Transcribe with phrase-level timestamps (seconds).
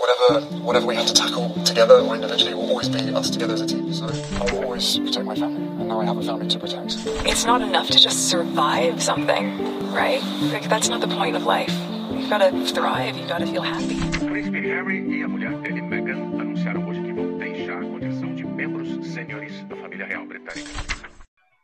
[0.00, 3.60] whatever whatever we have to tackle together or individually will always be us together as
[3.60, 3.92] a team.
[3.92, 6.96] So I will always protect my family, and now I have a family to protect.
[7.26, 9.58] It's not enough to just survive something,
[9.92, 10.22] right?
[10.52, 11.72] Like that's not the point of life.
[12.12, 13.16] You've got to thrive.
[13.16, 13.96] You've got to feel happy.
[14.22, 18.34] O príncipe Harry e a mulher dele, Meghan, anunciaram hoje que vão deixar a condição
[18.34, 20.70] de membros sêniores da família real britânica.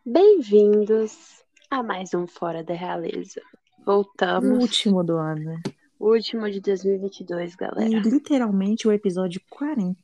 [0.04, 3.40] Bem-vindos a mais um Fora da Realeza.
[3.80, 4.58] O Voltamos.
[4.62, 5.60] último do ano.
[5.98, 8.00] Último de 2022, E galera.
[8.00, 9.98] literalmente o episódio 40.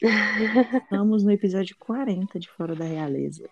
[0.84, 3.48] Estamos no episódio 40 de Fora da Realeza.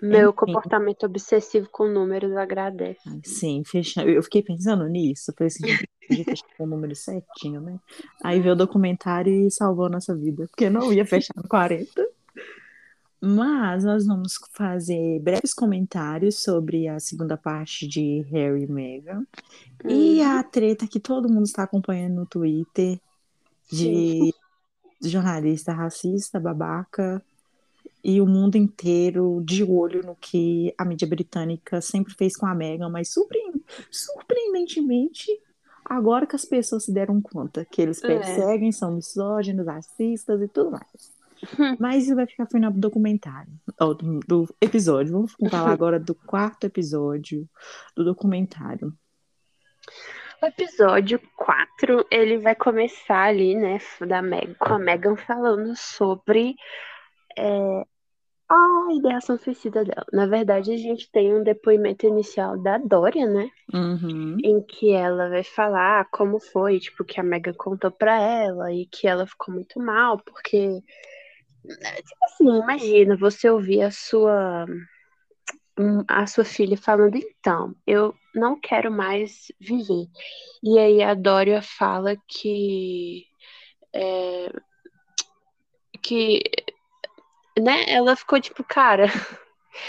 [0.00, 0.36] Meu Enfim.
[0.36, 3.00] comportamento obsessivo com números agradece.
[3.22, 4.02] Sim, fecha...
[4.02, 5.32] eu fiquei pensando nisso.
[5.36, 7.78] Falei assim, gente, podia fechar o número certinho, né?
[8.22, 10.46] Aí veio o documentário e salvou a nossa vida.
[10.48, 12.11] Porque não ia fechar no 40.
[13.24, 19.24] Mas nós vamos fazer breves comentários sobre a segunda parte de Harry e Meghan.
[19.88, 20.26] E Hum.
[20.38, 22.98] a treta que todo mundo está acompanhando no Twitter
[23.70, 24.34] de
[25.00, 27.22] jornalista racista, babaca,
[28.02, 32.54] e o mundo inteiro de olho no que a mídia britânica sempre fez com a
[32.54, 33.40] Meghan, mas surpre-
[33.88, 35.26] surpreendentemente,
[35.84, 38.06] agora que as pessoas se deram conta que eles É.
[38.08, 41.12] perseguem, são misóginos, racistas e tudo mais.
[41.80, 45.12] Mas isso vai ficar no final do documentário, ou do, do episódio.
[45.12, 47.48] Vamos falar agora do quarto episódio
[47.96, 48.92] do documentário.
[50.42, 56.56] O episódio 4, ele vai começar ali, né, da Meg, com a Megan falando sobre
[57.38, 57.84] é,
[58.48, 60.04] a ideação suicida dela.
[60.12, 64.36] Na verdade, a gente tem um depoimento inicial da Dória, né, Uhum.
[64.42, 68.86] em que ela vai falar como foi, tipo, que a Megan contou pra ela e
[68.86, 70.82] que ela ficou muito mal, porque,
[71.68, 74.66] tipo assim, imagina você ouvir a sua
[75.78, 80.06] hum, a sua filha falando, então, eu não quero mais viver.
[80.62, 83.24] E aí a Dória fala que
[83.94, 84.52] é,
[86.02, 86.42] que
[87.58, 89.06] né, ela ficou tipo, cara,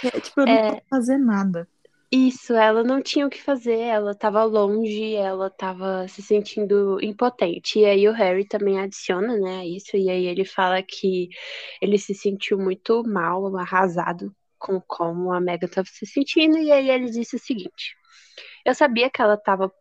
[0.03, 0.81] É, tipo, eu não É.
[0.89, 1.67] fazer nada.
[2.15, 7.79] Isso, ela não tinha o que fazer, ela tava longe, ela tava se sentindo impotente.
[7.79, 11.29] E aí o Harry também adiciona, né, isso, e aí ele fala que
[11.81, 16.87] ele se sentiu muito mal, arrasado com como a Megan tava se sentindo, e aí
[16.91, 17.95] ele disse o seguinte:
[18.65, 19.71] Eu sabia que ela tava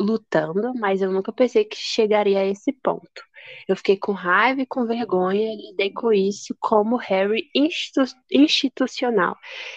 [0.00, 3.22] lutando, mas eu nunca pensei que chegaria a esse ponto.
[3.68, 9.36] Eu fiquei com raiva e com vergonha, lidei com isso como Harry institu- institucional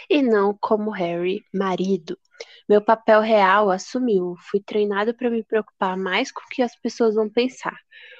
[0.09, 2.17] e não como Harry marido.
[2.69, 4.35] Meu papel real assumiu.
[4.49, 7.75] Fui treinado para me preocupar mais com o que as pessoas vão pensar.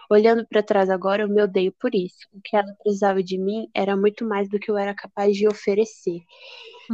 [0.09, 2.27] Olhando para trás agora, eu me odeio por isso.
[2.33, 5.47] O que ela precisava de mim era muito mais do que eu era capaz de
[5.47, 6.19] oferecer.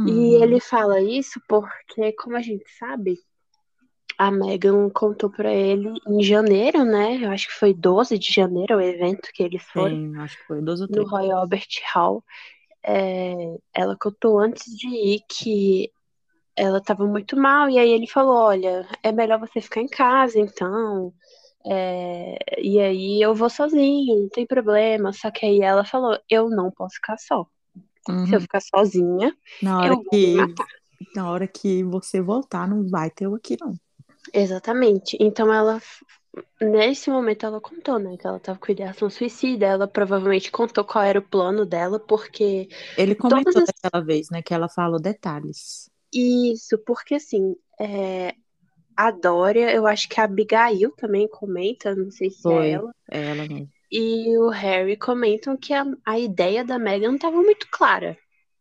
[0.04, 0.42] E Uhum.
[0.42, 3.18] ele fala isso porque, como a gente sabe,
[4.18, 7.18] a Megan contou pra ele em janeiro, né?
[7.24, 10.44] Eu acho que foi 12 de janeiro o evento que eles foram Sim, acho que
[10.46, 11.08] foi dois ou no três.
[11.08, 12.24] Royal Albert Hall.
[12.84, 13.34] É,
[13.74, 15.92] ela contou antes de ir que
[16.56, 20.38] ela estava muito mal, e aí ele falou: Olha, é melhor você ficar em casa,
[20.40, 21.12] então.
[21.66, 25.12] É, e aí eu vou sozinho, não tem problema.
[25.12, 27.46] Só que aí ela falou: Eu não posso ficar só.
[28.24, 28.42] Se eu Uhum.
[28.42, 30.54] ficar sozinha, Na hora eu que,
[31.14, 33.74] na hora que você voltar, não vai ter eu aqui, não.
[34.32, 35.16] Exatamente.
[35.20, 35.80] Então ela,
[36.60, 39.66] nesse momento, ela contou, né, que ela tava com ideação suicida.
[39.66, 44.42] Ela provavelmente contou qual era o plano dela, porque Ele comentou Todas daquela vez, né,
[44.42, 45.90] que ela falou detalhes.
[46.12, 48.34] isso, porque assim, é,
[48.96, 52.68] a Dória, eu acho que a Abigail também comenta, não sei se Foi.
[52.68, 53.72] é ela, É ela mesmo.
[53.90, 58.18] e o Harry comentam que a, a ideia da Meghan estava muito clara.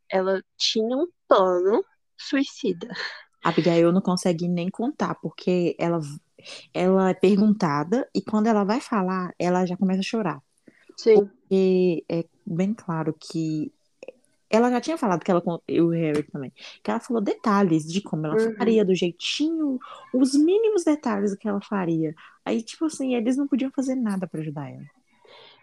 [0.09, 1.85] Ela tinha um plano
[2.17, 2.89] suicida.
[3.43, 5.99] A Abigail não consegue nem contar, porque ela,
[6.73, 10.41] ela é perguntada e quando ela vai falar, ela já começa a chorar.
[10.97, 11.29] Sim.
[11.49, 13.71] E é bem claro que
[14.49, 16.51] ela já tinha falado que ela, e o Harry também,
[16.83, 18.55] que ela falou detalhes de como ela Uhum.
[18.57, 19.79] faria, do jeitinho,
[20.13, 22.13] os mínimos detalhes do que ela faria.
[22.45, 24.85] Aí, tipo assim, eles não podiam fazer nada pra ajudar ela.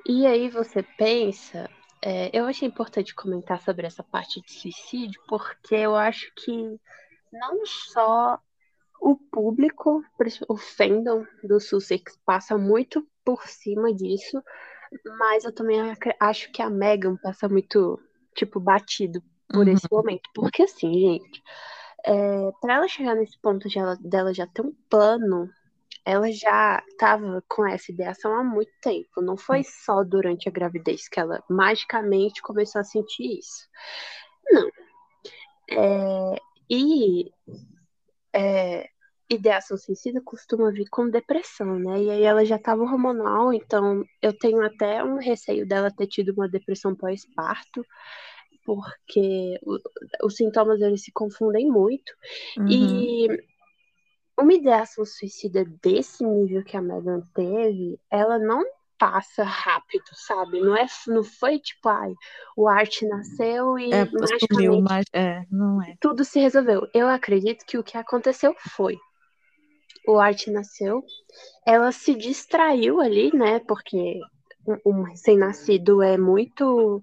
[0.06, 1.68] E aí você pensa,
[2.02, 6.78] é, eu achei importante comentar sobre essa parte de suicídio, porque eu acho que
[7.32, 8.38] não só
[9.00, 10.04] o público,
[10.48, 14.42] o fandom do Sussex passa muito por cima disso,
[15.18, 18.00] mas eu também ac- acho que a Meghan passa muito,
[18.34, 19.74] tipo, batido por Uhum.
[19.74, 20.28] esse momento.
[20.34, 21.42] Porque assim, gente,
[22.06, 25.48] é, para ela chegar nesse ponto de ela- dela já ter um plano
[26.04, 29.20] ela já estava com essa ideação há muito tempo.
[29.20, 33.68] Não foi só durante a gravidez que ela magicamente começou a sentir isso.
[34.50, 34.68] Não.
[35.70, 36.36] É,
[36.68, 37.30] e
[38.32, 38.88] é,
[39.30, 42.02] ideação suicida costuma vir com depressão, né?
[42.02, 46.32] E aí ela já estava hormonal, então eu tenho até um receio dela ter tido
[46.32, 47.84] uma depressão pós-parto,
[48.64, 49.58] porque
[50.22, 52.12] os sintomas eles se confundem muito.
[52.56, 52.68] Uhum.
[52.68, 53.28] E
[54.38, 58.64] uma ideação suicida desse nível que a Megan teve, ela não
[58.98, 60.60] passa rápido, sabe?
[60.60, 62.12] Não é, não foi tipo, ai,
[62.56, 64.06] o Art nasceu e É,
[64.50, 65.94] sumiu, mas é, não é.
[66.00, 66.86] tudo se resolveu.
[66.92, 68.98] Eu acredito que o que aconteceu foi
[70.08, 71.04] o Art nasceu,
[71.66, 73.60] ela se distraiu ali, né?
[73.60, 74.18] Porque
[74.84, 77.02] um, recém-nascido é muito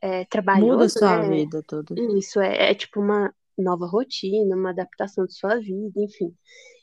[0.00, 1.28] é, Muda trabalhoso, sua né?
[1.28, 1.94] vida toda.
[2.16, 6.34] Isso é, é tipo uma nova rotina, uma adaptação de sua vida, enfim.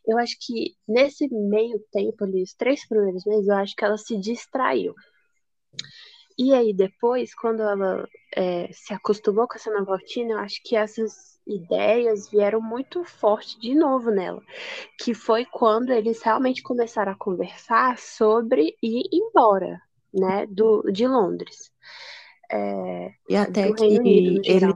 [0.05, 3.97] Eu acho que nesse meio tempo ali, os três primeiros meses, eu acho que ela
[3.97, 4.95] se distraiu.
[6.37, 10.75] E aí depois, quando ela é, se acostumou com essa nova rotina, eu acho que
[10.75, 14.41] essas ideias vieram muito forte de novo nela,
[14.97, 19.81] que foi quando eles realmente começaram a conversar sobre ir embora,
[20.13, 21.71] né, do, de Londres,
[22.51, 24.73] é, E até que Unido ele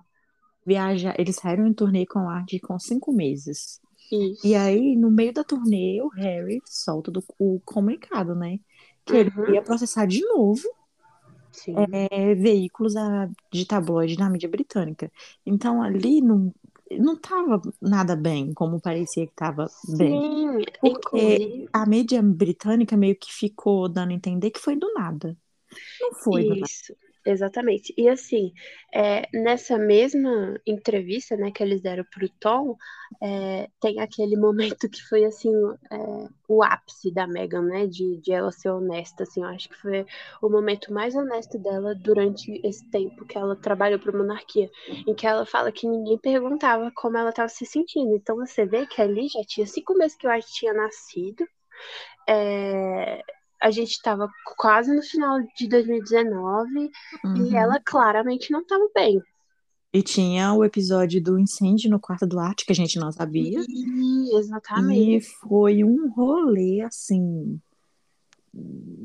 [0.65, 3.79] viaja, eles saíram em turnê com o Art com cinco meses.
[4.12, 4.47] Isso.
[4.47, 8.59] E aí, no meio da turnê, o Harry solta do- o comunicado, né?
[9.06, 9.53] Que ele Uhum.
[9.53, 10.62] ia processar de novo
[12.12, 15.12] é, veículos a- de tabloide na mídia britânica.
[15.45, 16.53] Então, ali não,
[16.91, 19.67] não tava nada bem, como parecia que tava
[19.97, 20.21] bem.
[20.21, 24.91] Sim, Porque inclusive, a mídia britânica meio que ficou dando a entender que foi do
[24.94, 25.35] nada.
[26.01, 26.67] Não foi do nada.
[27.27, 27.92] Exatamente.
[27.98, 28.54] E assim,
[28.94, 32.77] é, nessa mesma entrevista, né, que eles deram pro Tom,
[33.22, 35.50] é, tem aquele momento que foi assim,
[35.92, 35.98] é,
[36.48, 40.06] o ápice da Meghan, né, de, de ela ser honesta, assim, eu acho que foi
[40.39, 44.69] o momento mais honesto dela durante esse tempo que ela trabalhou para monarquia,
[45.07, 48.13] em que ela fala que ninguém perguntava como ela estava se sentindo.
[48.16, 51.44] Então você vê que ali já tinha cinco meses que o Art tinha nascido.
[52.27, 53.22] É,
[53.65, 57.56] a gente estava quase no final de 2019 e Uhum.
[57.56, 59.19] ela claramente não estava bem.
[59.91, 63.59] E tinha o episódio do incêndio no quarto do Art, que a gente não sabia.
[63.67, 65.25] E, E exatamente.
[65.41, 67.59] foi um rolê assim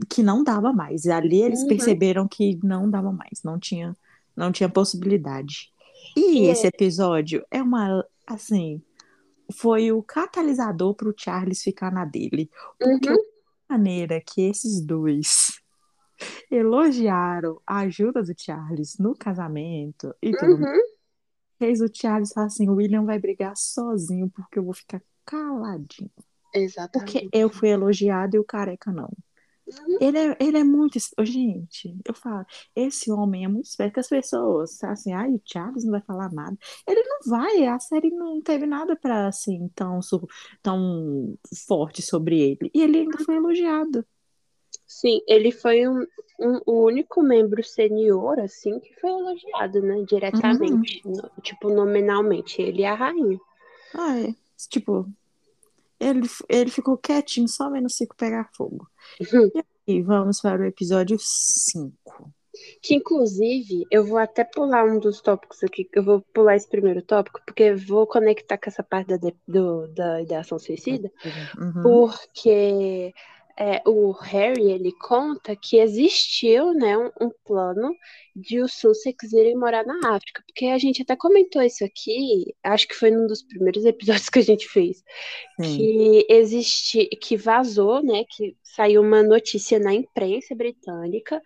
[0.08, 1.04] que não dava mais.
[1.04, 1.68] E ali eles Uhum.
[1.68, 3.96] perceberam que não dava mais, não tinha,
[4.36, 5.72] não tinha possibilidade.
[6.16, 8.82] E E esse é- episódio é uma assim,
[9.52, 12.48] foi o catalisador para o Charles ficar na dele,
[12.78, 13.16] porque Uhum.
[13.16, 13.29] a
[13.70, 15.60] maneira que esses dois
[16.50, 20.80] elogiaram a ajuda do Charles no casamento e tudo mais, Uhum.
[21.58, 26.10] fez o Charles falar assim, o William vai brigar sozinho porque eu vou ficar caladinho.
[26.92, 27.30] Porque Exatamente.
[27.32, 29.10] eu fui elogiado e o careca não.
[29.70, 29.98] Uhum.
[30.00, 30.98] Ele é, ele é muito.
[31.22, 32.44] Gente, eu falo,
[32.74, 36.32] esse homem é muito esperto que as pessoas, assim, ai, o Charles não vai falar
[36.32, 36.56] nada.
[36.86, 40.00] Ele não vai, a série não teve nada pra, assim, tão,
[40.62, 41.36] tão
[41.66, 42.70] forte sobre ele.
[42.74, 44.04] E ele ainda foi elogiado.
[44.86, 46.00] Sim, ele foi um,
[46.40, 50.04] um- o único membro senior, assim, que foi elogiado, né?
[50.08, 51.02] Diretamente.
[51.04, 52.60] no- tipo, nominalmente.
[52.60, 53.38] Ele e a rainha.
[53.94, 54.34] Ah, é.
[54.68, 55.08] Tipo,
[56.00, 58.88] ele, ele ficou quietinho só vendo o circo pegar fogo.
[59.20, 59.62] Uhum.
[59.86, 62.32] E vamos para o episódio 5.
[62.82, 67.00] Que inclusive, eu vou até pular um dos tópicos aqui, eu vou pular esse primeiro
[67.02, 71.10] tópico, porque vou conectar com essa parte da, do, da ideação suicida,
[71.58, 71.82] Uhum.
[71.82, 73.14] porque
[73.60, 77.94] é, o Harry, ele conta que existiu, né, um, um plano
[78.34, 82.88] de os Sussex irem morar na África, porque a gente até comentou isso aqui, acho
[82.88, 85.04] que foi num dos primeiros episódios que a gente fez,
[85.60, 85.76] Sim.
[85.76, 91.42] que existe, que vazou, né, que saiu uma notícia na imprensa britânica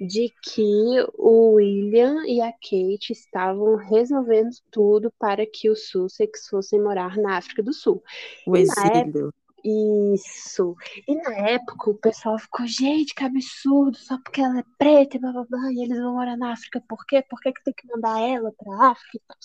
[0.00, 6.80] de que o William e a Kate estavam resolvendo tudo para que os Sussex fossem
[6.80, 8.02] morar na África do Sul.
[8.46, 9.34] O exílio.
[9.64, 10.74] Isso.
[11.06, 15.20] E na época o pessoal ficou, gente, que absurdo, só porque ela é preta e
[15.20, 17.22] blá blá blá, e eles vão morar na África, por quê?
[17.28, 19.36] Por que, que tem que mandar ela pra África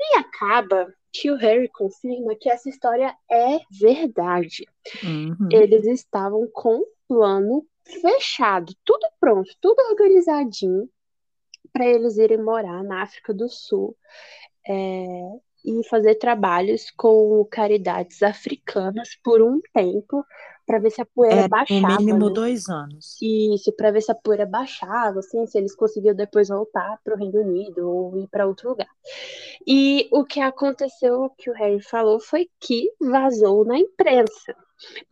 [0.00, 4.64] e acaba que o Harry confirma que essa história é verdade.
[5.02, 5.48] Uhum.
[5.50, 7.66] Eles estavam com um plano
[8.00, 10.88] fechado, tudo pronto, tudo organizadinho
[11.72, 13.96] para eles irem morar na África do Sul
[14.66, 15.30] é,
[15.64, 20.24] e fazer trabalhos com caridades africanas por um tempo
[20.66, 22.34] para ver se a poeira no baixava, mínimo né?
[22.34, 23.16] dois anos.
[23.20, 27.18] Isso, para ver se a poeira baixava, assim, se eles conseguiam depois voltar para o
[27.18, 28.88] Reino Unido ou ir para outro lugar.
[29.66, 34.54] E o que aconteceu, o que o Harry falou, foi que vazou na imprensa.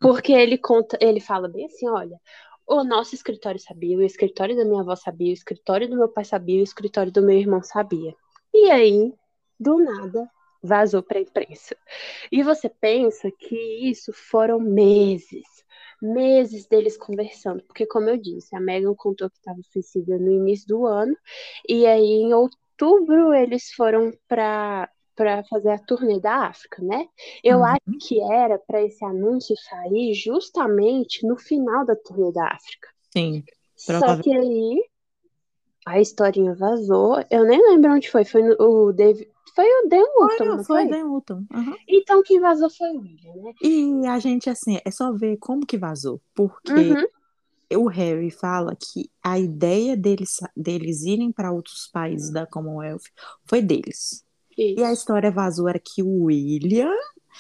[0.01, 2.19] Porque ele conta, ele fala bem assim, olha,
[2.67, 6.25] o nosso escritório sabia, o escritório da minha avó sabia, o escritório do meu pai
[6.25, 8.15] sabia, o escritório do meu irmão sabia.
[8.55, 9.13] E aí,
[9.59, 10.29] do nada,
[10.63, 11.77] vazou para a imprensa.
[12.33, 13.57] E você pensa que
[13.91, 15.47] isso foram meses,
[16.03, 20.67] meses deles conversando, porque como eu disse, a Megan contou que estava suicida no início
[20.69, 21.17] do ano,
[21.69, 27.07] e aí em outubro eles foram para para fazer a turnê da África, né?
[27.45, 27.65] Eu Uhum.
[27.65, 32.89] acho que era para esse anúncio sair justamente no final da turnê da África.
[33.13, 33.45] Sim.
[33.77, 34.83] Só que aí
[35.87, 37.17] a historinha vazou.
[37.31, 38.25] Eu nem lembro onde foi.
[38.25, 39.29] Foi no, o David.
[39.55, 40.89] Foi o Dan Wootton, Foi, foi foi?
[40.89, 41.47] Dan.
[41.55, 41.77] Aham.
[41.89, 43.53] Então quem vazou foi o William, né?
[43.63, 46.21] E a gente, assim, é só ver como que vazou.
[46.35, 47.07] Porque Uhum.
[47.77, 53.03] o Harry fala que a ideia deles, deles irem para outros países da Commonwealth
[53.47, 54.25] foi deles.
[54.77, 54.93] E a Isso.
[54.93, 56.91] história vazou era que o William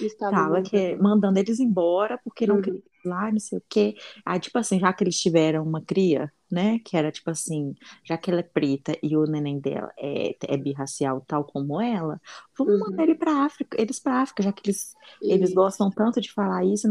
[0.07, 1.39] Estava tava que, mandando.
[1.39, 2.63] eles embora porque não Uhum.
[2.63, 3.95] queria ir lá, não sei o quê.
[4.25, 6.79] Aí, tipo assim, já que eles tiveram uma cria, né?
[6.85, 10.57] Que era tipo assim, já que ela é preta e o neném dela é, é
[10.57, 12.21] birracial, tal como ela,
[12.59, 12.81] vamos Uhum.
[12.81, 16.65] mandar ele pra África, eles pra África, já que eles, eles gostam tanto de falar
[16.65, 16.87] isso.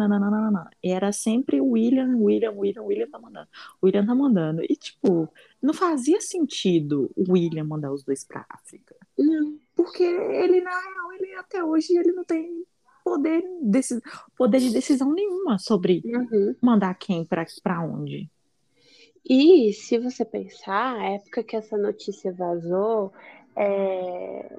[0.81, 3.47] E era sempre o William, William, William, William tá mandando.
[3.81, 4.61] O William tá mandando.
[4.63, 5.29] E, tipo,
[5.61, 8.95] não fazia sentido o William mandar os dois pra África.
[9.17, 9.59] Não.
[9.75, 12.63] Porque ele, na real, ele até hoje ele não tem
[13.09, 14.01] poder, deci-
[14.37, 16.55] poder de decisão nenhuma sobre Uhum.
[16.61, 18.29] mandar quem pra onde.
[19.27, 23.11] E se você pensar, a época que essa notícia vazou,
[23.55, 24.57] é,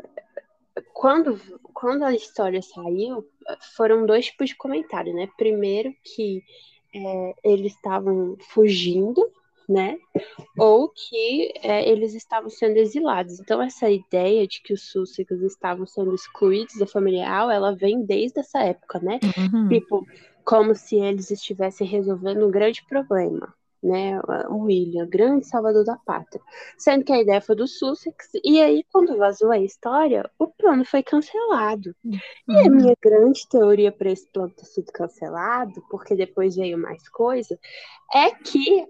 [0.93, 1.41] quando,
[1.73, 3.27] quando a história saiu,
[3.77, 5.29] foram dois tipos de comentário, né?
[5.37, 6.43] Primeiro que
[6.95, 9.31] é, eles estavam fugindo,
[9.71, 9.97] né?
[10.59, 13.39] Ou que é, eles estavam sendo exilados.
[13.39, 18.05] Então, essa ideia de que os Sussex estavam sendo excluídos da família real, ela vem
[18.05, 19.21] desde essa época, né?
[19.39, 19.69] Uhum.
[19.69, 20.05] Tipo,
[20.45, 24.21] como se eles estivessem resolvendo um grande problema, né?
[24.49, 26.43] O William, grande salvador da pátria.
[26.77, 30.85] Sendo que a ideia foi do Sussex, e aí, quando vazou a história, o plano
[30.85, 31.95] foi cancelado.
[32.05, 32.19] E
[32.59, 32.71] a Uhum.
[32.71, 37.57] minha grande teoria para esse plano ter sido cancelado, porque depois veio mais coisa,
[38.13, 38.85] é que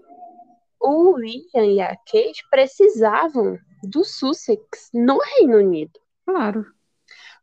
[0.81, 5.99] o William e a Kate precisavam do Sussex no Reino Unido.
[6.25, 6.65] Claro.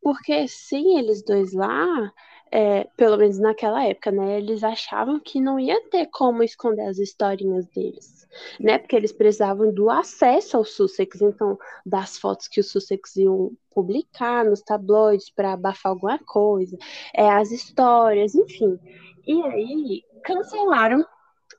[0.02, 2.12] Porque sem eles dois lá,
[2.50, 6.98] é, pelo menos naquela época, né, eles achavam que não ia ter como esconder as
[6.98, 8.26] historinhas deles,
[8.58, 8.78] né?
[8.78, 14.44] Porque eles precisavam do acesso ao Sussex, então, das fotos que o Sussex iam publicar
[14.44, 16.76] nos tabloides para abafar alguma coisa,
[17.14, 18.78] é, as histórias, enfim.
[19.26, 21.04] E aí cancelaram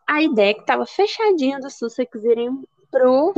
[0.10, 3.32] a ideia que estava fechadinha do Sussex irem pro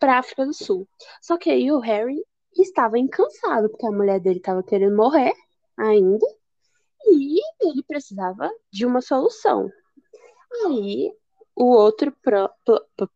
[0.00, 0.88] para África do Sul.
[1.20, 2.24] Só que aí o Harry
[2.56, 5.34] estava incansado, porque a mulher dele estava querendo morrer
[5.76, 6.26] ainda,
[7.06, 9.70] e ele precisava de uma solução.
[10.66, 11.12] Aí
[11.54, 12.50] o outro pro-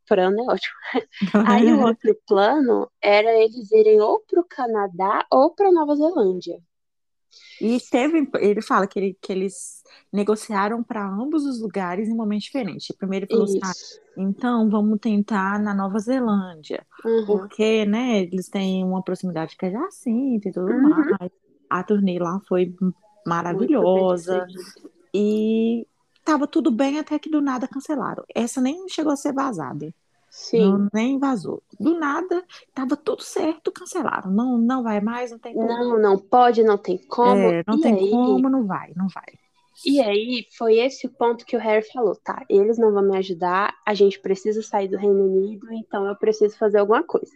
[0.07, 0.75] plano é ótimo.
[1.49, 6.61] Aí o outro plano era eles irem ou pro Canadá ou para Nova Zelândia.
[7.61, 9.83] E teve, ele fala que, ele- que eles
[10.13, 12.95] negociaram para ambos os lugares em momentos diferentes.
[12.97, 13.73] Primeiro ele falou assim, ah,
[14.17, 17.27] então vamos tentar na Nova Zelândia, Uhum.
[17.27, 20.81] porque, né, eles têm uma proximidade com a Jacinta e tudo Uhum.
[20.83, 21.31] mais.
[21.71, 22.75] A turnê lá foi
[23.27, 24.47] maravilhosa
[25.15, 25.87] e
[26.25, 28.25] tava tudo bem até que do nada cancelaram.
[28.35, 29.93] Essa nem chegou a ser vazada.
[30.31, 30.61] Sim.
[30.61, 31.63] Não, nem vazou.
[31.79, 32.45] Do nada,
[32.75, 34.31] tava tudo certo, cancelaram.
[34.31, 35.67] Não, não vai mais, não tem como.
[35.67, 37.37] Não, não pode, não tem como.
[37.37, 39.48] É, não e tem aí, como, não vai, não vai.
[39.85, 42.45] E aí foi esse o ponto que o Harry falou, tá?
[42.49, 46.57] Eles não vão me ajudar, a gente precisa sair do Reino Unido, então eu preciso
[46.59, 47.31] fazer alguma coisa.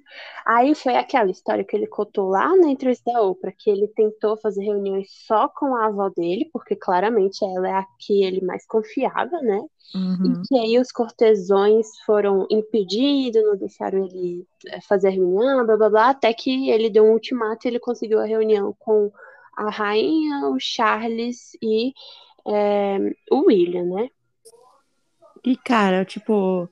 [0.45, 4.37] Aí foi aquela história que ele contou lá na entrevista da Oprah, que ele tentou
[4.37, 8.67] fazer reuniões só com a avó dele, porque claramente ela é a que ele mais
[8.67, 9.61] confiava, né?
[9.95, 10.43] Uhum.
[10.43, 15.77] E que aí os cortesões foram impedidos, não deixaram ele eh, fazer a reunião, blá
[15.77, 19.13] blá blá, até que ele deu um ultimato e ele conseguiu a reunião com
[19.57, 21.93] a rainha, o Charles e
[22.47, 22.99] é,
[23.31, 24.09] o William, né?
[25.45, 26.69] E, cara, tipo,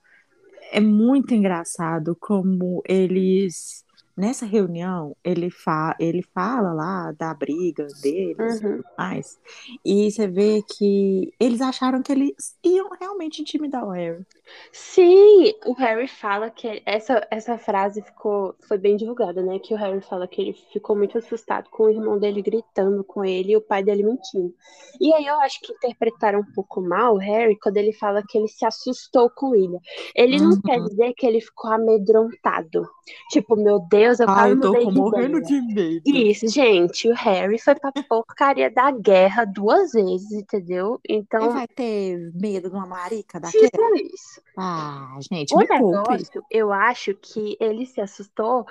[0.70, 3.84] é muito engraçado como eles.
[4.20, 8.76] Nessa reunião, ele, fa ele fala lá da briga deles e Uhum.
[8.76, 9.38] tudo mais.
[9.84, 14.24] E você vê que eles acharam que eles iam realmente intimidar o Harry.
[14.72, 19.58] Sim, o Harry fala que essa, essa frase ficou, foi bem divulgada, né?
[19.58, 23.24] Que o Harry fala que ele ficou muito assustado com o irmão dele gritando com
[23.24, 24.52] ele e o pai dele mentindo.
[25.00, 28.38] E aí eu acho que interpretaram um pouco mal o Harry quando ele fala que
[28.38, 29.78] ele se assustou com ele.
[30.14, 30.62] Ele não Uhum.
[30.62, 32.88] quer dizer que ele ficou amedrontado.
[33.30, 35.42] Tipo, meu Deus, eu quase eu tô de morrendo ideia.
[35.42, 36.26] de medo.
[36.30, 40.98] Isso, gente, o Harry foi pra porcaria da guerra duas vezes, entendeu?
[41.04, 43.70] Ele Então, vai ter medo de uma marica daquela?
[43.70, 44.40] tipo isso.
[44.56, 48.66] Ah, gente, O negócio, eu acho que ele se assustou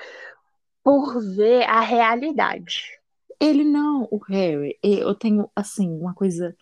[0.84, 2.84] por ver a realidade.
[3.40, 6.56] Ele não, o Harry, eu tenho, assim, uma coisa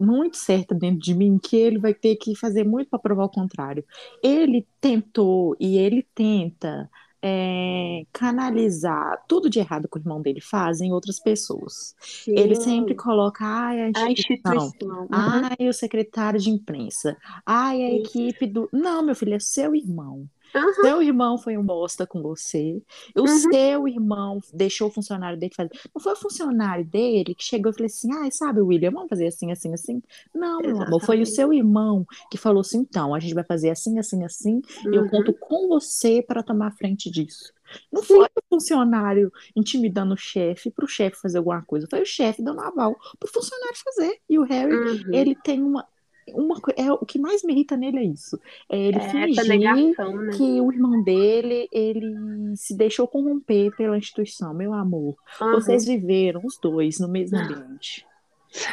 [0.00, 3.30] muito certa dentro de mim que ele vai ter que fazer muito para provar o
[3.30, 3.84] contrário.
[4.22, 6.90] Ele tentou e ele tenta
[7.26, 11.94] é, canalizar tudo de errado que o irmão dele faz em outras pessoas.
[11.98, 12.34] Sim.
[12.36, 15.02] Ele sempre coloca, ai, a A instituição, instituição.
[15.04, 15.08] Uhum.
[15.10, 17.16] ai, o secretário de imprensa,
[17.46, 18.68] ai, a equipe do.
[18.70, 20.28] Não, meu filho, é seu irmão.
[20.54, 20.84] Aham.
[20.84, 22.82] Seu irmão foi um bosta com você.
[23.16, 23.52] O Uhum.
[23.52, 25.70] seu irmão deixou o funcionário dele fazer.
[25.94, 29.26] Não foi o funcionário dele que chegou e falou assim: ai, sabe, William, vamos fazer
[29.28, 30.02] assim, assim, assim.
[30.34, 33.70] Não, meu amor, foi o seu irmão que falou assim: então, a gente vai fazer
[33.70, 34.60] assim, assim, assim.
[34.92, 35.04] E eu Uhum.
[35.04, 37.52] conto com você para tomar frente disso.
[37.90, 41.86] Não foi o funcionário intimidando o chefe para o chefe fazer alguma coisa.
[41.90, 44.18] Foi o chefe dando aval para o funcionário fazer.
[44.28, 45.10] E o Harry, Uhum.
[45.10, 45.86] ele tem uma.
[46.34, 48.38] Uma é, o que mais me irrita nele é isso.
[48.68, 50.36] É ele É, fingir negação, né?
[50.36, 54.52] que o irmão dele, ele se deixou corromper pela instituição.
[54.52, 55.52] Meu amor, Aham.
[55.52, 58.06] vocês viveram os dois no mesmo ambiente.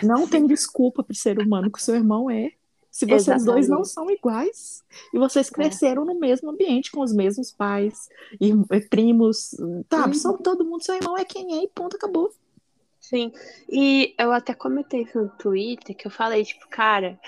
[0.03, 2.51] Não tem desculpa para o ser humano que o seu irmão é.
[2.91, 3.89] Se vocês dois não Exatamente.
[3.89, 4.83] são iguais.
[5.13, 8.09] E vocês cresceram no mesmo ambiente, com os mesmos pais,
[8.69, 9.55] eh, primos,
[9.87, 10.07] tá?
[10.07, 10.13] Uhum.
[10.13, 12.31] São todo mundo, seu irmão é quem é e ponto, acabou.
[13.11, 13.29] Sim,
[13.69, 17.19] e eu até comentei isso no Twitter, que eu falei, tipo, cara,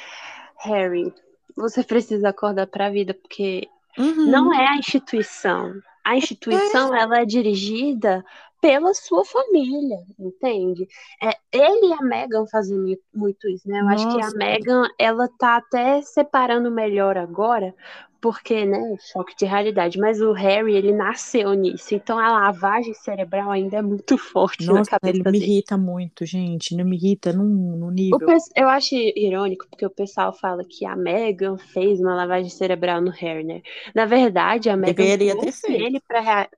[0.59, 1.13] Harry,
[1.57, 4.31] você precisa acordar pra vida, porque Uhum.
[4.31, 5.73] não é a instituição.
[6.05, 8.23] A instituição, ela é dirigida
[8.63, 10.87] pela sua família, entende?
[11.21, 13.81] É, ele e a Meghan fazem mu- muito isso, né?
[13.81, 14.39] Eu acho que a Nossa.
[14.39, 17.75] Meghan, ela tá até separando melhor agora,
[18.21, 18.79] porque, né,
[19.13, 23.81] choque de realidade, mas o Harry, ele nasceu nisso, então a lavagem cerebral ainda é
[23.83, 25.53] muito forte na Nossa, cabeça ele me dele.
[25.53, 26.75] irrita muito, gente.
[26.75, 28.27] Não me irrita num, num O nível.
[28.27, 33.01] pes- eu acho irônico porque o pessoal fala que a Meghan fez uma lavagem cerebral
[33.01, 33.61] no Harry, né?
[33.95, 35.89] Na verdade, a Meghan Deveria ter feito.
[35.89, 36.49] ele para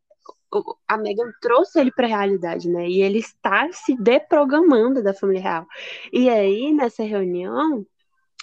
[0.87, 2.87] a Meghan trouxe ele para a realidade, né?
[2.87, 5.67] E ele está se deprogramando da família real.
[6.13, 7.85] E aí, nessa reunião,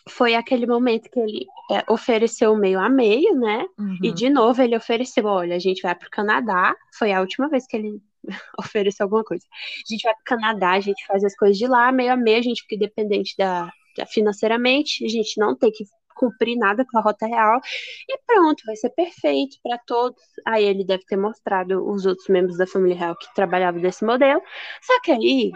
[0.09, 3.65] foi aquele momento que ele é, ofereceu meio a meio, né?
[4.03, 4.15] E Uhum.
[4.15, 6.75] de novo ele ofereceu, olha, a gente vai pro Canadá.
[6.99, 8.01] Foi a última vez que ele
[8.59, 9.45] ofereceu alguma coisa.
[9.51, 12.39] A gente vai pro Canadá, a gente faz as coisas de lá, meio a meio,
[12.39, 15.85] a gente fica independente da, da- financeiramente, a gente não tem que
[16.15, 17.61] cumprir nada com a rota real.
[18.09, 20.23] E pronto, vai ser perfeito para todos.
[20.47, 24.41] Aí ele deve ter mostrado os outros membros da família real que trabalhavam desse modelo.
[24.83, 25.53] Só que aí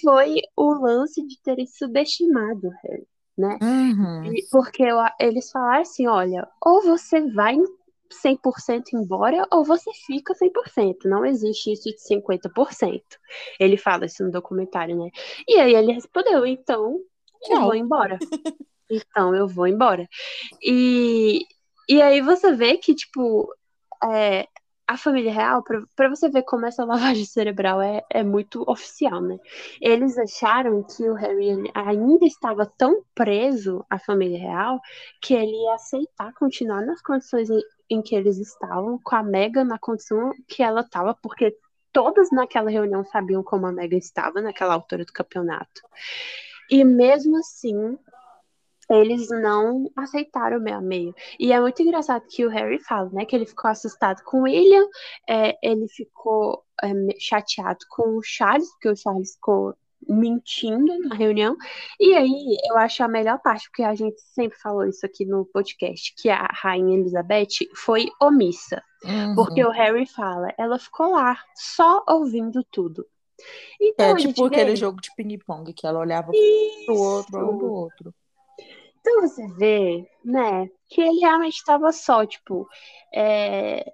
[0.00, 3.58] foi o lance de terem subestimado o Harry, né?
[3.62, 4.32] Uhum.
[4.50, 4.84] Porque
[5.20, 7.56] eles falaram assim: olha, ou você vai
[8.12, 11.04] 100% embora, ou você fica 100%.
[11.06, 13.02] Não existe isso de 50%.
[13.58, 15.10] Ele fala isso no documentário, né?
[15.48, 17.00] E aí ele respondeu: então,
[17.48, 18.18] eu vou embora.
[18.92, 20.08] Então, eu vou embora.
[20.62, 21.46] E,
[21.88, 23.48] e aí você vê que, tipo,
[24.04, 24.46] é,
[24.86, 25.62] a família real,
[25.96, 26.84] pra você ver como essa
[27.16, 29.38] lavagem cerebral é, é muito oficial, né?
[29.80, 34.80] Eles acharam que o Harry ainda estava tão preso à família real
[35.20, 39.64] que ele ia aceitar continuar nas condições em, em que eles estavam, com a Meghan
[39.64, 41.56] na condição que ela estava, porque
[41.92, 45.82] todas naquela reunião sabiam como a Meghan estava naquela altura do campeonato.
[46.70, 47.98] E mesmo assim,
[48.92, 51.14] eles não aceitaram o meio a meio.
[51.38, 54.42] E é muito engraçado que o Harry fala, né, que ele ficou assustado com o
[54.42, 54.86] William,
[55.28, 59.74] é, ele ficou é, chateado com o Charles, porque o Charles ficou
[60.08, 61.56] mentindo na reunião.
[62.00, 65.44] E aí, eu acho a melhor parte, porque a gente sempre falou isso aqui no
[65.46, 68.82] podcast, que a Rainha Elizabeth foi omissa.
[69.04, 69.34] Uhum.
[69.36, 73.06] Porque o Harry fala, ela ficou lá, só ouvindo tudo.
[73.80, 76.30] Então, É a gente tipo aquele vê- jogo de ping-pong que ela olhava
[76.86, 77.64] pro outro, do Isso.
[77.66, 78.14] outro.
[79.02, 82.68] Então você vê, né, que ele realmente estava só, tipo,
[83.12, 83.92] é,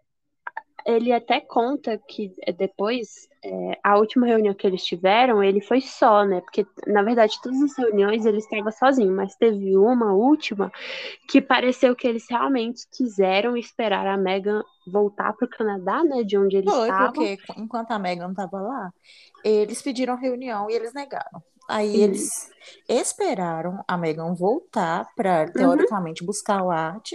[0.85, 5.81] ele até conta que é, depois, é, a última reunião que eles tiveram, ele foi
[5.81, 10.71] só, né, porque na verdade todas as reuniões ele estava sozinho, mas teve uma última
[11.27, 16.37] que pareceu que eles realmente quiseram esperar a Meghan voltar para o Canadá, né, de
[16.37, 17.13] onde eles Foi, estavam.
[17.15, 18.93] porque enquanto a Megan tava lá,
[19.43, 21.43] eles pediram reunião e eles negaram.
[21.69, 22.03] Aí Sim.
[22.03, 22.51] eles
[22.89, 27.15] esperaram a Megan voltar para teoricamente buscar o arte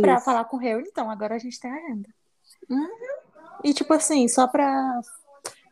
[0.00, 0.20] para Uhum.
[0.20, 0.84] Falar com o Harry.
[0.86, 2.08] Então, agora a gente tem agenda.
[2.68, 2.86] Uhum.
[3.64, 5.00] E tipo assim, só para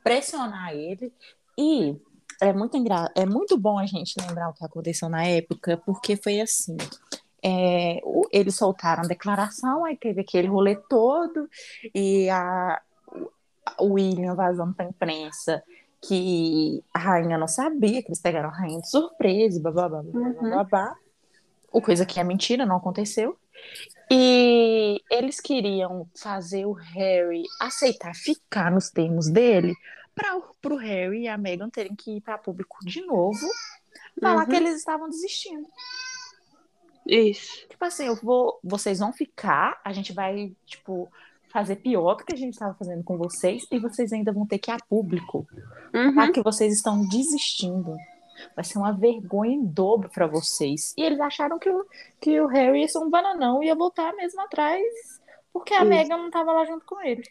[0.03, 1.13] pressionar ele.
[1.59, 1.97] E
[2.41, 3.11] é muito engra...
[3.15, 6.77] é muito bom a gente lembrar o que aconteceu na época, porque foi assim.
[7.43, 11.49] é, o- eles soltaram a declaração, aí teve aquele rolê todo,
[11.95, 12.81] e a,
[13.79, 15.63] o William vazando pra imprensa
[16.07, 20.03] que a rainha não sabia, que eles pegaram a rainha de surpresa, blá, blá, blá,
[20.03, 20.49] blá, blá, Uhum.
[20.51, 20.97] blá, blá.
[21.73, 23.37] O coisa que é mentira, não aconteceu.
[24.11, 29.75] E eles queriam fazer o Harry aceitar ficar nos termos dele
[30.15, 30.37] para
[30.73, 33.47] o Harry e a Meghan terem que ir para público de novo
[34.21, 34.47] falar Uhum.
[34.51, 35.67] que eles estavam desistindo.
[37.07, 37.67] Isso.
[37.69, 41.11] Tipo assim, eu vou, vocês vão ficar, a gente vai, tipo,
[41.57, 44.59] fazer pior do que a gente estava fazendo com vocês e vocês ainda vão ter
[44.59, 45.47] que ir a público
[45.95, 46.13] Uhum.
[46.13, 47.97] falar que vocês estão desistindo.
[48.55, 50.93] Vai ser uma vergonha em dobro para vocês.
[50.99, 51.87] E eles acharam que o,
[52.21, 54.83] que o Harry ia ser um bananão e ia voltar mesmo atrás,
[55.51, 55.89] porque a Isso.
[55.89, 57.23] Meghan não tava lá junto com ele.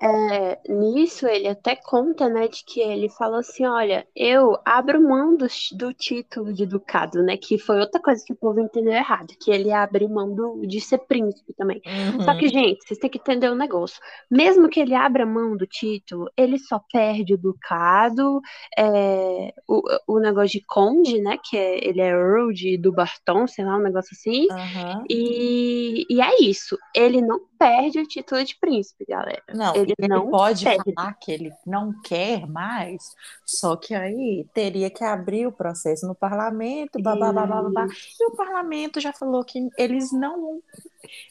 [0.00, 5.36] É, nisso ele até conta, né, de que ele falou assim, olha, eu abro mão
[5.36, 9.34] do, do título de ducado, né, que foi outra coisa que o povo entendeu errado,
[9.40, 11.82] que ele abre mão do, de ser príncipe também.
[12.24, 14.00] Só que, gente, vocês têm que entender um negócio.
[14.30, 18.40] Mesmo que ele abra mão do título, ele só perde o ducado,
[18.78, 23.48] é, o, o negócio de conde, né, que é, ele é Earl de, do Barton,
[23.48, 24.46] sei lá, um negócio assim.
[24.50, 25.04] Aham.
[25.10, 26.78] E, e é isso.
[26.94, 29.42] Ele não perde o título de príncipe, galera.
[29.54, 30.94] Não, Ele ele não pode perde.
[30.94, 36.14] falar que ele não quer mais, só que aí teria que abrir o processo no
[36.14, 37.86] parlamento, babá, babá, babá.
[38.20, 40.62] E o parlamento já falou que eles não vão,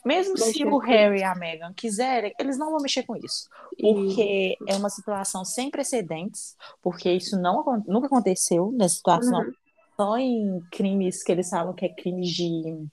[0.05, 3.49] mesmo se Mexer o Harry e a Meghan quiserem, eles não vão mexer com isso,
[3.79, 9.53] porque é uma situação sem precedentes, porque isso não, nunca aconteceu nessa situação, Uhum.
[9.95, 12.87] só em crimes que eles falam que é crimes de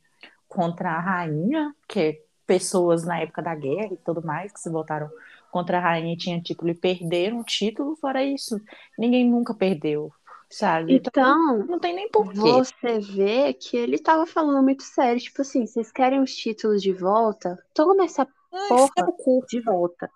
[0.49, 4.71] contra a rainha, que é pessoas na época da guerra e tudo mais, que se
[4.71, 5.11] voltaram
[5.51, 8.61] contra a rainha e tinham título e perderam o título, fora isso,
[8.99, 10.13] ninguém nunca perdeu,
[10.51, 10.95] sabe?
[10.97, 12.41] Então, não tem nem porquê.
[12.41, 16.93] você vê que ele tava falando muito sério, tipo assim, vocês querem os títulos de
[16.93, 17.59] volta?
[17.75, 19.45] Toma essa Ai, porra no cu.
[19.49, 20.11] de volta.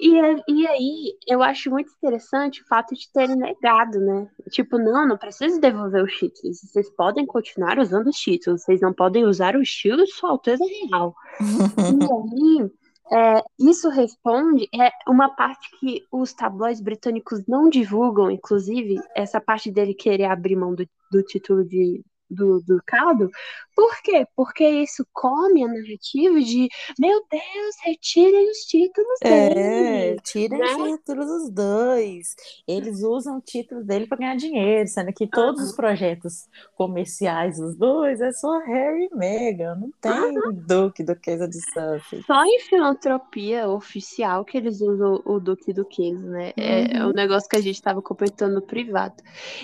[0.00, 4.30] E, a- e aí, eu acho muito interessante o fato de terem negado, né?
[4.50, 6.60] Tipo, não, não precisa devolver os títulos.
[6.62, 8.62] Vocês podem continuar usando os títulos.
[8.62, 11.14] Vocês não podem usar o estilo de Sua Alteza Real.
[11.40, 11.40] E
[12.62, 12.70] aí,
[13.12, 19.70] é, isso responde é uma parte que os tabloides britânicos não divulgam, inclusive, essa parte
[19.70, 23.30] dele querer abrir mão do, do título de, do do ducado.
[23.74, 24.26] Por quê?
[24.36, 26.68] Porque isso come a narrativa de,
[26.98, 30.20] meu Deus, retirem os títulos É, dele.
[30.22, 30.66] tirem né?
[30.76, 32.34] os títulos dos dois.
[32.68, 37.76] Eles usam o título dele para ganhar dinheiro, sendo que todos os projetos comerciais dos
[37.76, 40.34] dois é só Harry e Meghan, não tem
[40.66, 42.26] Duque, Duquesa de Sussex.
[42.26, 46.52] Só em filantropia oficial que eles usam o Duque Duquesa, né?
[46.56, 49.14] É, é um negócio que a gente estava comentando no privado.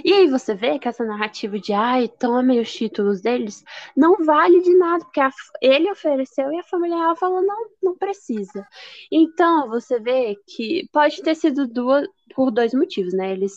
[0.04, 3.64] E aí você vê que essa narrativa de ai, tomem os títulos deles
[3.96, 7.96] não vale de nada, porque a- ele ofereceu e a família real falou, não, não
[7.96, 8.66] precisa.
[9.10, 13.32] Então, você vê que pode ter sido duas, por dois motivos, né?
[13.32, 13.54] Eles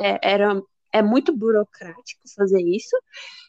[0.00, 0.66] é, eram.
[0.94, 2.94] É muito burocrático fazer isso,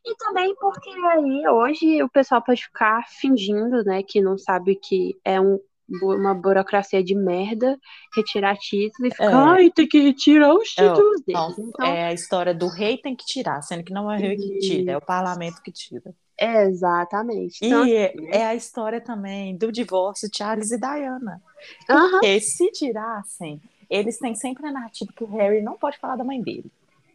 [0.06, 5.18] e também porque aí hoje o pessoal pode ficar fingindo, né, que não sabe que
[5.24, 5.60] é um,
[6.02, 7.78] uma burocracia de merda,
[8.16, 9.34] retirar título e ficar, É.
[9.34, 11.60] ai, tem que retirar os É, títulos Não, deles.
[11.70, 14.36] Então, é a história do rei tem que tirar, sendo que não é o rei
[14.38, 16.14] que tira, é o parlamento que tira.
[16.38, 17.60] é, exatamente.
[17.62, 18.30] Então, E é, assim, né?
[18.32, 21.42] é a história também do divórcio de Charles e Diana.
[21.88, 26.24] Porque se tirassem, eles têm sempre a narrativa que o Harry não pode falar da
[26.24, 26.72] mãe dele.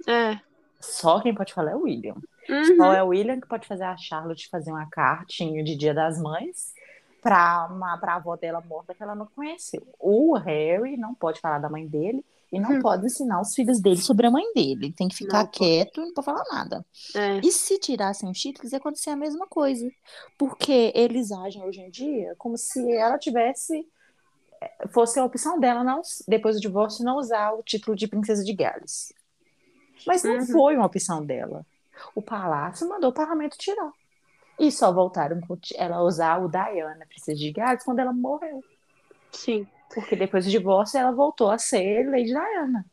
[0.07, 0.39] É.
[0.81, 2.15] Só quem pode falar é o William.
[2.49, 2.77] Uhum.
[2.77, 6.19] Só é o William que pode fazer a Charlotte fazer uma cartinha de Dia das
[6.23, 6.73] Mães
[7.29, 9.87] para uma pra avó dela morta que ela não conheceu.
[9.99, 12.81] O Harry não pode falar da mãe dele e não Hum.
[12.81, 14.87] pode ensinar os filhos dele sobre a mãe dele.
[14.87, 16.87] Ele tem que ficar Não quieto e não pode falar nada.
[17.15, 17.39] É.
[17.45, 19.87] E se tirassem os títulos, ia acontecer a mesma coisa.
[20.39, 23.87] Porque eles agem hoje em dia como se ela tivesse.
[24.63, 28.43] eh, Fosse a opção dela, não, depois do divórcio, não usar o título de Princesa
[28.45, 29.13] de Gales.
[30.07, 30.47] Mas não Uhum.
[30.47, 31.67] foi uma opção dela.
[32.15, 33.93] O palácio mandou o parlamento tirar.
[34.59, 38.63] E só voltaram com ela a usar o Diana, Princesa de Gales, quando ela morreu.
[39.31, 39.67] Sim.
[39.95, 42.85] Porque depois do divórcio, ela voltou a ser Lady Diana.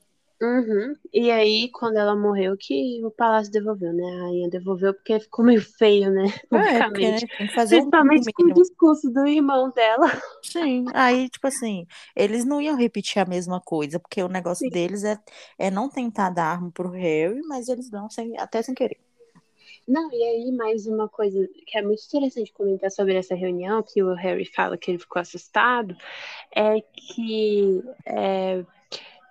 [0.42, 0.94] Uhum.
[1.14, 4.04] E aí, quando ela morreu, que o palácio devolveu, né?
[4.04, 6.26] A rainha devolveu porque ficou meio feio, né?
[6.52, 10.08] É, porque o Principalmente com o discurso do irmão dela.
[10.44, 14.70] Sim, aí, tipo assim, eles não iam repetir a mesma coisa, porque o negócio Sim.
[14.70, 15.18] deles é,
[15.58, 19.05] é não tentar dar arma pro Harry, mas eles dão sem, até sem querer.
[19.88, 24.02] Não, e aí mais uma coisa que é muito interessante comentar sobre essa reunião, que
[24.02, 25.96] o Harry fala que ele ficou assustado,
[26.56, 28.66] é que é,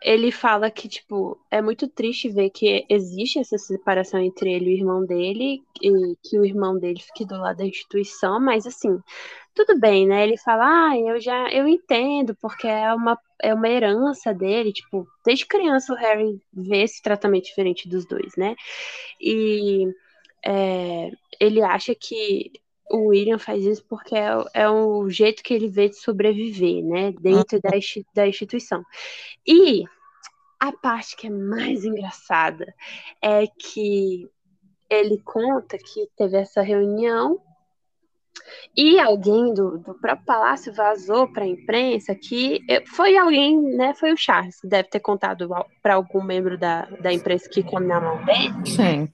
[0.01, 4.75] ele fala que, tipo, é muito triste ver que existe essa separação entre ele e
[4.75, 8.97] o irmão dele, e que o irmão dele fique do lado da instituição, mas assim,
[9.55, 10.23] tudo bem, né?
[10.23, 15.07] Ele fala, ah, eu já, eu entendo, porque é uma, é uma herança dele, tipo,
[15.25, 18.55] desde criança o Harry vê esse tratamento diferente dos dois, né?
[19.21, 19.89] E
[20.45, 22.53] é, ele acha que
[22.91, 27.13] o William faz isso porque é, é o jeito que ele vê de sobreviver, né?
[27.13, 27.71] Dentro da,
[28.15, 28.85] da instituição.
[29.47, 29.85] E
[30.61, 32.73] a parte que é mais engraçada
[33.23, 34.29] é que
[34.89, 37.41] ele conta que teve essa reunião
[38.77, 43.95] e alguém do, do próprio palácio vazou para a imprensa que eh, foi alguém, né?
[43.95, 45.49] Foi o Charles, deve ter contado
[45.83, 48.67] para algum membro da, da imprensa que come na mão dele.
[48.67, 49.13] Sim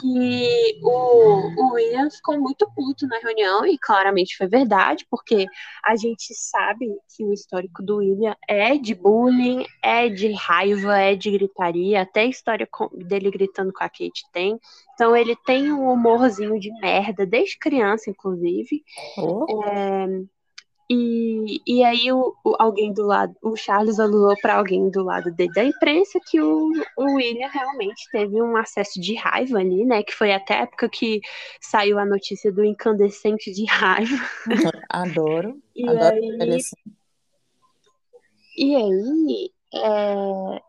[0.00, 5.46] que o, o William ficou muito puto na reunião, e claramente foi verdade, porque
[5.84, 11.14] a gente sabe que o histórico do William é de bullying, é de raiva, é
[11.14, 12.68] de gritaria, até a história
[13.06, 14.58] dele gritando com a Kate tem.
[14.94, 18.82] Então ele tem um humorzinho de merda, desde criança, inclusive.
[19.16, 19.62] Oh.
[19.64, 20.06] É,
[20.90, 25.30] e, e aí o, o, alguém do lado, o Charles alusou para alguém do lado
[25.32, 30.02] dele da imprensa que o, o William realmente teve um acesso de raiva ali, né?
[30.02, 31.20] Que foi até a época que
[31.60, 34.16] saiu a notícia do incandescente de raiva.
[34.88, 35.60] Adoro.
[35.76, 36.58] E adoro aí,
[38.56, 40.60] e aí é,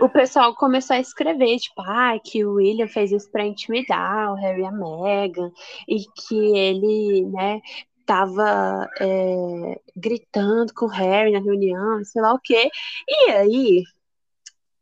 [0.00, 4.34] o pessoal começou a escrever, tipo, ah, que o William fez isso para intimidar o
[4.34, 5.50] Harry e a Meghan,
[5.88, 7.60] e que ele, né,
[8.06, 12.70] tava é, gritando com o Harry na reunião, sei lá o quê.
[13.08, 13.82] E aí,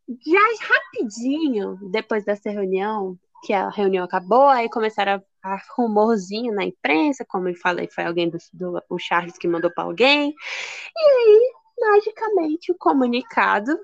[0.08, 6.64] já rapidinho, depois dessa reunião, que a reunião acabou, aí começaram a, a rumorzinho na
[6.64, 10.34] imprensa, como eu falei, foi alguém do, do o Charles que mandou para alguém.
[10.96, 13.76] E aí, magicamente, o comunicado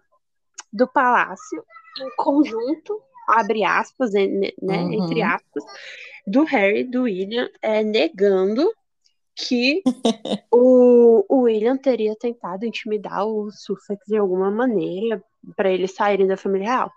[0.72, 1.64] do palácio,
[2.00, 4.92] em conjunto, abre aspas, né, Uhum.
[4.92, 5.64] entre aspas,
[6.26, 8.70] do Harry e do William, é, negando
[9.38, 9.82] que
[10.52, 15.22] o, o William teria tentado intimidar o Sussex de alguma maneira
[15.56, 16.92] para eles saírem da família real.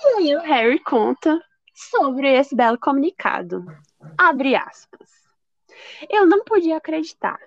[0.00, 1.40] E aí o Harry conta
[1.74, 3.64] sobre esse belo comunicado.
[4.16, 5.10] Abre aspas.
[6.08, 7.38] Eu não podia acreditar.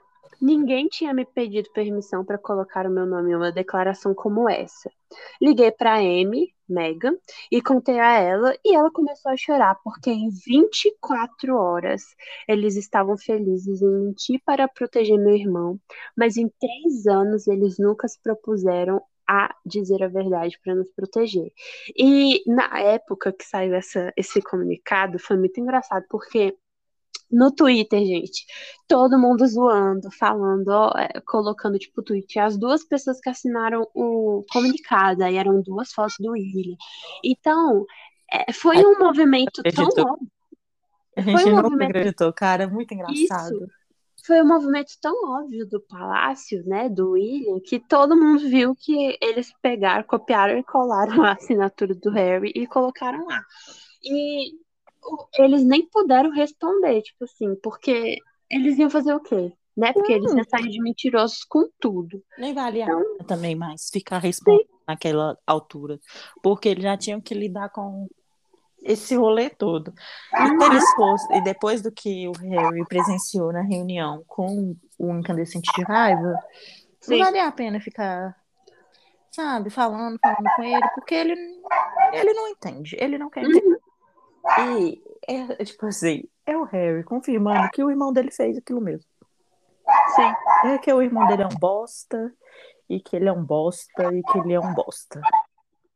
[0.42, 4.92] Ninguém tinha me pedido permissão para colocar o meu nome em uma declaração como essa.
[5.42, 7.18] Liguei para Amy, Megan,
[7.52, 12.04] e contei a ela, e ela começou a chorar, porque em 24 horas
[12.48, 15.80] eles estavam felizes em mentir para proteger meu irmão,
[16.18, 21.52] mas em três anos eles nunca se propuseram a dizer a verdade para nos proteger.
[21.98, 26.56] E na época que saiu essa, esse comunicado, foi muito engraçado, porque
[27.36, 28.46] no Twitter, gente,
[28.88, 32.40] todo mundo zoando, falando, ó, é, colocando tipo tweet.
[32.40, 36.76] As duas pessoas que assinaram o comunicado, aí eram duas fotos do William.
[37.24, 37.86] Então,
[38.32, 40.12] é, foi um movimento tão acreditou.
[40.12, 40.28] óbvio.
[41.18, 42.68] A Foi gente um nunca movimento- acreditou, cara.
[42.68, 43.68] Muito engraçado.
[44.26, 49.18] Foi um movimento tão óbvio do palácio, né, do William, que todo mundo viu que
[49.22, 53.42] eles pegaram, copiaram e colaram a assinatura do Harry e colocaram lá.
[54.04, 54.52] E
[55.38, 58.18] eles nem puderam responder, tipo assim, porque
[58.50, 59.52] eles iam fazer o quê?
[59.76, 59.92] Né?
[59.92, 60.38] Porque eles Hum.
[60.38, 62.24] iam sair de mentirosos com tudo.
[62.38, 66.00] Nem valia a Então- pena também mais ficar respondendo naquela altura.
[66.42, 68.08] Porque eles já tinham que lidar com
[68.84, 69.94] esse rolê todo.
[70.34, 75.12] E, se eles fossem, e depois do que o Harry presenciou na reunião com o
[75.18, 76.40] incandescente de raiva,
[77.02, 77.18] Sim.
[77.18, 78.36] não valia a pena ficar,
[79.32, 81.34] sabe, falando, falando com ele, porque ele,
[82.14, 83.78] ele não entende, ele não quer entender.
[84.60, 89.06] E é tipo assim, é o Harry confirmando que o irmão dele fez aquilo mesmo.
[90.16, 90.70] Sim.
[90.70, 92.34] É que o irmão dele é um bosta,
[92.90, 95.22] e que ele é um bosta, e que ele é um bosta.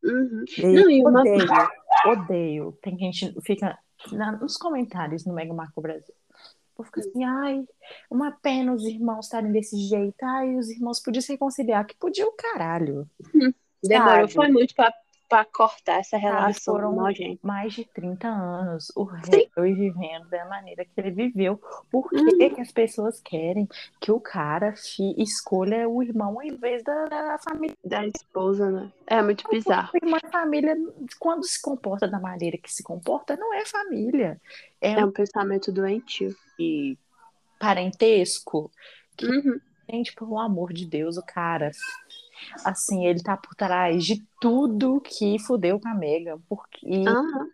[0.03, 0.43] Uhum.
[0.57, 1.47] E Não, uma- odeio,
[2.07, 2.77] odeio.
[2.81, 3.77] Tem gente que fica
[4.12, 6.13] na- nos comentários no Mega Marco Brasil.
[6.77, 7.65] Vou ficar assim, ai,
[8.09, 10.15] uma pena os irmãos estarem desse jeito.
[10.23, 11.85] Ai, os irmãos podiam se reconciliar.
[11.85, 13.05] Que podia o caralho.
[13.83, 14.33] Demorou, Sabe?
[14.33, 14.93] foi muito pra,
[15.30, 17.39] pra cortar essa Sabe, relação foram nojenta.
[17.44, 19.04] mais de 30 anos o.
[19.04, 21.62] Harry vivendo da maneira que ele viveu.
[21.92, 22.56] Por que, Uhum.
[22.56, 23.68] que as pessoas querem
[24.02, 24.74] que o cara
[25.18, 27.78] escolha o irmão ao invés da, da família?
[27.86, 28.92] Da esposa, né?
[29.08, 29.92] É muito bizarro.
[29.94, 30.76] O irmão e família,
[31.20, 34.42] quando se comporta da maneira que se comporta, não é família.
[34.82, 36.36] É É um um pensamento doentio.
[37.60, 38.72] parentesco.
[39.22, 39.60] Uhum.
[39.89, 41.72] Gente, pelo amor de Deus, o cara,
[42.63, 46.39] assim, ele tá por trás de tudo que fudeu com a Megan.
[46.47, 47.47] Porque, Aham.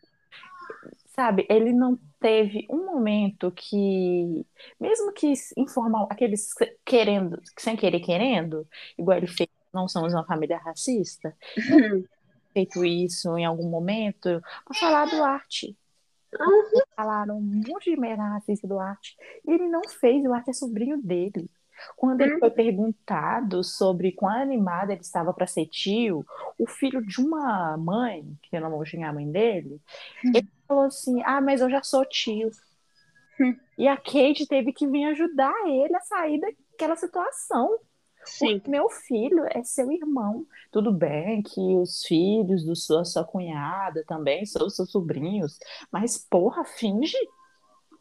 [1.07, 4.45] sabe, ele não teve um momento que,
[4.79, 6.49] mesmo que informal, aqueles
[6.85, 8.67] querendo, sem querer querendo,
[8.97, 11.35] igual ele fez, não somos uma família racista,
[12.53, 15.75] feito isso em algum momento, pra falar do arte.
[16.95, 19.15] Falaram um monte de merda racista do arte.
[19.45, 21.49] E ele não fez, o arte é sobrinho dele.
[21.95, 26.25] Quando ele foi perguntado sobre quão animado ele estava para ser tio,
[26.57, 29.81] o filho de uma mãe, que eu não vou xingar a mãe dele,
[30.23, 32.49] ele falou assim: Ah, mas eu já sou tio.
[33.39, 33.55] Hum.
[33.77, 37.77] E a Kate teve que vir ajudar ele a sair daquela situação.
[38.25, 38.55] Sim.
[38.55, 40.45] Porque meu filho é seu irmão.
[40.71, 45.59] Tudo bem que os filhos do sua, sua cunhada também são seus sobrinhos,
[45.91, 47.17] mas porra, finge.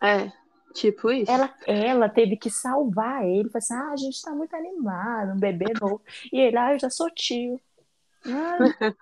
[0.02, 0.32] É,
[0.74, 1.30] tipo isso.
[1.30, 3.48] Ela, ela teve que salvar ele.
[3.48, 6.02] Falou assim: ah, a gente tá muito animado, um bebê novo.
[6.32, 7.58] E ele, ah, eu já sou tio.
[8.26, 8.58] Ah,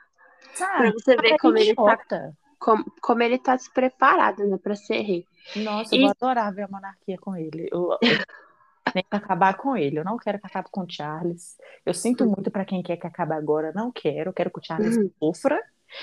[0.55, 0.77] sabe?
[0.79, 5.01] Pra você ver Ah, como ele tá, como, como ele tá despreparado, né, pra ser
[5.01, 5.27] rei.
[5.57, 7.69] Nossa, E- eu vou adorar ver a monarquia com ele.
[7.73, 7.99] Eu, eu
[8.95, 9.99] que acabar com ele.
[9.99, 11.57] Eu não quero que acabe com o Charles.
[11.85, 13.73] Eu sinto muito pra quem quer que acabe agora.
[13.75, 14.33] Não quero.
[14.33, 15.11] Quero que o Charles Uhum.
[15.19, 15.61] sofra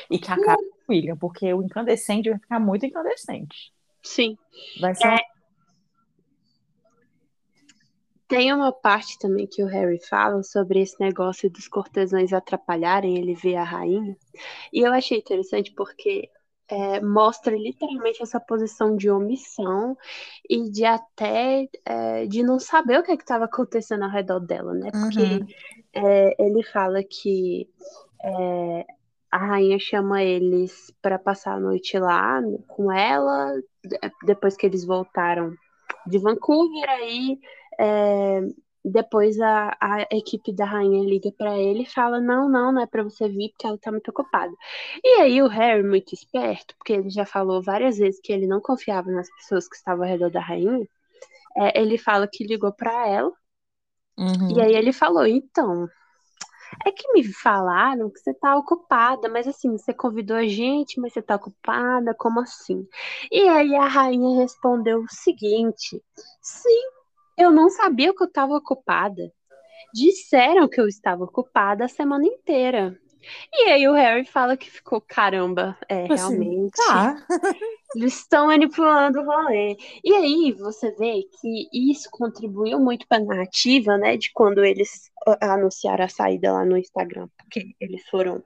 [0.09, 3.71] e que acabe com o William, porque o incandescente vai ficar muito incandescente.
[4.03, 4.37] Sim.
[4.79, 5.19] Vai ser uma...
[8.29, 13.35] Tem uma parte também que o Harry fala sobre esse negócio dos cortesãos atrapalharem ele
[13.35, 14.15] ver a rainha.
[14.73, 16.29] E eu achei interessante porque
[16.69, 19.97] é, mostra literalmente essa posição de omissão
[20.49, 24.91] e de até é, de não saber o que estava acontecendo ao redor dela, né?
[24.99, 25.47] Porque Uhum.
[25.93, 27.69] é, ele fala que
[28.23, 28.85] é,
[29.31, 34.85] a rainha chama eles para passar a noite lá com ela, de- depois que eles
[34.85, 35.53] voltaram
[36.07, 37.39] de Vancouver, aí
[37.79, 38.41] é,
[38.83, 42.85] depois a, a equipe da rainha liga para ele e fala: Não, não, não é
[42.85, 44.53] para você vir porque ela tá muito ocupada.
[45.03, 48.61] E aí o Harry, muito esperto, porque ele já falou várias vezes que ele não
[48.61, 50.87] confiava nas pessoas que estavam ao redor da rainha,
[51.57, 53.31] é, ele fala que ligou para ela.
[54.17, 54.57] Uhum.
[54.57, 55.87] E aí ele falou, então,
[56.85, 61.13] é que me falaram que você tá ocupada, mas assim, você convidou a gente, mas
[61.13, 62.87] você tá ocupada, como assim?
[63.31, 66.01] E aí a rainha respondeu o seguinte:
[66.41, 66.89] sim,
[67.39, 69.31] eu não sabia que eu estava ocupada.
[69.93, 72.99] Disseram que eu estava ocupada a semana inteira.
[73.53, 76.75] E aí o Harry fala que ficou, caramba, é, Assim, realmente.
[76.87, 77.15] Tá.
[77.95, 79.75] Eles estão manipulando o rolê.
[80.03, 84.15] E aí você vê que isso contribuiu muito para a narrativa, né?
[84.15, 88.43] De quando eles ah, anunciaram a saída lá no Instagram, porque eles foram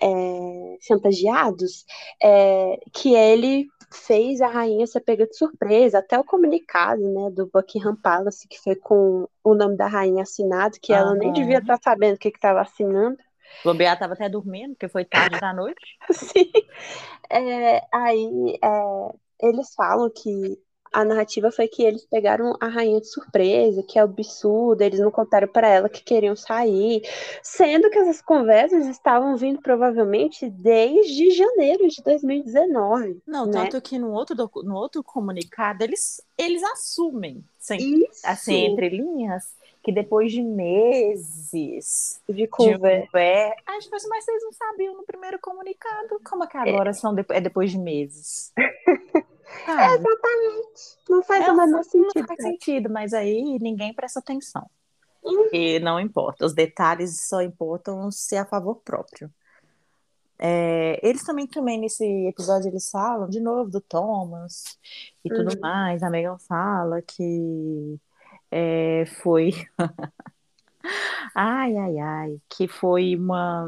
[0.00, 1.84] é, chantageados,
[2.22, 7.50] é, que ele fez a rainha ser pega de surpresa, até o comunicado, né, do
[7.52, 11.78] Buckingham Palace, que foi com o nome da rainha assinado, que ela nem devia estar
[11.82, 13.18] sabendo o que estava assinando.
[13.64, 15.80] O Bobear tava até dormindo, porque foi tarde da noite.
[16.12, 16.50] Sim.
[17.28, 20.56] É, aí é, eles falam que
[20.92, 25.10] a narrativa foi que eles pegaram a rainha de surpresa, que é absurdo, eles não
[25.10, 27.02] contaram para ela que queriam sair,
[27.42, 33.22] sendo que essas conversas estavam vindo provavelmente desde janeiro de 2019.
[33.26, 33.52] Não, né?
[33.64, 39.44] tanto que no outro, no outro comunicado eles, eles assumem, sem, assim, entre linhas,
[39.82, 43.06] que depois de meses de de conversa.
[43.06, 43.54] conversa.
[43.66, 46.20] Ah, tipo assim, mas vocês não sabiam no primeiro comunicado.
[46.28, 48.52] Como é que agora são de- é depois de meses?
[49.66, 50.98] Exatamente.
[51.08, 52.26] Não faz É, o menor não sentido.
[52.26, 52.42] faz cara.
[52.42, 54.68] sentido, mas aí ninguém presta atenção.
[55.22, 55.48] Uhum.
[55.52, 59.30] E não importa, os detalhes só importam se a favor próprio.
[60.38, 64.78] É, eles também, também, nesse episódio, eles falam de novo do Thomas
[65.24, 65.60] e tudo Uhum.
[65.60, 66.02] mais.
[66.02, 67.98] A Megan fala que
[68.50, 69.50] é, foi.
[71.34, 73.66] Ai, ai, ai, que foi uma.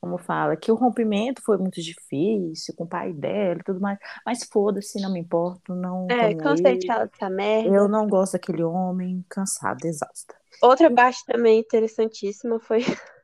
[0.00, 0.56] Como fala?
[0.56, 3.98] Que o rompimento foi muito difícil com o pai dela e tudo mais.
[4.24, 7.68] Mas foda-se, não me importo, não É, cansei de falar dessa merda.
[7.74, 10.34] Eu não gosto daquele homem cansado, exausta.
[10.62, 12.78] Outra parte também interessantíssima foi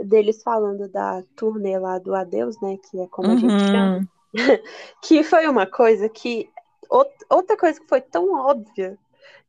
[0.00, 2.76] deles falando da turnê lá do Adeus, né?
[2.90, 3.96] Que é como a gente chama.
[3.98, 4.06] Uhum.
[5.02, 6.48] Que foi uma coisa que.
[6.90, 8.98] out- Outra coisa que foi tão óbvia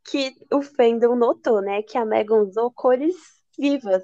[0.09, 1.81] que o fandom notou, né?
[1.81, 3.15] Que a Megan usou cores
[3.59, 4.03] vivas,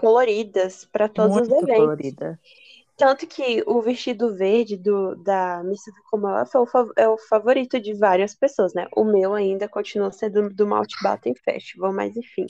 [0.00, 1.76] coloridas, para todos os Muito eventos.
[1.76, 2.38] colorida.
[2.96, 6.02] Tanto que o vestido verde do, da Mrs.
[6.10, 8.86] Commonwealth é o, fa- é o favorito de várias pessoas, né?
[8.96, 12.46] O meu ainda continua sendo do Mountbatten Festival, mas enfim.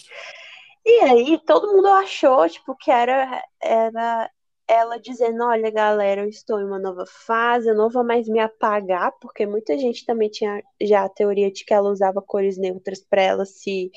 [0.85, 4.31] E aí, todo mundo achou, tipo, que era, era
[4.69, 8.39] ela dizendo, olha, galera, eu estou em uma nova fase, eu não vou mais me
[8.39, 13.01] apagar, porque muita gente também tinha já a teoria de que ela usava cores neutras
[13.01, 13.91] para ela se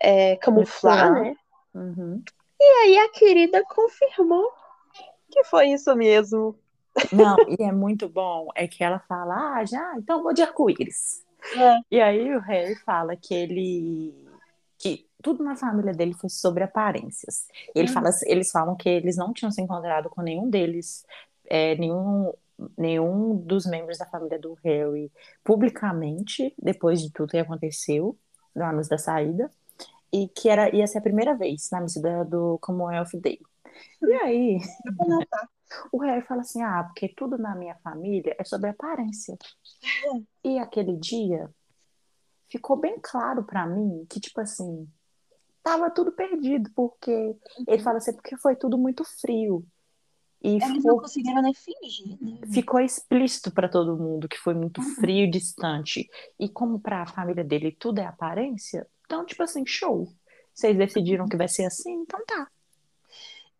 [0.00, 1.34] é, camuflar, né?
[1.74, 2.22] Uhum.
[2.62, 4.52] E aí a querida confirmou
[5.28, 6.56] que foi isso mesmo.
[7.10, 11.24] Não, e é muito bom, é que ela fala, ah, já, então vou de arco-íris.
[11.56, 11.76] É.
[11.90, 14.14] E aí o Harry fala que ele
[14.78, 17.46] que tudo na família dele foi sobre aparências.
[17.74, 17.92] Ele Hum.
[17.92, 21.04] fala, eles falam que eles não tinham se encontrado com nenhum deles,
[21.48, 22.32] é, nenhum,
[22.76, 25.10] nenhum dos membros da família do Harry
[25.42, 28.16] publicamente, depois de tudo que aconteceu,
[28.54, 29.50] no anúncio da saída,
[30.12, 33.40] e que era, ia ser a primeira vez na missa da- do Commonwealth Day.
[34.02, 34.58] E aí,
[35.92, 39.36] o Harry fala assim: ah, porque tudo na minha família é sobre aparência.
[40.44, 41.48] E aquele dia
[42.48, 44.86] ficou bem claro pra mim que, tipo assim,
[45.62, 47.10] tava tudo perdido, porque
[47.66, 49.64] ele fala assim, porque foi tudo muito frio.
[50.44, 52.40] E Eles ficou, não conseguiram nem fingir, né?
[52.52, 54.94] ficou explícito para todo mundo que foi muito Uhum.
[54.96, 56.08] frio e distante.
[56.38, 60.08] E como para a família dele tudo é aparência, então, tipo assim, show.
[60.54, 62.48] Vocês decidiram que vai ser assim, então tá.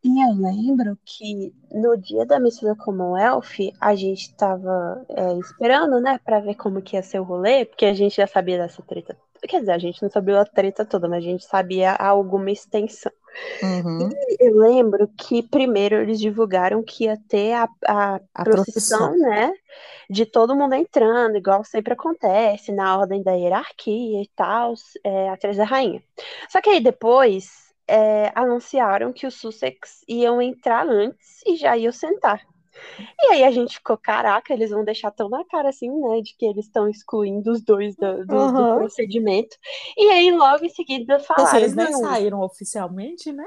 [0.03, 6.01] E eu lembro que no dia da missa da Commonwealth, a gente tava é, esperando,
[6.01, 8.83] né, pra ver como que ia ser o rolê, porque a gente já sabia dessa
[8.83, 9.15] treta.
[9.47, 13.13] Quer dizer, a gente não sabia a treta toda, mas a gente sabia alguma extensão.
[13.63, 14.11] Uhum.
[14.39, 19.53] Eu lembro que primeiro eles divulgaram que ia ter a, a, A procissão, né?
[20.09, 24.75] De todo mundo entrando, igual sempre acontece, na ordem da hierarquia e tal,
[25.05, 26.03] é, atrás da rainha.
[26.49, 31.93] Só que aí depois é, anunciaram que os Sussex iam entrar antes e já iam
[31.93, 32.41] sentar.
[33.21, 36.21] E aí a gente ficou, caraca, eles vão deixar tão na cara assim, né?
[36.21, 38.75] De que eles estão excluindo os dois do, do- do Aham.
[38.75, 39.57] procedimento.
[39.97, 43.45] E aí logo em seguida falaram, Vocês nem não, saíram oficialmente, né?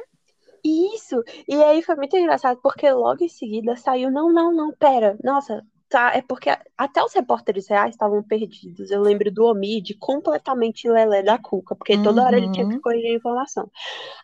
[0.64, 1.24] isso.
[1.48, 5.64] E aí foi muito engraçado, porque logo em seguida saiu, não, não, não, pera, nossa,
[5.90, 8.90] tá, é porque até os repórteres reais estavam perdidos.
[8.92, 12.82] Eu lembro do Omid completamente lelé da cuca, porque toda hora ele tinha que Uhum.
[12.82, 13.70] corrigir a informação.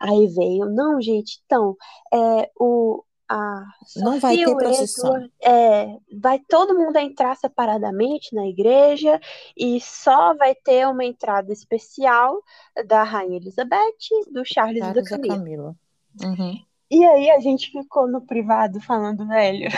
[0.01, 1.75] Aí veio, não, gente, então,
[2.13, 3.65] é, o, a
[3.95, 5.29] Não vai ter procissão.
[5.41, 9.19] É, vai todo mundo entrar separadamente na igreja
[9.55, 12.43] e só vai ter uma entrada especial
[12.85, 13.79] da Rainha Elizabeth,
[14.31, 15.37] do Charles e da Charles e a Camila.
[15.37, 15.75] Camila.
[16.23, 16.59] Uhum.
[16.89, 19.69] E aí a gente ficou no privado falando, velho.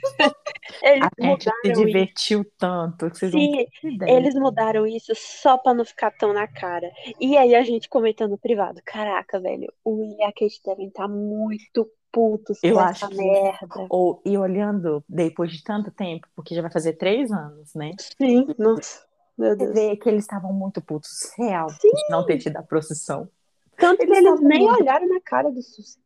[0.82, 1.86] Eles A gente se mudaram isso.
[1.86, 3.66] divertiu tanto que vocês Sim,
[4.06, 6.90] eles mudaram isso só pra não ficar tão na cara.
[7.18, 10.88] E aí a gente comentando no privado, caraca, velho, o Will e a Kate devem
[10.88, 13.86] estar muito putos Eu com acho essa que- merda.
[13.88, 17.92] Ou, e olhando depois de tanto tempo, porque já vai fazer três anos, né?
[18.18, 19.04] Sim, nossa,
[19.38, 19.72] meu Deus.
[19.74, 21.90] vê que eles estavam muito putos, real, Sim.
[21.90, 23.28] de não ter tido a procissão.
[23.76, 25.98] Tanto que eles eles estavam nem muito- olharam na cara do Sussex.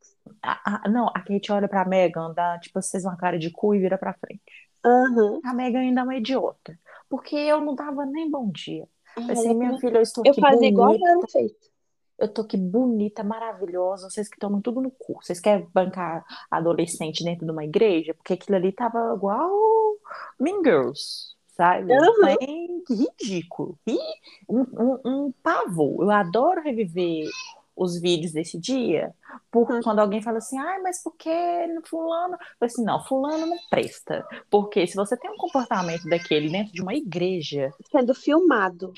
[0.42, 3.74] A- a- não, a Kate olha pra Megan, dá, tipo, vocês uma cara de cu
[3.74, 4.42] e vira pra frente.
[4.84, 5.40] Aham.
[5.44, 6.78] A Megan ainda é uma idiota.
[7.08, 8.86] Porque eu não dava nem bom dia.
[9.30, 11.52] Assim, eu minha filha, eu estou Eu fazia igual ela fez.
[12.18, 14.08] Eu tô aqui bonita, maravilhosa.
[14.08, 15.14] Vocês que tomam tudo no cu.
[15.20, 18.14] Vocês querem bancar adolescente dentro de uma igreja?
[18.14, 19.50] Porque aquilo ali tava igual
[20.38, 21.92] Mean Girls, sabe?
[21.92, 22.36] Uhum.
[22.38, 23.78] Bem ridículo.
[23.86, 23.98] E
[24.48, 26.02] um, um, um pavor.
[26.02, 27.28] Eu adoro reviver
[27.76, 29.12] os vídeos desse dia,
[29.50, 29.80] por Uhum.
[29.82, 31.30] quando alguém fala assim, ai, mas por que
[31.84, 32.36] fulano?
[32.60, 34.24] Eu assim, não, fulano não presta.
[34.50, 38.92] Porque se você tem um comportamento daquele dentro de uma igreja, Sendo filmado.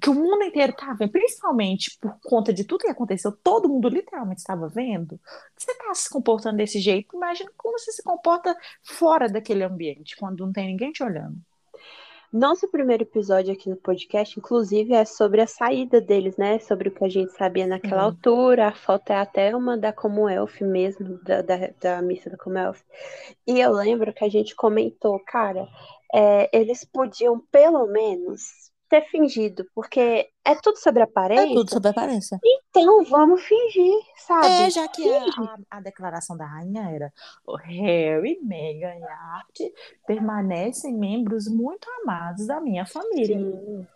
[0.00, 3.88] que o mundo inteiro tá vendo, principalmente por conta de tudo que aconteceu, todo mundo
[3.88, 5.18] literalmente estava vendo,
[5.56, 10.44] você tá se comportando desse jeito, imagina como você se comporta fora daquele ambiente, quando
[10.44, 11.36] não tem ninguém te olhando.
[12.36, 16.58] Nosso primeiro episódio aqui no podcast, inclusive, é sobre a saída deles, né?
[16.58, 18.08] Sobre o que a gente sabia naquela Uhum.
[18.08, 18.66] altura.
[18.66, 22.80] A foto é até uma da Commonwealth mesmo, da, da, da missa da Commonwealth.
[23.46, 25.68] E eu lembro que a gente comentou, cara,
[26.12, 31.66] é, eles podiam pelo menos ter fingido, porque é tudo sobre aparência.
[31.72, 32.38] sobre aparência.
[32.44, 34.46] Então vamos fingir, sabe?
[34.46, 37.12] É, já que a, a, a declaração da rainha era
[37.44, 39.58] o Harry, Meghan e Art
[40.06, 43.36] permanecem membros muito amados da minha família.
[43.36, 43.86] Sim,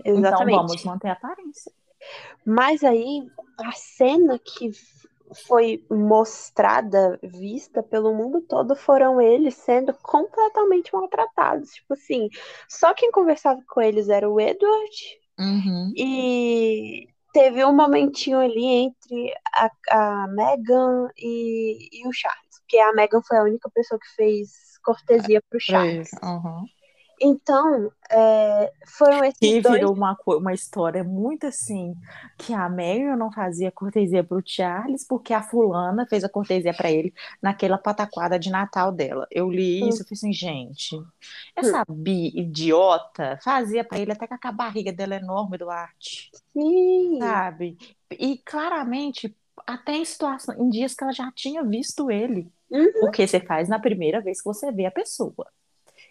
[0.00, 0.56] Então exatamente.
[0.56, 1.72] vamos manter a aparência.
[2.44, 4.70] Mas aí, a cena que
[5.46, 11.70] foi mostrada, vista pelo mundo todo, foram eles sendo completamente maltratados.
[11.70, 12.28] Tipo assim,
[12.68, 15.92] só quem conversava com eles era o Edward, Uhum.
[15.96, 22.92] e teve um momentinho ali entre a, a Meghan e, e o Charles, porque a
[22.92, 24.50] Meghan foi a única pessoa que fez
[24.82, 26.10] cortesia pro Charles.
[26.22, 26.64] Uhum.
[27.20, 29.74] Então, é, foram esses Que dois.
[29.74, 31.94] virou uma, uma história muito assim,
[32.36, 36.90] que a Megan não fazia cortesia pro Charles, porque a fulana fez a cortesia pra
[36.90, 37.12] ele
[37.42, 39.26] naquela pataquada de Natal dela.
[39.30, 40.96] Eu li isso e falei assim, gente,
[41.56, 47.18] essa bi idiota fazia pra ele até com a barriga dela enorme do arte, Sim,
[47.18, 47.76] sabe?
[48.10, 49.34] E claramente,
[49.66, 52.50] até em situação, em dias que ela já tinha visto ele.
[52.70, 52.92] Uhum.
[53.00, 55.46] Porque você faz na primeira vez que você vê a pessoa.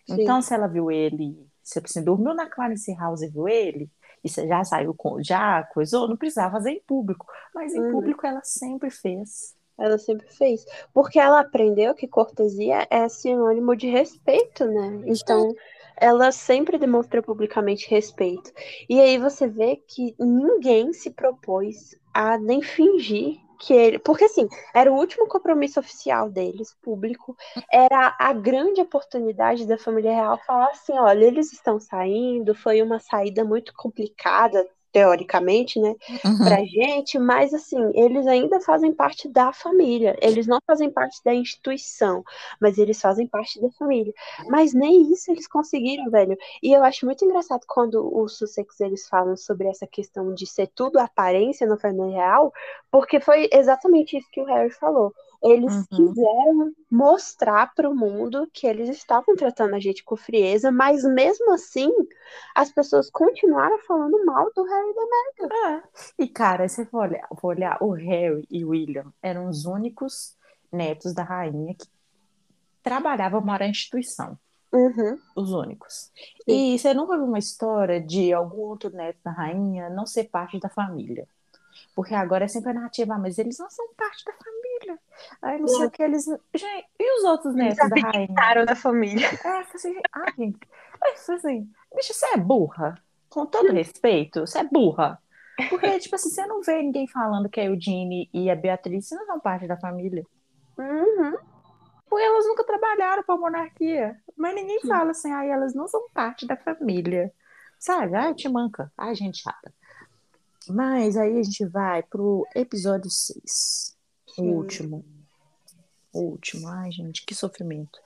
[0.08, 0.22] Sim.
[0.22, 3.90] Então, se ela viu ele, se você dormiu na Clarence House e viu ele,
[4.24, 7.26] e você já saiu com, já coisou, não precisava fazer em público.
[7.54, 7.92] Mas em Uhum.
[7.92, 9.56] público ela sempre fez.
[9.78, 10.66] Ela sempre fez.
[10.94, 15.02] Porque ela aprendeu que cortesia é sinônimo de respeito, né?
[15.06, 15.54] Então,
[15.96, 18.52] ela sempre demonstrou publicamente respeito.
[18.90, 24.00] E aí você vê que ninguém se propôs a nem fingir que ele.
[24.00, 27.36] Porque, assim, era o último compromisso oficial deles, público.
[27.72, 33.00] Era a grande oportunidade da família real falar assim: olha, eles estão saindo, foi uma
[33.00, 34.68] saída muito complicada.
[34.98, 35.96] Teoricamente, né,
[36.26, 36.38] Uhum.
[36.44, 40.18] pra gente, mas assim, eles ainda fazem parte da família.
[40.22, 42.24] Eles não fazem parte da instituição,
[42.60, 44.12] mas eles fazem parte da família.
[44.50, 46.36] Mas nem isso eles conseguiram, velho.
[46.64, 50.68] E eu acho muito engraçado quando os Sussex eles falam sobre essa questão de ser
[50.74, 52.52] tudo aparência no família real,
[52.92, 55.14] porque foi exatamente isso que o Harry falou.
[55.44, 55.86] Eles Uhum.
[55.92, 61.54] quiseram mostrar para o mundo que eles estavam tratando a gente com frieza, mas mesmo
[61.54, 61.92] assim,
[62.56, 65.56] as pessoas continuaram falando mal do Harry da Meghan.
[65.78, 65.84] É.
[66.18, 69.66] E, cara, se você for olhar, for olhar, o Harry e o William eram os
[69.66, 70.36] únicos
[70.72, 71.88] netos da rainha que
[72.82, 74.38] trabalhavam para a instituição.
[74.72, 75.18] Uhum.
[75.36, 76.12] Os únicos.
[76.46, 80.60] E você nunca viu uma história de algum outro neto da rainha não ser parte
[80.60, 81.28] da família.
[81.96, 84.57] Porque agora é sempre a narrativa, ah, mas eles não são parte da família.
[85.42, 86.26] Aí não sei o que eles.
[86.26, 88.66] Gente, e os outros Eles netos da rainha?
[88.66, 89.28] da família.
[89.44, 90.60] É, assim, ai, gente.
[91.04, 92.96] Aí, assim, bicho, você é burra.
[93.30, 95.20] Com todo respeito, você é burra.
[95.70, 99.26] Porque, tipo assim, você não vê ninguém falando que a Eugene e a Beatriz não
[99.26, 100.24] são parte da família.
[100.78, 101.36] Uhum.
[102.10, 104.16] Porque elas nunca trabalharam para a monarquia.
[104.36, 107.34] Mas ninguém fala assim, ai, elas não são parte da família.
[107.80, 108.16] Sabe?
[108.16, 108.92] Ai, te manca.
[108.98, 109.74] Ai, gente chata.
[110.70, 113.97] Mas aí a gente vai pro episódio 6.
[114.38, 114.50] O Sim.
[114.50, 115.06] último.
[116.14, 116.68] O último.
[116.68, 118.00] Ai, gente, que sofrimento.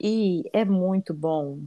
[0.00, 1.60] E é muito bom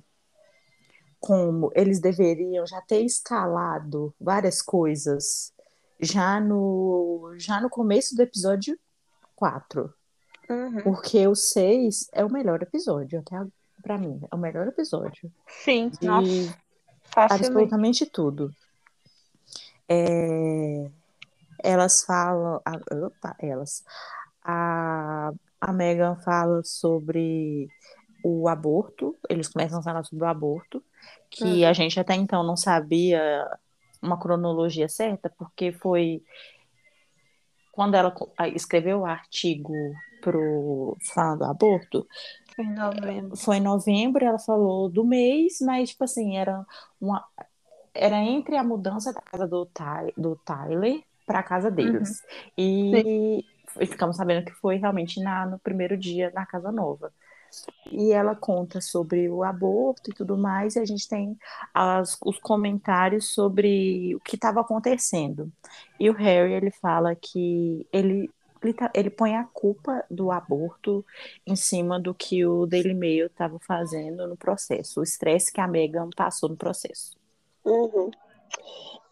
[1.20, 5.54] como eles deveriam já ter escalado várias coisas
[6.00, 8.78] já no, já no começo do episódio
[9.36, 9.94] 4.
[10.50, 10.82] Uhum.
[10.82, 13.48] Porque o 6 é o melhor episódio, até a-
[13.84, 14.20] pra mim.
[14.32, 15.32] É o melhor episódio.
[15.48, 16.58] Sim, De nossa,
[17.16, 18.52] absolutamente tudo.
[19.88, 20.90] É,
[21.64, 22.62] Elas falam.
[22.66, 23.84] a- Opa, elas.
[24.44, 27.68] A, a Megan fala sobre
[28.24, 29.16] o aborto.
[29.30, 30.84] Eles começam a falar sobre o aborto,
[31.30, 33.48] que a gente até então não sabia
[34.02, 36.24] uma cronologia certa, porque foi
[37.72, 38.14] quando ela
[38.54, 39.74] escreveu o artigo
[40.22, 42.08] pro falando do aborto,
[42.56, 43.38] Foi em novembro.
[43.38, 46.66] foi em novembro, ela falou do mês, mas tipo assim, era
[47.00, 47.24] uma
[47.94, 51.02] era entre a mudança da casa do, Ty, do Tyler
[51.32, 52.22] para a casa deles.
[52.58, 53.46] E,
[53.80, 57.14] e ficamos sabendo que foi realmente na, no primeiro dia na casa nova.
[57.90, 61.38] E ela conta sobre o aborto e tudo mais, e a gente tem
[61.74, 65.52] as- os comentários sobre o que estava acontecendo.
[66.00, 68.30] E o Harry, ele fala que ele,
[68.62, 71.06] ele, ele põe a culpa do aborto
[71.46, 75.68] em cima do que o Daily Mail estava fazendo no processo, o estresse que a
[75.68, 77.18] Meghan passou no processo.
[77.66, 78.12] Uhum.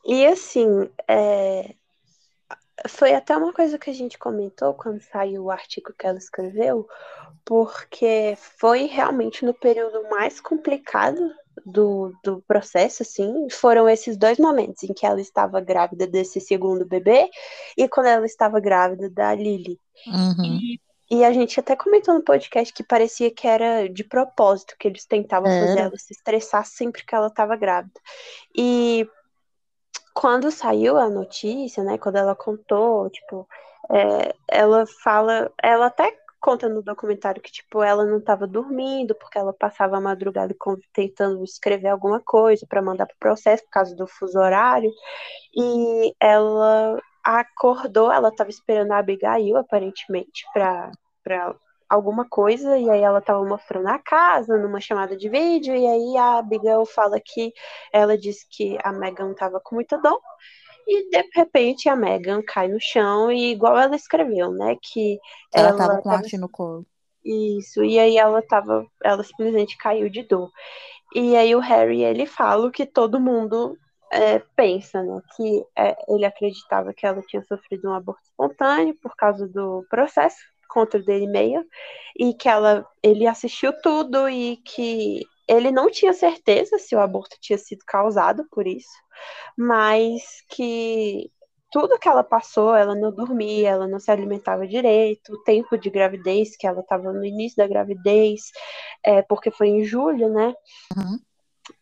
[0.06, 1.76] E assim, é,
[2.88, 6.88] foi até uma coisa que a gente comentou quando saiu o artigo que ela escreveu,
[7.46, 11.20] porque foi realmente no período mais complicado
[11.66, 16.86] do, do processo, assim, foram esses dois momentos em que ela estava grávida desse segundo
[16.86, 17.30] bebê
[17.78, 19.80] e quando ela estava grávida da Lily.
[20.46, 20.80] E,
[21.12, 25.06] e a gente até comentou no podcast que parecia que era de propósito, que eles
[25.06, 25.82] tentavam fazer Era.
[25.82, 28.00] ela se estressar sempre que ela estava grávida.
[28.56, 29.08] E
[30.20, 33.48] quando saiu a notícia, né, quando ela contou, tipo,
[33.90, 39.38] é, ela fala, ela até conta no documentário que, tipo, ela não estava dormindo porque
[39.38, 40.54] ela passava a madrugada
[40.92, 44.92] tentando escrever alguma coisa para mandar pro processo por causa do fuso horário,
[45.56, 50.92] e ela acordou, ela estava esperando a Abigail, aparentemente, para
[51.24, 51.56] para
[51.90, 56.18] alguma coisa, e aí ela estava mostrando a casa numa chamada de vídeo, e aí
[56.18, 57.54] a Abigail fala que
[57.92, 60.20] ela disse que a Megan estava com muita dor,
[60.88, 65.20] e de repente a Megan cai no chão, e igual ela escreveu, né, que
[65.54, 66.86] Ela ela tava com tava- arte no colo.
[67.24, 70.50] isso, e aí ela tava, ela simplesmente caiu de dor.
[71.16, 73.78] E aí o Harry, ele fala o que todo mundo
[74.12, 75.22] é, pensa, né?
[75.36, 80.38] Que é, ele acreditava que ela tinha sofrido um aborto espontâneo por causa do processo
[80.70, 81.66] contra o Daily Mail,
[82.18, 87.36] e que ela, ele assistiu tudo e que ele não tinha certeza se o aborto
[87.42, 88.94] tinha sido causado por isso,
[89.58, 91.32] mas que
[91.72, 95.90] tudo que ela passou, ela não dormia, ela não se alimentava direito, o tempo de
[95.90, 98.52] gravidez, que ela estava no início da gravidez,
[99.04, 100.54] é, porque foi em julho, né?
[100.96, 101.20] Uhum.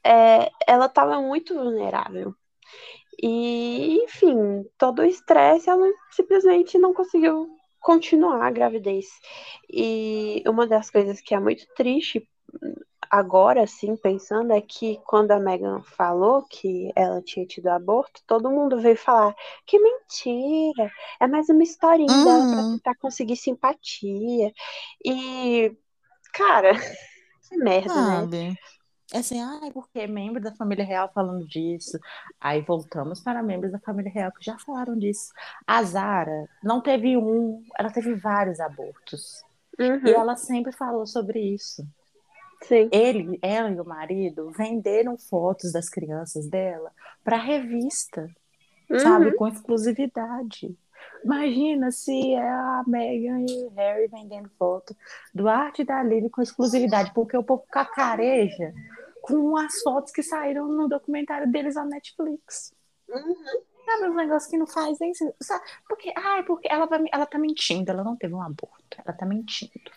[0.04, 2.34] É, ela estava muito vulnerável.
[3.22, 7.48] E, enfim, todo o estresse, ela simplesmente não conseguiu
[7.88, 9.08] continuar a gravidez.
[9.72, 12.28] E uma das coisas que é muito triste
[13.10, 18.52] agora, assim, pensando, é que quando a Megan falou que ela tinha tido aborto, todo
[18.52, 19.36] mundo veio falar
[19.66, 22.74] que mentira, é mais uma historinha dela pra Uhum.
[22.74, 24.52] tentar conseguir simpatia.
[25.06, 25.76] E,
[26.34, 26.74] cara,
[27.50, 28.28] que merda, né?
[29.08, 29.14] Sabe?
[29.14, 31.98] É assim, ai, porque membro da família real falando disso.
[32.40, 35.32] Aí voltamos para membros da família real que já falaram disso.
[35.66, 39.44] A Zara não teve um, ela teve vários abortos.
[39.80, 41.84] Uhum, E ela sempre falou sobre isso.
[42.64, 42.92] Sim.
[42.92, 46.92] Ele, ela e o marido venderam fotos das crianças dela
[47.24, 48.30] para revista,
[48.98, 49.36] sabe, Uhum.
[49.36, 50.78] com exclusividade.
[51.24, 54.96] Imagina se é a Meghan e o Harry vendendo foto
[55.34, 58.74] do Arte e da Lily com exclusividade, porque o povo cacareja
[59.22, 62.74] com as fotos que saíram no documentário deles na Netflix.
[63.10, 63.36] Uhum.
[63.86, 65.14] Sabe, um negócio que não faz nem.
[65.14, 65.64] Sabe?
[65.88, 69.26] Porque, ai, porque ela, vai, ela tá mentindo, ela não teve um aborto, ela tá
[69.26, 69.92] mentindo.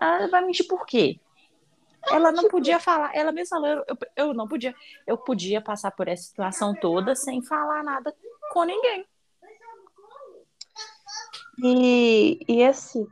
[0.00, 1.18] Ela vai mentir por quê?
[2.08, 4.74] Ela não podia falar, ela mesma falou, eu, eu não podia,
[5.06, 8.14] eu podia passar por essa situação toda sem falar nada
[8.52, 9.04] com ninguém.
[11.62, 13.06] E, e assim,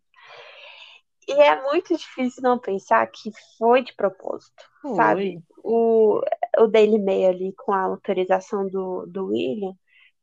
[1.27, 4.63] E é muito difícil não pensar que foi de propósito,
[4.95, 5.33] sabe?
[5.33, 5.43] Foi.
[5.63, 6.21] O,
[6.59, 9.73] o Daily Mail ali com a autorização do, do William,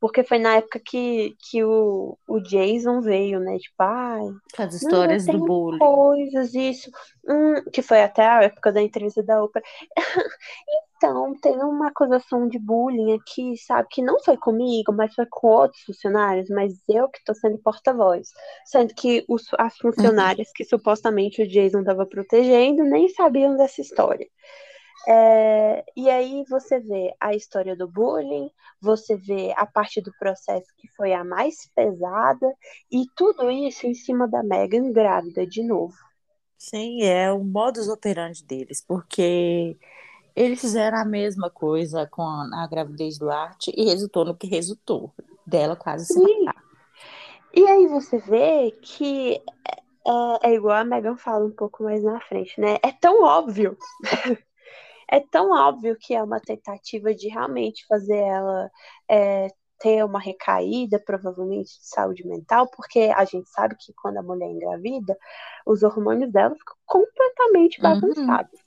[0.01, 3.59] porque foi na época que, que o, o Jason veio, né?
[3.59, 4.26] Tipo, ai,
[4.59, 5.78] as histórias eu do bullying.
[5.78, 6.90] coisas, isso.
[7.28, 9.62] Hum, que foi até a época da entrevista da Oprah.
[11.03, 13.88] Então, tem uma acusação de bullying aqui, sabe?
[13.90, 18.28] Que não foi comigo, mas foi com outros funcionários, mas eu que tô sendo porta-voz.
[18.66, 24.26] Sendo que os, as funcionárias que supostamente o Jason tava protegendo nem sabiam dessa história.
[25.09, 30.66] É, e aí você vê a história do bullying, você vê a parte do processo
[30.76, 32.55] que foi a mais pesada,
[32.90, 35.94] e tudo isso em cima da Megan grávida de novo.
[36.59, 39.78] Sim, é o modus operandi deles, porque
[40.36, 45.11] eles fizeram a mesma coisa com a, gravidez do Arte e resultou no que resultou,
[45.46, 46.62] dela quase se matar.
[47.55, 49.42] E aí você vê que
[50.07, 52.76] é, é igual a Megan fala um pouco mais na frente, né?
[52.82, 53.76] É tão óbvio.
[55.11, 58.70] É tão óbvio que é uma tentativa de realmente fazer ela
[59.11, 59.48] é,
[59.78, 64.48] ter uma recaída, provavelmente de saúde mental, porque a gente sabe que quando a mulher
[64.50, 65.16] engravida,
[65.66, 67.82] os hormônios dela ficam completamente Uhum.
[67.82, 68.61] bagunçados.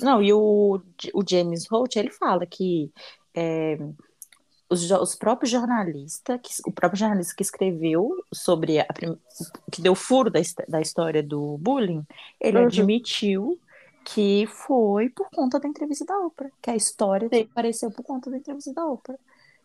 [0.00, 0.80] Não, e o,
[1.14, 2.90] o James Holt, ele fala que
[3.34, 3.76] é,
[4.70, 8.86] os, os próprios jornalistas, que, o próprio jornalista que escreveu sobre a,
[9.70, 12.04] que deu furo da, da história do bullying,
[12.40, 12.64] ele Uhum.
[12.66, 13.60] admitiu
[14.04, 17.42] que foi por conta da entrevista da Oprah, que a história Sim.
[17.50, 19.18] apareceu por conta da entrevista da Oprah.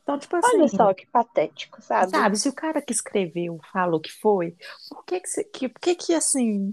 [0.03, 2.11] Então, tipo assim, Olha só que patético, sabe?
[2.11, 4.55] sabe, se o cara que escreveu falou que foi,
[4.89, 6.71] por que que, se- que, por que, que assim,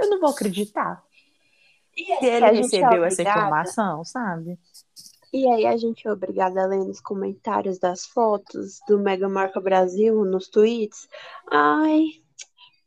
[0.00, 1.04] eu não vou acreditar
[1.96, 4.58] E aí ele a gente é recebeu essa obrigada- informação, sabe?
[5.32, 9.60] E aí a gente é obrigada a ler nos comentários das fotos do Mega Marca
[9.60, 11.08] Brasil, nos tweets.
[11.50, 12.22] Ai,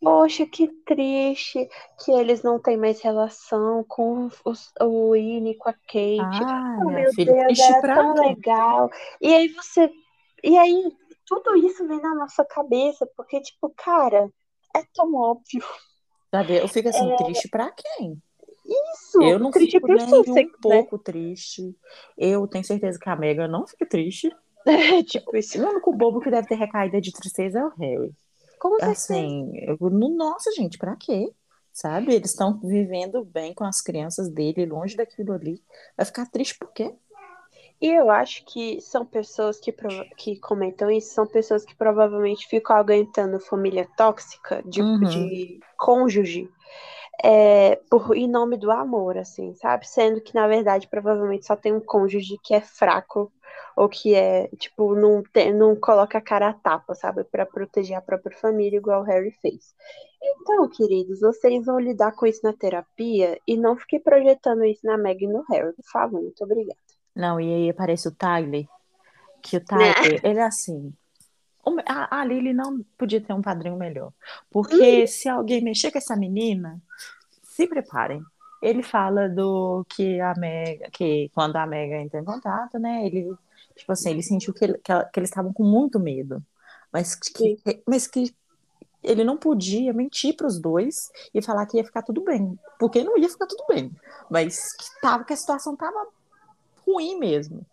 [0.02, 1.68] poxa, que triste
[2.04, 6.46] que eles não têm mais relação com os- o Winnie, com a Kate.
[6.46, 8.38] Ah, oh, minha meu filha, Deus, era pra tão quê?
[8.38, 8.90] legal.
[9.22, 9.92] E aí você.
[10.44, 10.92] E aí
[11.26, 14.32] tudo isso vem na nossa cabeça, porque, tipo, cara,
[14.76, 15.64] é tão óbvio.
[16.34, 16.58] Sabe?
[16.58, 18.22] Eu fico assim, triste pra quem?
[18.66, 20.88] Isso, Eu não triste fico nem você, um né?
[20.88, 21.76] pouco triste.
[22.18, 24.30] Eu tenho certeza que a Megan não fica triste.
[25.08, 25.60] tipo, isso.
[25.62, 28.14] O único bobo que deve ter recaída de tristeza é o Harry.
[28.60, 28.80] Com.
[28.82, 31.34] Assim, eu, no- nossa, gente, pra quê?
[31.74, 32.14] Sabe?
[32.14, 35.64] Eles estão vivendo bem com as crianças dele, longe daquilo ali.
[35.98, 36.94] Vai ficar triste por quê?
[37.82, 39.74] E eu acho que são pessoas que,
[40.18, 45.00] que comentam isso, são pessoas que provavelmente ficam aguentando família tóxica de, Uhum.
[45.00, 46.50] de cônjuge
[47.24, 49.88] é, por, em nome do amor, assim, sabe?
[49.88, 53.32] Sendo que, na verdade, provavelmente só tem um cônjuge que é fraco
[53.80, 57.24] ou que é, tipo, não, tem, não coloca a cara a tapa, sabe?
[57.24, 59.74] Pra proteger a própria família, igual o Harry fez.
[60.22, 64.98] Então, queridos, vocês vão lidar com isso na terapia e não fiquem projetando isso na
[64.98, 66.22] Meg e no Harry, por favor.
[66.22, 66.78] Muito obrigada.
[67.16, 68.68] Não, e aí aparece o Tyler,
[69.42, 70.94] que o Tyler, ele é assim.
[71.86, 74.12] a, a Lily não podia ter um padrinho melhor.
[74.52, 76.82] Porque se alguém mexer com essa menina,
[77.44, 78.22] se preparem.
[78.62, 83.06] Ele fala do que a Mega, que quando a Mega entra em contato, né?
[83.06, 83.34] Ele,
[83.80, 86.44] tipo assim, ele sentiu que, ele- que, ela- que eles estavam com muito medo.
[86.92, 87.58] Mas que,
[87.88, 88.34] mas que
[89.02, 90.96] ele não podia mentir para os dois
[91.34, 92.58] e falar que ia ficar tudo bem.
[92.80, 93.92] Porque não ia ficar tudo bem.
[94.30, 96.08] Mas que, tava, que a situação tava
[96.86, 97.66] ruim mesmo.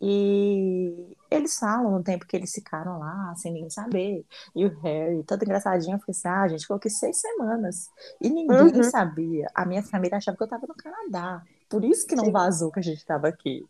[0.00, 4.24] E eles falam no tempo que eles ficaram lá, sem ninguém saber.
[4.54, 7.88] E o Harry, todo engraçadinho, falou assim: ah, gente, ficou aqui seis semanas.
[8.20, 8.82] E ninguém Uhum.
[8.82, 9.46] sabia.
[9.54, 11.42] A minha família achava que eu tava no Canadá.
[11.68, 12.32] Por isso que não Sim.
[12.32, 13.64] vazou que a gente tava aqui.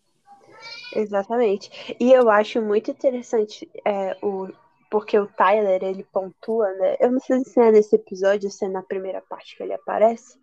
[0.94, 1.96] Exatamente.
[1.98, 4.48] E eu acho muito interessante é, o
[4.90, 6.96] porque o Tyler ele pontua, né?
[7.00, 10.38] Eu não sei se é nesse episódio, se é na primeira parte que ele aparece,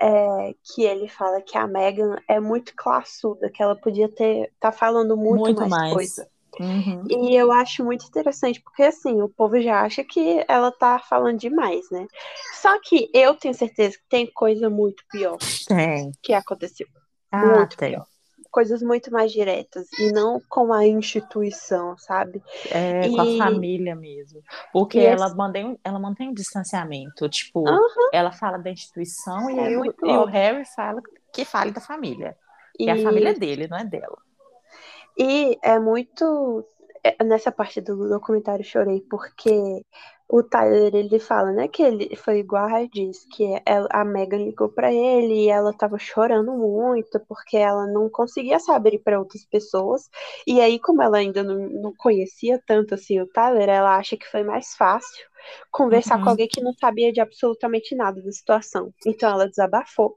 [0.00, 4.72] é, que ele fala que a Megan é muito classuda, que ela podia ter tá
[4.72, 5.92] falando muito, Muito mais, mais.
[5.92, 6.28] coisa.
[6.58, 7.04] Uhum.
[7.08, 11.38] E eu acho muito interessante, porque assim, o povo já acha que ela tá falando
[11.38, 12.06] demais, né?
[12.60, 16.12] Só que eu tenho certeza que tem coisa muito pior Tem.
[16.22, 16.86] que aconteceu.
[17.30, 17.92] Ah, muito tem.
[17.92, 18.06] pior.
[18.52, 19.88] Coisas muito mais diretas.
[19.98, 22.40] E não com a instituição, sabe?
[22.70, 24.40] É, com a E- família mesmo.
[24.72, 27.28] Porque E ela, esse- mantém, ela mantém um distanciamento.
[27.28, 27.64] Tipo,
[28.12, 30.24] ela fala da instituição e É aí o, e o.
[30.26, 31.00] Harry fala
[31.32, 32.36] que fale da família.
[32.78, 34.18] E, Que a família é dele, não é dela.
[35.18, 36.64] e é muito.
[37.02, 39.84] é, Nessa parte do documentário chorei, porque
[40.32, 44.04] o Tyler ele fala, né, que ele foi igual a Rai disse, que ela- a
[44.04, 49.00] Megan ligou pra ele e ela tava chorando muito, porque ela não conseguia se abrir
[49.00, 50.08] pra outras pessoas.
[50.46, 54.26] E aí, como ela ainda não, não conhecia tanto assim o Tyler, ela acha que
[54.26, 55.26] foi mais fácil
[55.70, 56.24] conversar Uhum.
[56.24, 58.92] com alguém que não sabia de absolutamente nada da situação.
[59.06, 60.14] Então ela desabafou.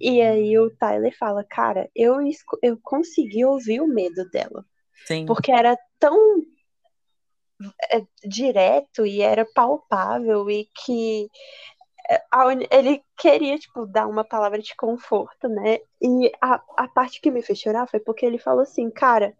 [0.00, 2.16] E aí o Tyler fala, cara, eu,
[2.62, 4.64] eu consegui ouvir o medo dela.
[5.06, 5.26] Sim.
[5.26, 6.55] Porque era tão é,
[8.24, 11.30] direto e era palpável e que
[12.08, 12.22] é,
[12.70, 15.78] ele queria, tipo, dar uma palavra de conforto, né?
[16.00, 19.36] E a, a parte que me fez chorar foi porque ele falou assim, cara,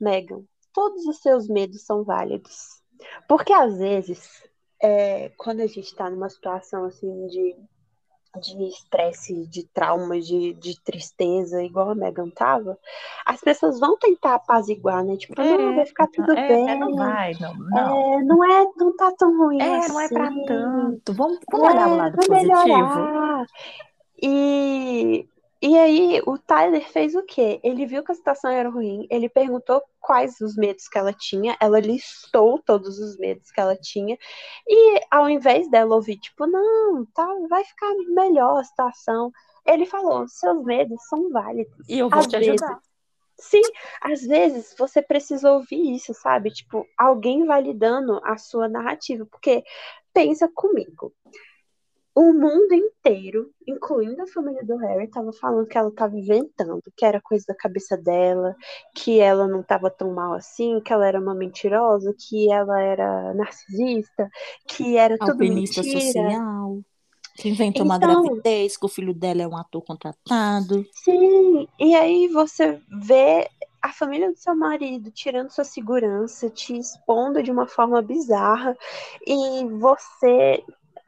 [0.00, 0.42] Megan,
[0.72, 2.82] todos os seus medos são válidos.
[3.28, 4.42] Porque às vezes,
[4.82, 7.56] é, quando a gente tá numa situação assim de
[8.38, 12.78] de estresse, de trauma, de, de tristeza, igual a Megan tava,
[13.26, 15.16] as pessoas vão tentar apaziguar, né?
[15.16, 16.78] Tipo, não, vai ficar tudo é, bem.
[16.78, 17.54] não vai, não.
[17.54, 18.18] não.
[18.18, 19.92] É, não é, não tá tão ruim É, assim.
[19.92, 21.12] não é pra tanto.
[21.14, 22.46] Vamos, vamos olhar o É, lado positivo.
[22.46, 23.46] melhorar.
[24.22, 25.26] E,
[25.62, 27.60] e aí, o Tyler fez o quê?
[27.62, 31.56] Ele viu que a situação era ruim, ele perguntou quais os medos que ela tinha,
[31.60, 34.16] ela listou todos os medos que ela tinha,
[34.66, 39.30] e ao invés dela ouvir, tipo, não, tá, vai ficar melhor a situação,
[39.66, 41.86] ele falou: seus medos são válidos.
[41.88, 42.62] E eu vou Às te vezes.
[42.62, 42.80] ajudar.
[43.38, 43.62] Sim,
[44.02, 46.50] às vezes você precisa ouvir isso, sabe?
[46.50, 49.64] Tipo, alguém validando a sua narrativa, porque
[50.12, 51.12] pensa comigo.
[52.14, 57.04] O mundo inteiro, incluindo a família do Harry, tava falando que ela tava inventando, que
[57.04, 58.54] era coisa da cabeça dela,
[58.94, 63.32] que ela não tava tão mal assim, que ela era uma mentirosa, que ela era
[63.34, 64.28] narcisista,
[64.66, 65.82] que era tudo mentira.
[65.82, 66.80] social.
[67.36, 70.84] Que inventou uma Então- gravidez, que o filho dela é um ator contratado.
[70.92, 73.48] Sim, e aí você vê
[73.80, 78.76] a família do seu marido tirando sua segurança, te expondo de uma forma bizarra,
[79.26, 80.62] e você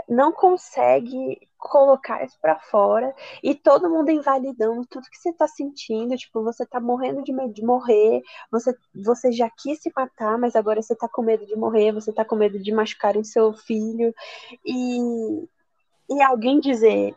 [0.09, 6.17] não consegue colocar isso pra fora, e todo mundo invalidando tudo que você tá sentindo,
[6.17, 10.57] tipo, você tá morrendo de medo de morrer, você, você já quis se matar, mas
[10.57, 14.13] agora você tá com medo de morrer, você tá com medo de machucarem seu filho,
[14.65, 14.99] e,
[16.11, 17.15] e alguém dizer,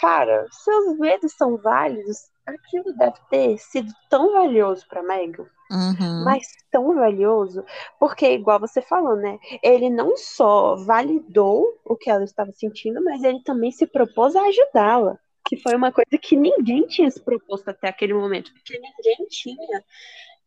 [0.00, 6.24] cara, seus medos são válidos, aquilo deve ter sido tão valioso pra Megan, Uhum.
[6.24, 7.64] mas tão valioso,
[8.00, 9.38] porque, igual você falou, né?
[9.62, 14.42] Ele não só validou o que ela estava sentindo, mas ele também se propôs a
[14.42, 15.18] ajudá-la.
[15.46, 19.84] Que foi uma coisa que ninguém tinha se proposto até aquele momento, porque ninguém tinha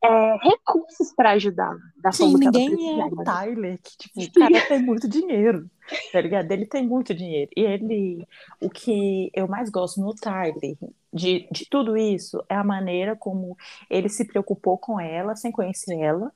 [0.04, 3.24] é, recursos para ajudá-la da Sim, forma que ela ninguém é o precisava.
[3.24, 5.70] Tyler, que, tipo, o cara tem muito dinheiro,
[6.12, 6.52] tá ligado?
[6.52, 7.50] Ele tem muito dinheiro.
[7.56, 8.28] E ele,
[8.60, 10.78] o que eu mais gosto no Tyler,
[11.14, 13.58] de, de tudo isso, é a maneira como
[13.90, 16.32] ele se preocupou com ela, sem conhecer ela,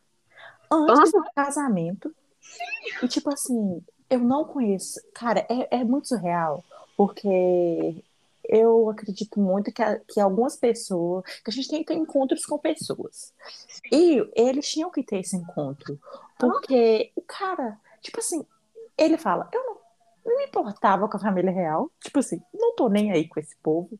[0.71, 2.13] antes do casamento.
[3.01, 4.99] E, tipo assim, eu não conheço.
[5.13, 6.63] Cara, é, é muito surreal,
[6.97, 8.03] porque
[8.47, 11.23] eu acredito muito que, a- que algumas pessoas.
[11.43, 13.33] que a gente tem que ter encontros com pessoas.
[13.91, 15.99] E eles tinham que ter esse encontro.
[16.37, 18.45] Porque o cara, tipo assim,
[18.97, 19.77] ele fala: eu não,
[20.25, 21.91] não me importava com a família real.
[22.03, 23.97] Tipo assim, não tô nem aí com esse povo.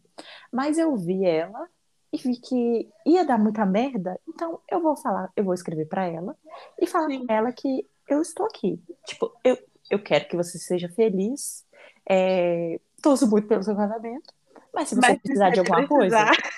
[0.51, 1.67] Mas eu vi ela
[2.11, 4.19] e vi que ia dar muita merda.
[4.27, 6.35] Então eu vou falar, eu vou escrever pra ela
[6.79, 7.25] e falar Sim.
[7.25, 8.81] pra ela que eu estou aqui.
[9.05, 9.57] Tipo, eu,
[9.89, 11.65] eu quero que você seja feliz.
[12.09, 14.33] É, torço muito pelo seu casamento.
[14.73, 16.51] Mas se você Mas precisar de alguma coisa, precisar.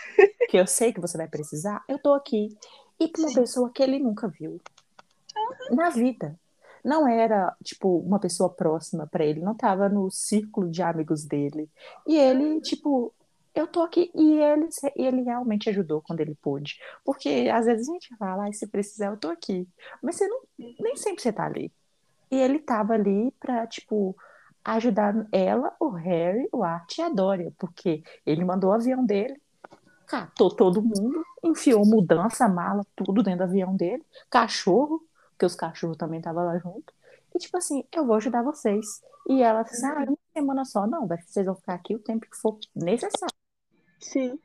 [0.50, 2.58] que eu sei que você vai precisar, eu tô aqui.
[3.00, 3.36] E pra uma Sim.
[3.36, 4.60] pessoa que ele nunca viu.
[5.72, 6.40] Na vida.
[6.88, 11.70] Não era, tipo, uma pessoa próxima pra ele, não tava no círculo de amigos dele.
[12.08, 13.14] E ele, tipo,
[13.54, 14.10] eu tô aqui.
[14.16, 16.80] E ele, ele realmente ajudou quando ele pôde.
[17.04, 19.68] Porque às vezes a gente fala, "Ai, se precisar, eu tô aqui.
[20.02, 20.40] Mas você não,
[20.80, 21.70] nem sempre você tá ali.
[22.32, 24.16] E ele tava ali pra, tipo,
[24.64, 29.42] ajudar ela, o Harry, o Art e a Dória, porque ele mandou o avião dele,
[30.08, 35.02] catou todo mundo, enfiou mudança, mala, tudo dentro do avião dele, cachorro,
[35.38, 36.92] porque os cachorros também estavam lá junto.
[37.34, 38.86] E tipo assim, eu vou ajudar vocês.
[39.30, 42.36] E ela disse, ah, uma semana só, não, vocês vão ficar aqui o tempo que
[42.38, 43.36] for necessário.
[44.00, 44.40] Sim.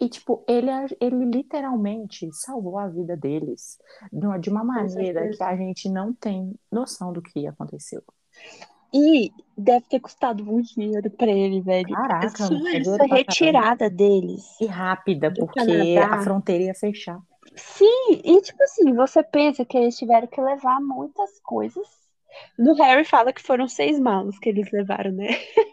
[0.00, 0.70] E, tipo, ele,
[1.00, 3.78] ele literalmente salvou a vida deles
[4.12, 8.00] de uma, maneira que a gente não tem noção do que aconteceu.
[8.94, 11.88] E deve ter custado muito dinheiro pra ele, velho.
[11.88, 14.44] Caraca, mano, é pra retirada deles.
[14.60, 16.14] E rápida, porque Canadá.
[16.14, 17.20] a fronteira ia fechar.
[17.56, 21.86] Sim, e tipo assim, você pensa que eles tiveram que levar muitas coisas.
[22.58, 25.28] No Harry fala que foram seis malas que eles levaram, né?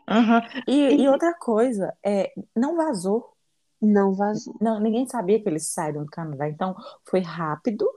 [0.10, 0.42] Aham.
[0.68, 3.34] E, e outra coisa, é, não vazou.
[3.82, 4.56] Não vazou.
[4.62, 6.48] Não, ninguém sabia que eles saíram do Canadá.
[6.48, 7.88] Então, foi rápido.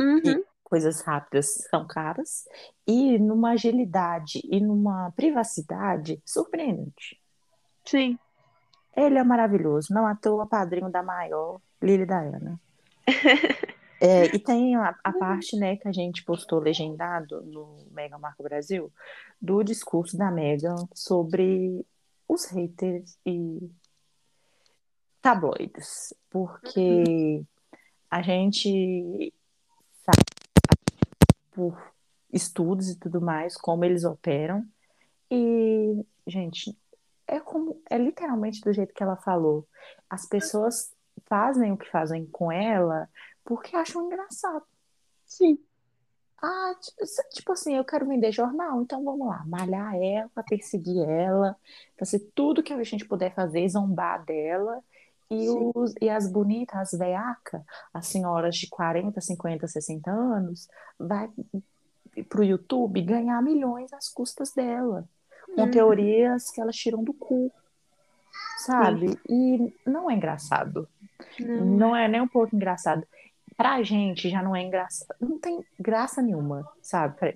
[0.00, 0.44] Uhum.
[0.62, 2.44] Coisas rápidas são caras.
[2.86, 7.20] E numa agilidade e numa privacidade surpreendente.
[7.84, 8.18] Sim.
[8.96, 9.92] Ele é maravilhoso.
[9.92, 12.60] Não à toa, padrinho da maior, Lily Diana.
[14.04, 18.42] É, e tem a, a parte, né, que a gente postou legendado no Mega Marco
[18.42, 18.92] Brasil,
[19.40, 21.86] do discurso da Megan sobre
[22.28, 23.70] os haters e
[25.20, 26.12] tabloides.
[26.28, 27.44] Porque
[28.10, 29.32] a gente
[30.04, 30.24] sabe
[31.52, 31.92] por
[32.32, 34.66] estudos e tudo mais como eles operam.
[35.30, 36.76] E, gente,
[37.26, 39.64] é como é literalmente do jeito que ela falou.
[40.10, 40.92] As pessoas
[41.26, 43.08] fazem o que fazem com ela
[43.44, 44.64] porque acham engraçado.
[45.26, 45.58] Sim.
[46.40, 46.92] Ah, ti-
[47.34, 51.56] tipo assim, eu quero vender jornal, então vamos lá, malhar ela, perseguir ela,
[51.98, 54.82] fazer tudo que a gente puder fazer, zombar dela.
[55.30, 55.70] E, Sim.
[55.74, 57.64] os, e as bonitas, as veaca,
[57.94, 60.68] as senhoras de 40, 50, 60 anos,
[60.98, 61.30] vai
[62.28, 65.08] pro YouTube ganhar milhões às custas dela,
[65.54, 65.70] com Uhum.
[65.70, 67.50] teorias que elas tiram do cu,
[68.58, 69.18] sabe?
[69.28, 70.86] E não é engraçado.
[71.40, 71.64] Não.
[71.64, 73.06] Não é nem um pouco engraçado.
[73.56, 75.14] Pra gente já não é engraçado.
[75.20, 77.16] Não tem graça nenhuma, sabe?
[77.18, 77.32] Pra,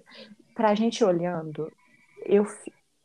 [0.55, 1.70] pra gente olhando,
[2.24, 2.47] eu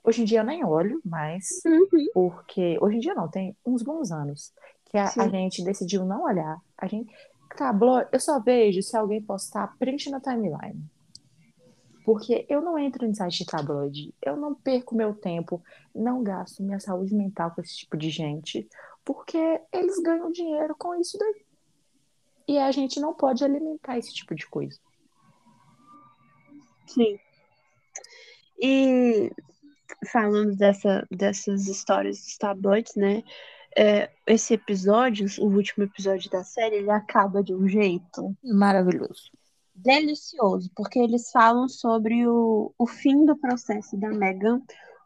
[0.03, 2.07] hoje em dia eu nem olho mais, Uhum.
[2.13, 4.51] porque hoje em dia não, tem uns bons anos
[4.85, 6.57] que a, a gente decidiu não olhar.
[6.77, 7.13] A gente
[7.57, 10.81] tabloide, eu só vejo se alguém postar print na timeline.
[12.03, 15.61] Porque eu não entro em site de tabloide, eu não perco meu tempo,
[15.93, 18.67] não gasto minha saúde mental com esse tipo de gente,
[19.03, 21.45] porque eles ganham dinheiro com isso daí.
[22.47, 24.79] E a gente não pode alimentar esse tipo de coisa.
[26.87, 27.17] Sim.
[28.59, 29.31] E
[30.11, 33.23] falando dessa, dessas histórias dos tabloides, né?
[33.77, 39.31] é, esse episódio, o último episódio da série, ele acaba de um jeito Maravilhoso.
[39.73, 44.61] delicioso, porque eles falam sobre o, o fim do processo da Meghan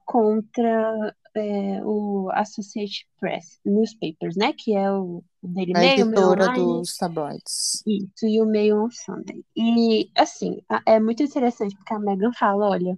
[0.06, 4.54] contra é, o Associated Press Newspapers, né?
[4.54, 7.84] Que é o Daily A Mail, Mail editora Online, dos tabloides.
[7.86, 9.44] isso, e o Mail on Sunday.
[9.56, 12.98] E, assim, a- é muito interessante, porque a Megan fala, olha,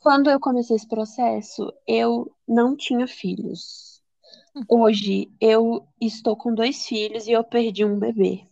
[0.00, 4.02] quando eu comecei esse processo, eu não tinha filhos.
[4.68, 8.46] Hoje, eu estou com dois filhos e eu perdi um bebê.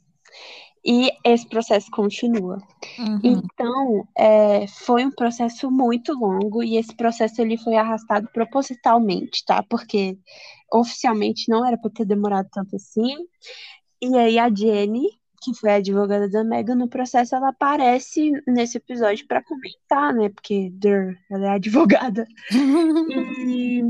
[0.91, 2.57] E esse processo continua.
[2.99, 3.21] Uhum.
[3.23, 9.63] Então, é, foi um processo muito longo e esse processo ele foi arrastado propositalmente, tá?
[9.63, 10.17] Porque
[10.73, 13.15] oficialmente não era para ter demorado tanto assim.
[14.01, 15.11] E aí a Jenny,
[15.43, 20.31] que foi a advogada da Megan no processo, ela aparece nesse episódio para comentar, né?
[20.31, 22.27] Porque dur, ela é advogada.
[23.47, 23.83] E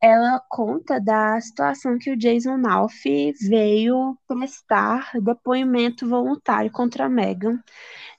[0.00, 3.04] ela conta da situação que o Jason Nauf
[3.48, 7.62] veio prestar depoimento voluntário contra a Megan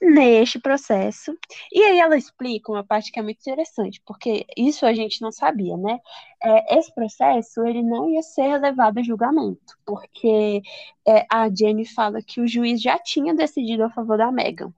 [0.02, 1.36] neste processo.
[1.72, 5.32] E aí ela explica uma parte que é muito interessante, porque isso a gente não
[5.32, 6.00] sabia, né?
[6.44, 10.62] É, esse processo ele não ia ser levado a julgamento, porque
[11.08, 14.74] é, a Jenny fala que o juiz já tinha decidido a favor da Megan.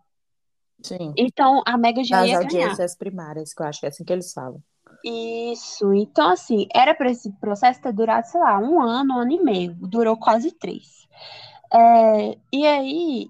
[0.83, 1.13] Sim.
[1.17, 2.75] Então a Megan já Das ia ganhar.
[2.75, 4.61] audiências primárias, que eu acho que é assim que eles falam.
[5.03, 9.31] Isso, então assim, era para esse processo ter durado, sei lá, um ano, um ano
[9.33, 11.07] e meio, durou quase três.
[11.73, 13.27] É, e aí,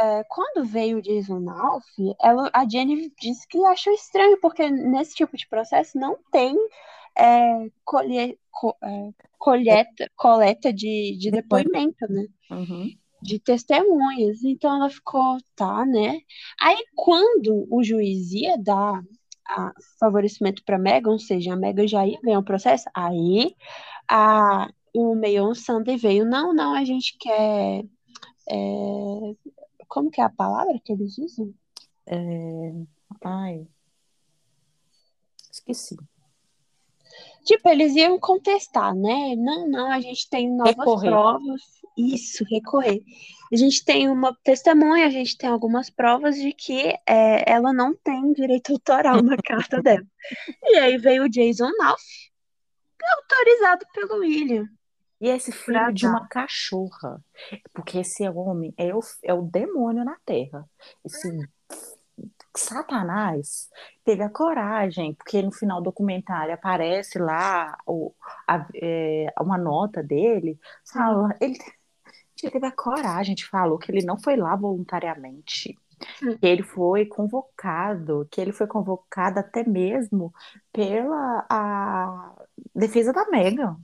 [0.00, 1.84] é, quando veio o Jason Alf,
[2.20, 6.56] ela, a Jenny disse que achou estranho, porque nesse tipo de processo não tem
[7.16, 12.26] é, colhe, co, é, colheta, coleta de, de depoimento, né?
[12.50, 12.90] Uhum.
[13.22, 14.42] De testemunhas.
[14.44, 16.20] Então ela ficou, tá, né?
[16.60, 19.02] Aí quando o juiz ia dar
[19.50, 23.54] a favorecimento para Megan, ou seja, a Megan já ia ganhar um processo, aí
[24.08, 27.84] a, o Mayon Sunday veio, não, não, a gente quer.
[28.50, 28.56] é,
[29.88, 31.52] como que é a palavra que eles usam?
[32.06, 32.72] É,
[33.24, 33.66] Ai,
[35.50, 35.96] esqueci.
[37.46, 39.34] Tipo, eles iam contestar, né?
[39.36, 41.10] Não, não, a gente tem novas Recorrer.
[41.10, 41.62] provas.
[41.96, 43.00] Isso, recorrer.
[43.52, 47.94] A gente tem uma testemunha, a gente tem algumas provas de que é, ela não
[47.94, 50.04] tem direito autoral na carta dela.
[50.62, 52.02] E aí veio o Jason Alf,
[53.16, 54.66] autorizado pelo William.
[55.20, 56.10] E esse filho Pra de dar.
[56.10, 57.24] uma cachorra.
[57.72, 60.68] Porque esse homem é o, é o demônio na Terra.
[61.04, 61.30] Esse
[62.56, 63.68] Satanás
[64.04, 68.14] teve a coragem, porque no final do documentário aparece lá o,
[68.48, 70.58] a- é, uma nota dele,
[70.92, 71.58] fala, ele,
[72.42, 75.78] ele teve a coragem de falou que ele não foi lá voluntariamente.
[76.40, 80.32] Que ele foi convocado, que ele foi convocado até mesmo
[80.72, 82.34] pela a
[82.74, 83.76] defesa da Megan.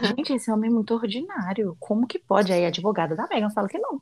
[0.00, 1.76] Gente, esse homem é muito ordinário.
[1.80, 2.52] Como que pode?
[2.52, 4.00] Aí a advogada da Megan fala que não.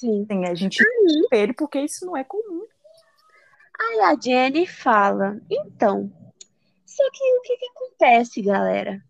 [0.00, 0.24] Sim.
[0.24, 0.82] Tem a gente
[1.30, 2.66] ele porque isso não é comum.
[3.78, 6.10] Aí a Jenny fala: então,
[6.84, 9.00] só que o que, que acontece, galera?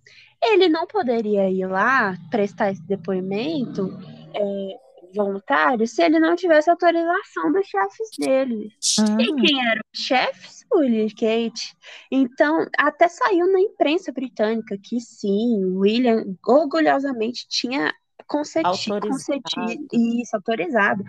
[0.42, 3.98] Ele não poderia ir lá prestar esse depoimento
[4.34, 4.76] é,
[5.14, 8.70] voluntário se ele não tivesse autorização dos chefes dele.
[9.18, 10.66] E quem eram os chefes?
[10.70, 11.74] O William e Kate.
[12.10, 17.94] Então, até saiu na imprensa britânica que sim, William orgulhosamente tinha
[18.28, 19.08] Autorizado.
[19.08, 21.04] concedi isso, autorizado.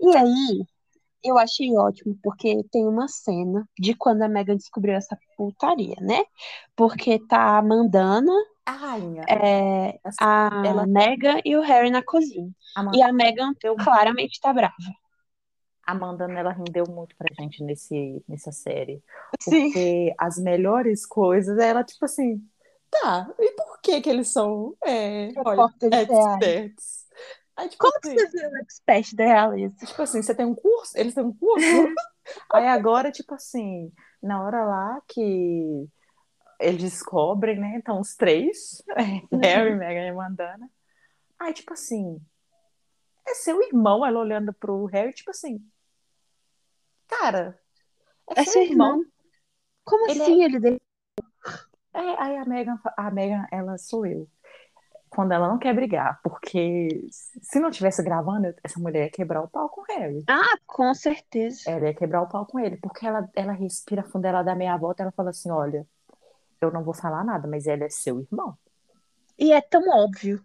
[0.00, 0.64] E aí,
[1.22, 6.24] eu achei ótimo, porque tem uma cena de quando a Megan descobriu essa putaria, né?
[6.76, 8.32] Porque tá a Mandana,
[8.66, 9.24] A rainha.
[9.28, 12.50] é, Essa- a ela- Megan e o Harry na cozinha.
[12.76, 14.74] A E a Megan Eu- claramente tá brava.
[15.86, 19.02] Amanda, ela rendeu muito pra gente nesse, nessa série.
[19.38, 19.64] Sim.
[19.66, 22.42] Porque as melhores coisas, ela, tipo assim,
[22.90, 23.52] tá, e
[23.84, 26.42] que que eles são, é, olha, Repórteres reais.
[26.42, 27.04] experts?
[27.56, 29.86] Aí, tipo Como que assim, você viu o expert da realeza?
[29.86, 30.98] tipo assim, você tem um curso?
[30.98, 31.64] Eles têm um curso?
[32.52, 35.88] Aí agora, tipo assim, na hora lá que
[36.60, 37.74] eles descobrem, né?
[37.76, 38.82] Então, os três,
[39.42, 40.70] Harry, Meghan e Mandana.
[41.38, 42.20] Aí, tipo assim,
[43.26, 45.60] é seu irmão, ela olhando pro Harry, tipo assim,
[47.06, 47.58] cara,
[48.30, 49.04] é, É seu irmão.
[49.84, 50.80] Como Ele assim ele deu?
[51.94, 54.28] É, aí a Megan, a Megan, ela sou eu.
[55.08, 59.48] Quando ela não quer brigar, porque se não tivesse gravando, essa mulher ia quebrar o
[59.48, 60.24] pau com o Harry.
[60.28, 61.70] Ah, com certeza.
[61.70, 64.76] Ela ia quebrar o pau com ele, porque ela, ela respira fundo, ela dá meia
[64.76, 65.86] volta, ela fala assim: olha,
[66.60, 68.58] eu não vou falar nada, mas ele é seu irmão.
[69.38, 70.42] E é tão óbvio.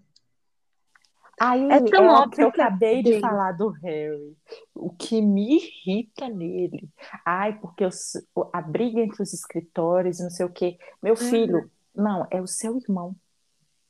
[1.39, 4.37] Aí É tão o óbvio que eu que eu acabei de falar do Harry.
[4.75, 6.89] O que me irrita nele.
[7.25, 8.13] Ai, porque os-
[8.53, 10.77] a briga entre os escritores e não sei o quê.
[11.01, 13.15] Meu filho, não, é o seu irmão.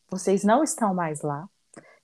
[0.09, 1.47] Vocês não estão mais lá.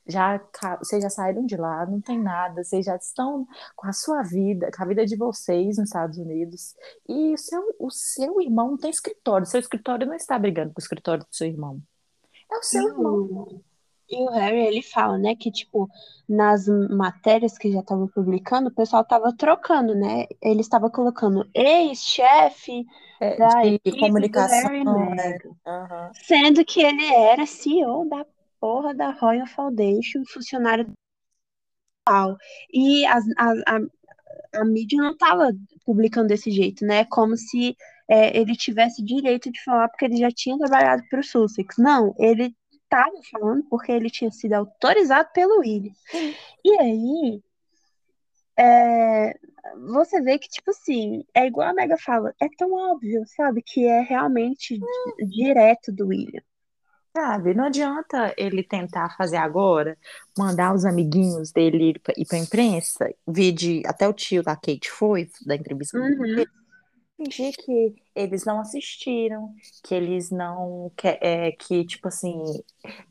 [0.07, 0.39] Já,
[0.79, 2.63] vocês já saíram de lá, não tem nada.
[2.63, 6.75] Vocês já estão com a sua vida, com a vida de vocês nos Estados Unidos.
[7.09, 9.47] E o seu, o seu irmão não tem escritório.
[9.47, 11.81] Seu escritório não está brigando com o escritório do seu irmão.
[12.51, 13.61] É o seu irmão.
[14.09, 15.89] E o Harry, ele fala, né, que, tipo,
[16.27, 20.25] nas matérias que já estavam publicando, o pessoal tava trocando, né?
[20.41, 22.85] Ele estava colocando ex-chefe
[23.19, 24.69] É, da de do comunicação.
[24.69, 25.15] Harry e é.
[25.15, 25.55] Meghan.
[25.65, 26.11] Aham.
[26.13, 28.25] Sendo que ele era CEO da
[28.59, 30.91] porra da Royal Foundation, funcionário
[32.03, 32.37] tal.
[32.73, 35.51] E as- a, a, a mídia não tava
[35.85, 37.05] publicando desse jeito, né?
[37.05, 37.75] Como se
[38.07, 41.75] é, ele tivesse direito de falar porque ele já tinha trabalhado para o Sussex.
[41.77, 42.55] Não, ele
[42.85, 45.93] estava falando porque ele tinha sido autorizado pelo William.
[46.63, 47.43] E aí,
[48.57, 49.37] é,
[49.89, 53.61] você vê que, tipo assim, é igual a Mega fala, é tão óbvio, sabe?
[53.61, 56.41] Que é realmente di- direto do William.
[57.15, 59.97] Sabe, não adianta ele tentar fazer agora,
[60.37, 64.91] mandar os amiguinhos dele ir pra, ir pra imprensa, vide até o tio da Kate
[64.91, 66.25] foi, da entrevista Uhum.
[66.25, 66.45] ele,
[67.17, 69.53] fingir que eles não assistiram,
[69.83, 72.33] que eles não, que, é, que tipo assim,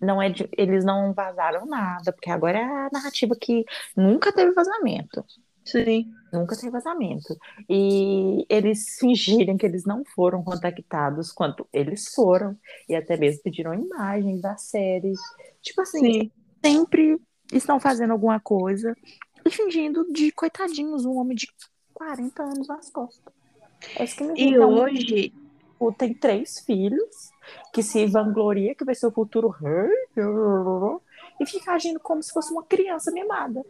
[0.00, 3.64] não é de- eles não vazaram nada, porque agora é a narrativa que
[3.96, 5.24] nunca teve vazamento.
[5.64, 6.12] Sim.
[6.32, 7.34] Nunca teve vazamento.
[7.68, 13.72] E eles fingirem que eles não foram contactados quando eles foram, e até mesmo pediram
[13.72, 15.14] imagens da série.
[15.62, 16.32] Tipo assim, Sim.
[16.62, 17.18] sempre
[17.52, 18.94] estão fazendo alguma coisa
[19.46, 21.46] e fingindo de coitadinhos, um homem de
[21.94, 23.33] 40 anos nas costas.
[23.96, 24.58] É isso que me E.
[24.58, 27.30] Um hoje, tipo, tem três filhos,
[27.72, 29.90] que se vangloria que vai ser o futuro rei,
[31.40, 33.62] e fica agindo como se fosse uma criança mimada.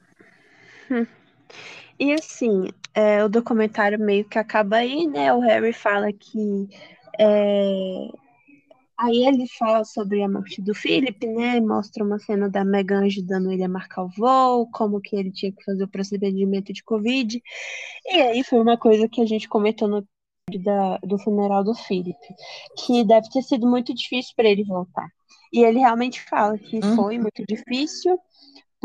[1.99, 5.33] e assim, é, o documentário meio que acaba aí, né?
[5.33, 6.69] O Harry fala que.
[7.19, 8.09] é,
[8.99, 11.61] Aí ele fala sobre a morte do Philip, né?
[11.61, 15.53] Mostra uma cena da Meghan ajudando ele a marcar o voo, como que ele tinha
[15.53, 17.43] que fazer o procedimento de Covid.
[18.07, 20.07] E aí foi uma coisa que a gente comentou no
[20.63, 22.17] da, do funeral do Philip,
[22.79, 25.09] que deve ter sido muito difícil para ele voltar.
[25.53, 26.95] E ele realmente fala que Uhum.
[26.95, 28.19] foi muito difícil,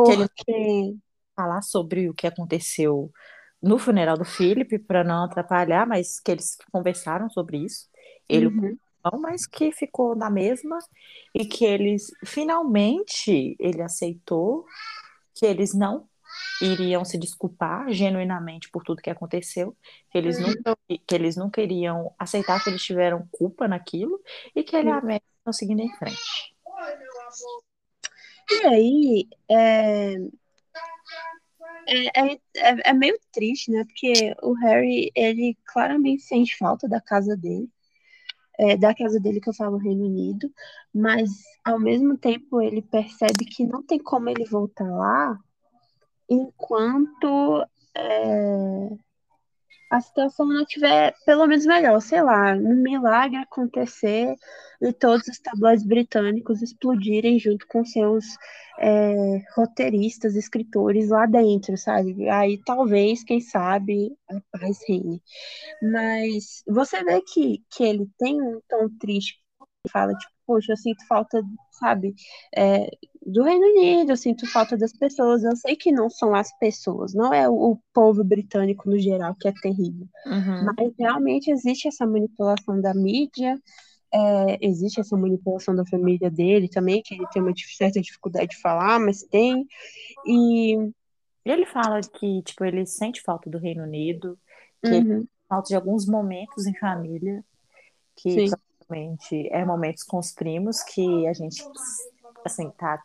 [0.08, 0.96] ele- porque.
[1.36, 3.12] Falar sobre o que aconteceu
[3.62, 7.88] no funeral do Philip, para não atrapalhar, mas que eles conversaram sobre isso.
[8.28, 8.78] Ele Uhum.
[9.04, 10.80] Não, mas que ficou na mesma
[11.34, 14.66] e que eles finalmente ele aceitou
[15.36, 16.08] que eles não
[16.62, 19.76] iriam se desculpar genuinamente por tudo que aconteceu,
[20.12, 24.20] que eles nunca que eles nunca iriam aceitar que eles tiveram culpa naquilo
[24.56, 24.98] e que ele e a
[25.40, 26.54] estão seguindo em frente.
[28.52, 30.16] E aí, é,
[31.88, 33.84] é, é, é- é meio triste, né?
[33.86, 37.70] Porque o Harry, ele claramente sente falta da casa dele,
[38.60, 40.52] é, da casa dele que eu falo Reino Unido,
[40.94, 41.30] mas
[41.64, 45.40] ao mesmo tempo ele percebe que não tem como ele voltar lá
[46.30, 48.90] enquanto é,
[49.90, 54.36] a situação não tiver pelo menos melhor, sei lá, um milagre acontecer
[54.82, 58.26] e todos os tabloides britânicos explodirem junto com seus
[58.80, 62.30] é, roteiristas, escritores lá dentro, sabe?
[62.30, 65.22] Aí talvez, quem sabe, a paz reine.
[65.82, 69.40] Mas você vê que, que ele tem um tom triste,
[69.92, 72.14] fala, tipo, poxa, eu sinto falta, sabe,
[72.56, 72.90] é,
[73.30, 75.44] do Reino Unido, eu sinto falta das pessoas.
[75.44, 79.48] Eu sei que não são as pessoas, não é o, povo britânico no geral que
[79.48, 80.08] é terrível.
[80.64, 83.60] Mas realmente existe essa manipulação da mídia,
[84.12, 88.62] é, existe essa manipulação da família dele também, que ele tem uma certa dificuldade de
[88.62, 89.68] falar, mas tem.
[90.26, 90.92] E
[91.46, 94.38] ele fala que, tipo, ele sente falta do Reino Unido,
[94.82, 97.44] que ele uhum, falta de alguns momentos em família,
[98.16, 98.56] que Sim.
[98.88, 101.64] provavelmente é momentos com os primos, que a gente,
[102.44, 103.00] assim, tá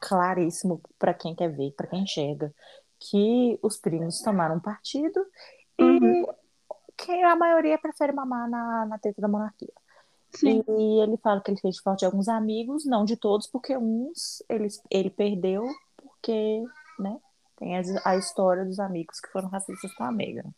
[0.00, 2.52] claríssimo para quem quer ver, para quem enxerga,
[2.98, 5.20] que os primos tomaram partido
[5.78, 6.26] e Uhum.
[6.96, 9.72] que a maioria prefere mamar na, na teta da monarquia.
[10.32, 13.76] sim, E ele fala que ele fez falta de alguns amigos, não de todos, porque
[13.76, 15.64] uns ele, ele perdeu,
[15.96, 16.64] porque,
[16.98, 17.20] né,
[17.56, 20.50] tem a, a história dos amigos que foram racistas com a Meghan.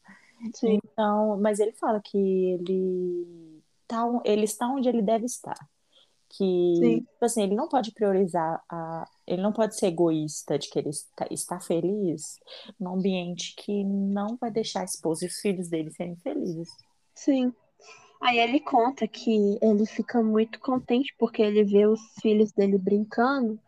[0.54, 5.56] sim, Então, mas ele fala que ele tá, ele está onde ele deve estar.
[6.36, 10.78] Que, tipo assim, ele não pode priorizar a, ele não pode ser egoísta de que
[10.78, 12.38] ele está, está feliz
[12.80, 16.68] num ambiente que não vai deixar a esposa e os filhos dele serem felizes.
[17.14, 17.52] sim.
[18.22, 23.58] Aí ele conta que ele fica muito contente porque ele vê os filhos dele brincando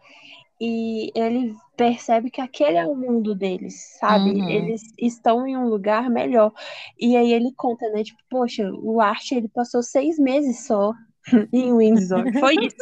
[0.61, 4.31] e ele percebe que aquele é o mundo deles, sabe?
[4.31, 4.49] Uhum.
[4.49, 6.53] Eles estão em um lugar melhor.
[6.99, 8.05] E aí ele conta, né?
[8.05, 10.93] Tipo, poxa, o Art ele passou seis meses só
[11.53, 12.25] em Windsor.
[12.41, 12.77] Foi isso.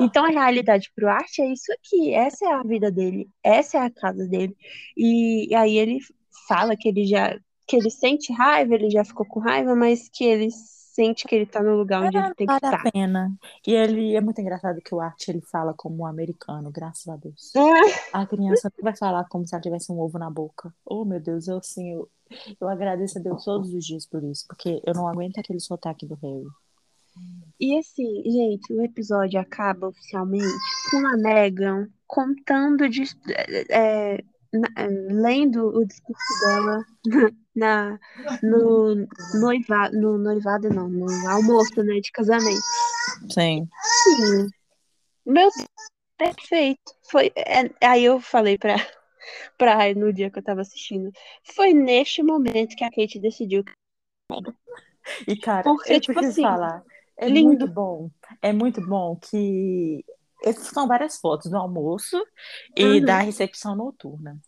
[0.00, 2.12] Então a realidade pro Art é isso aqui.
[2.12, 3.28] Essa é a vida dele.
[3.42, 4.56] Essa é a casa dele.
[4.96, 5.98] E, e aí ele
[6.46, 10.24] fala que ele já que ele sente raiva, ele já ficou com raiva, mas que
[10.24, 12.90] ele sente que ele tá no lugar onde ele tem que Vale a estar.
[12.90, 13.36] pena.
[13.66, 17.16] E ele é muito engraçado que o Art ele fala como um americano, graças a
[17.16, 17.52] Deus.
[18.14, 20.72] A criança vai falar como se ela tivesse um ovo na boca.
[20.84, 22.08] Oh, meu Deus, eu assim, eu,
[22.60, 26.06] eu agradeço a Deus todos os dias por isso, porque eu não aguento aquele sotaque
[26.06, 26.46] do Harry.
[27.58, 30.46] E assim, gente, o episódio acaba oficialmente
[30.90, 33.04] com a Megan contando de,
[33.70, 34.22] é,
[34.52, 36.84] na- é, lendo o discurso dela
[37.56, 37.98] na,
[38.42, 42.60] no noivado, no noivado não, no almoço, né, de casamento.
[43.30, 43.66] Sim.
[44.02, 44.48] Sim,
[45.24, 45.66] meu Deus,
[46.18, 46.82] perfeito.
[47.10, 48.74] Foi, é, aí eu falei pra,
[49.56, 51.10] pra Rai no dia que eu tava assistindo,
[51.54, 53.64] foi neste momento que a Kate decidiu.
[55.26, 56.82] E, cara, Porque, eu tipo assim, falar,
[57.16, 57.46] é lindo.
[57.48, 58.10] muito bom.
[58.42, 60.04] É muito bom que
[60.44, 62.16] essas são várias fotos do almoço
[62.76, 63.04] e Uhum.
[63.04, 64.38] da recepção noturna.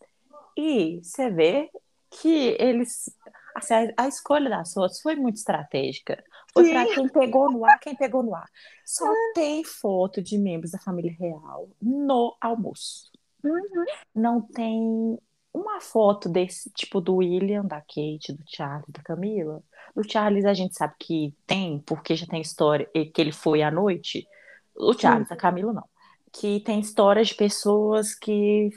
[0.57, 1.69] E você vê
[2.11, 3.09] que eles.
[3.55, 6.23] assim, a, a escolha das fotos foi muito estratégica.
[6.53, 8.47] Foi para quem pegou no ar, quem pegou no ar.
[8.85, 9.05] Só
[9.35, 13.11] tem foto de membros da família real no almoço.
[13.43, 13.85] Uhum.
[14.15, 15.17] Não tem
[15.53, 19.63] uma foto desse tipo do William, da Kate, do Charlie, da Camila.
[19.95, 23.61] Do Charles a gente sabe que tem, porque já tem história e que ele foi
[23.61, 24.27] à noite.
[24.75, 25.85] O Charles, a Camila não.
[26.31, 28.69] Que tem histórias de pessoas que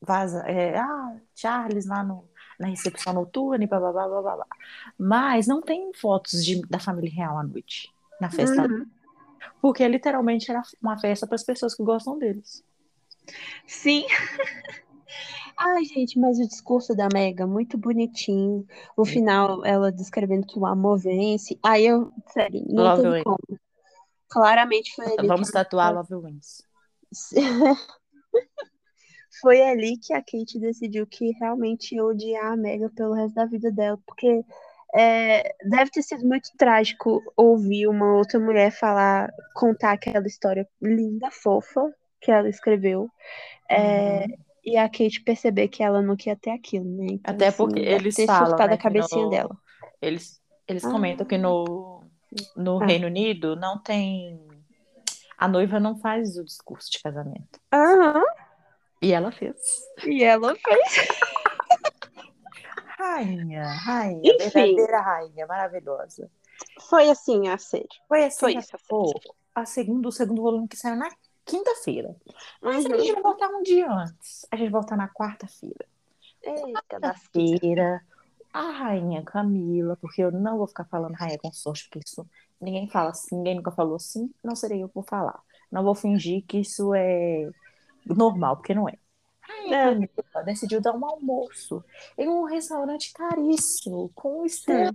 [0.00, 2.28] vaza, é, ah, Charles lá no,
[2.58, 4.46] na recepção noturna e blá, blá, blá, blá, blá, blá.
[4.98, 8.62] Mas não tem fotos de, da família real à noite, na festa.
[8.66, 8.86] Uhum.
[9.60, 12.64] Porque literalmente era uma festa para as pessoas que gostam deles.
[13.66, 14.04] Sim.
[15.58, 18.66] Ai, gente, mas o discurso da Mega, muito bonitinho.
[18.96, 21.58] O final, ela descrevendo que o amor vence.
[21.62, 23.38] Aí eu, sério, não Love teve como.
[24.28, 25.28] Claramente foi ali.
[25.28, 26.62] Vamos que- tatuar Love Wins.
[29.40, 33.44] Foi ali que a Kate decidiu que realmente ia odiar a Mega pelo resto da
[33.44, 34.42] vida dela, porque
[34.94, 41.30] é, deve ter sido muito trágico ouvir uma outra mulher falar, contar aquela história linda,
[41.30, 43.10] fofa que ela escreveu,
[43.70, 44.45] é, Uhum.
[44.66, 47.06] E a Kate perceber que ela não quer ter aquilo, né?
[47.10, 49.56] Então, Até assim, porque eles ter falam, surtado né, a cabecinha no- dela.
[50.02, 50.90] Eles, eles Ah.
[50.90, 52.02] comentam que no,
[52.56, 52.86] no Ah.
[52.86, 54.44] Reino Unido não tem.
[55.38, 57.60] A noiva não faz o discurso de casamento.
[57.72, 58.24] Aham,
[59.00, 59.56] E ela fez.
[60.04, 61.08] e ela fez.
[62.98, 64.48] Rainha, rainha, Enfim.
[64.74, 66.30] verdadeira rainha, maravilhosa.
[66.88, 67.86] Foi assim a série.
[68.08, 69.12] Foi assim, Foi isso, acabou
[69.54, 71.08] a segunda, o segundo volume que saiu na
[71.46, 72.14] quinta-feira.
[72.60, 72.98] Mas a Uhum.
[72.98, 74.46] gente vai voltar um dia antes.
[74.50, 75.86] A gente volta na quarta-feira.
[76.42, 78.02] Eita, das Feira,
[78.52, 82.26] a rainha Camila, porque eu não vou ficar falando rainha consorte, porque isso
[82.60, 85.40] ninguém fala assim, ninguém nunca falou assim, não serei eu vou falar.
[85.70, 87.48] Não vou fingir que isso é
[88.06, 88.94] normal, porque não é.
[89.40, 89.84] Rainha É.
[89.84, 91.84] Camila decidiu dar um almoço
[92.16, 94.92] em um restaurante caríssimo, com estrela.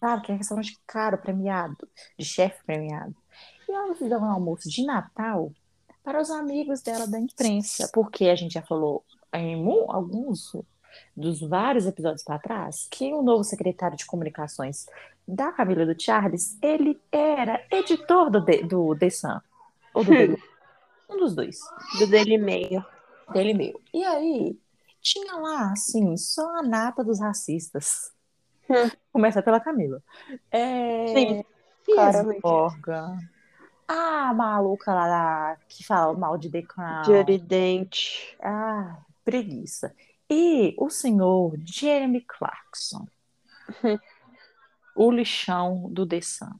[0.00, 3.14] Sabe, que é um restaurante caro, premiado, de chefe premiado.
[3.68, 5.52] E ela dar um almoço de Natal
[6.02, 10.56] para os amigos dela da imprensa, porque a gente já falou em mu- alguns
[11.16, 14.86] dos vários episódios para trás que o novo secretário de comunicações
[15.26, 19.38] da Camila do Charles, ele era editor do, The- do The Sun,
[19.92, 20.42] ou do Daily,
[21.10, 21.58] um dos dois,
[21.98, 22.82] do Daily Mail.
[23.34, 23.78] Daily Mail.
[23.92, 24.58] E aí,
[25.02, 28.10] tinha lá, assim, só a nata dos racistas.
[28.70, 28.90] Hum.
[29.12, 30.02] Começa pela Camila.
[30.50, 31.06] É...
[31.08, 31.44] Sim,
[31.84, 32.40] Piers.
[32.42, 33.18] Morgan.
[33.88, 37.04] A maluca lá da- que fala mal de The Crown.
[37.04, 37.96] Judy Dent.
[38.42, 39.94] Ah, preguiça.
[40.30, 43.06] E o senhor Jeremy Clarkson,
[44.94, 46.52] o lixão do The Sun,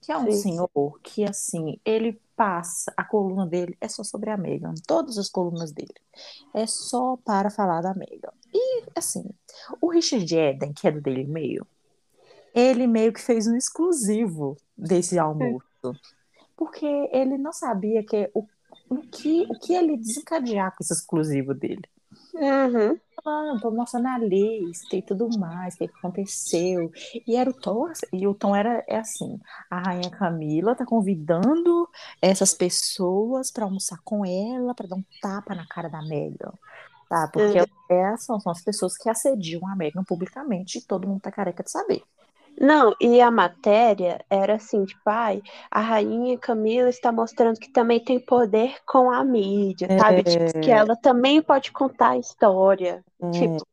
[0.00, 0.42] que é um Sim.
[0.42, 5.28] senhor que, assim, ele passa, a coluna dele é só sobre a Meghan, todas as
[5.28, 5.94] colunas dele
[6.52, 8.32] é só para falar da Meghan.
[8.52, 9.24] E, assim,
[9.80, 11.66] o Richard Eden, que é do Daily Mail,
[12.54, 15.64] ele meio que fez um exclusivo desse almoço,
[16.56, 18.46] porque ele não sabia que o,
[18.88, 21.88] o que, o que ele desencadear com esse exclusivo dele
[22.34, 22.98] Uhum.
[23.24, 26.90] falando, tô mostrando a lista e tudo mais, o que, aconteceu.
[27.26, 29.38] E era o tom, e o tom era é assim:
[29.70, 31.88] a Rainha Camila tá convidando
[32.20, 36.52] essas pessoas para almoçar com ela, para dar um tapa na cara da Meghan.
[37.08, 37.28] Tá?
[37.32, 37.58] Porque
[37.88, 41.62] essas são, são as pessoas que assediam a Meghan publicamente e todo mundo tá careca
[41.62, 42.02] de saber.
[42.58, 48.02] Não, e a matéria era assim, tipo, ai, a rainha Camila está mostrando que também
[48.02, 50.22] tem poder com a mídia, sabe?
[50.22, 53.04] Tipo, que ela também pode contar a história.
[53.32, 53.64] Tipo,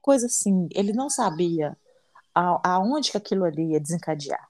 [0.00, 1.74] Coisa assim, ele não sabia
[2.34, 4.46] a- aonde que aquilo ali ia desencadear.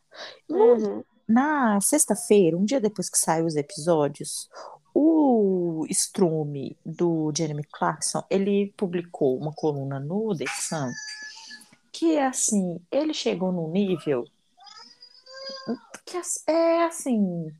[0.50, 1.04] Uhum.
[1.28, 4.50] Na sexta-feira, um dia depois que saiu os episódios,
[4.92, 10.90] o Strume do Jeremy Clarkson, ele publicou uma coluna no The Sun
[11.94, 14.24] que assim, ele chegou num nível
[16.04, 17.50] que é assim,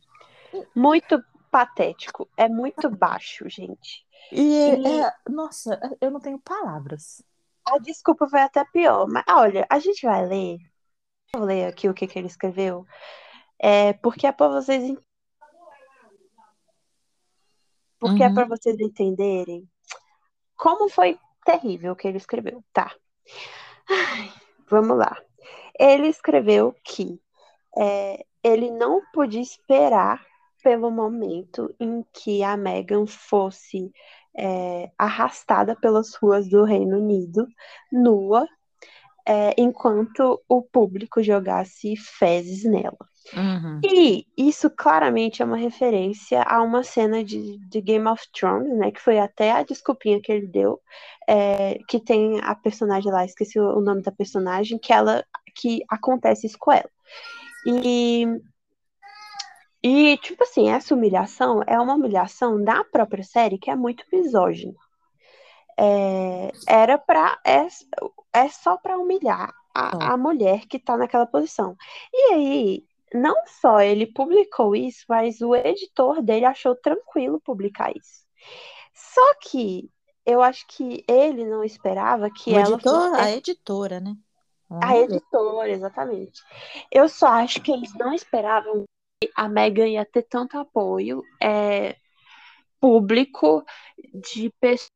[0.74, 4.04] Muito patético, é muito baixo, gente.
[4.32, 7.22] e E- é, nossa, eu não tenho palavras.
[7.66, 10.58] A desculpa foi até pior, mas olha, a gente vai ler.
[11.34, 12.86] Vou ler aqui o que, que ele escreveu.
[13.58, 14.96] É, porque é para vocês
[17.98, 18.34] porque é Uhum.
[18.34, 19.68] para vocês entenderem
[20.56, 22.94] como foi terrível o que ele escreveu, tá?
[24.68, 25.16] Vamos lá.
[25.78, 27.20] Ele escreveu que
[27.76, 30.24] é, ele não podia esperar
[30.62, 33.92] pelo momento em que a Meghan fosse
[34.36, 37.46] é, arrastada pelas ruas do Reino Unido,
[37.92, 38.48] nua,
[39.26, 43.13] é, enquanto o público jogasse fezes nela.
[43.32, 43.80] Uhum.
[43.82, 48.90] E isso claramente é uma referência a uma cena de, de Game of Thrones, né?
[48.90, 50.80] Que foi até a desculpinha que ele deu,
[51.28, 55.24] é, que tem a personagem lá, esqueci o, nome da personagem, que ela
[55.56, 56.90] que acontece isso com ela.
[57.66, 58.26] E,
[59.82, 64.74] e tipo assim, essa humilhação é uma humilhação da própria série que é muito misógina.
[65.78, 67.66] É, era para é,
[68.32, 71.76] é só para humilhar a, a mulher que tá naquela posição.
[72.12, 72.84] E aí,
[73.14, 78.24] não só ele publicou isso, mas o editor dele achou tranquilo publicar isso.
[78.92, 79.88] Só que
[80.26, 84.16] eu acho que ele não esperava que O ela editor, fosse a editora, né?
[84.68, 85.04] a ver.
[85.04, 86.42] editora, exatamente.
[86.90, 88.84] Eu só acho que eles não esperavam
[89.22, 91.96] que a Meghan ia ter tanto apoio é,
[92.80, 93.64] público
[94.12, 94.90] de pessoas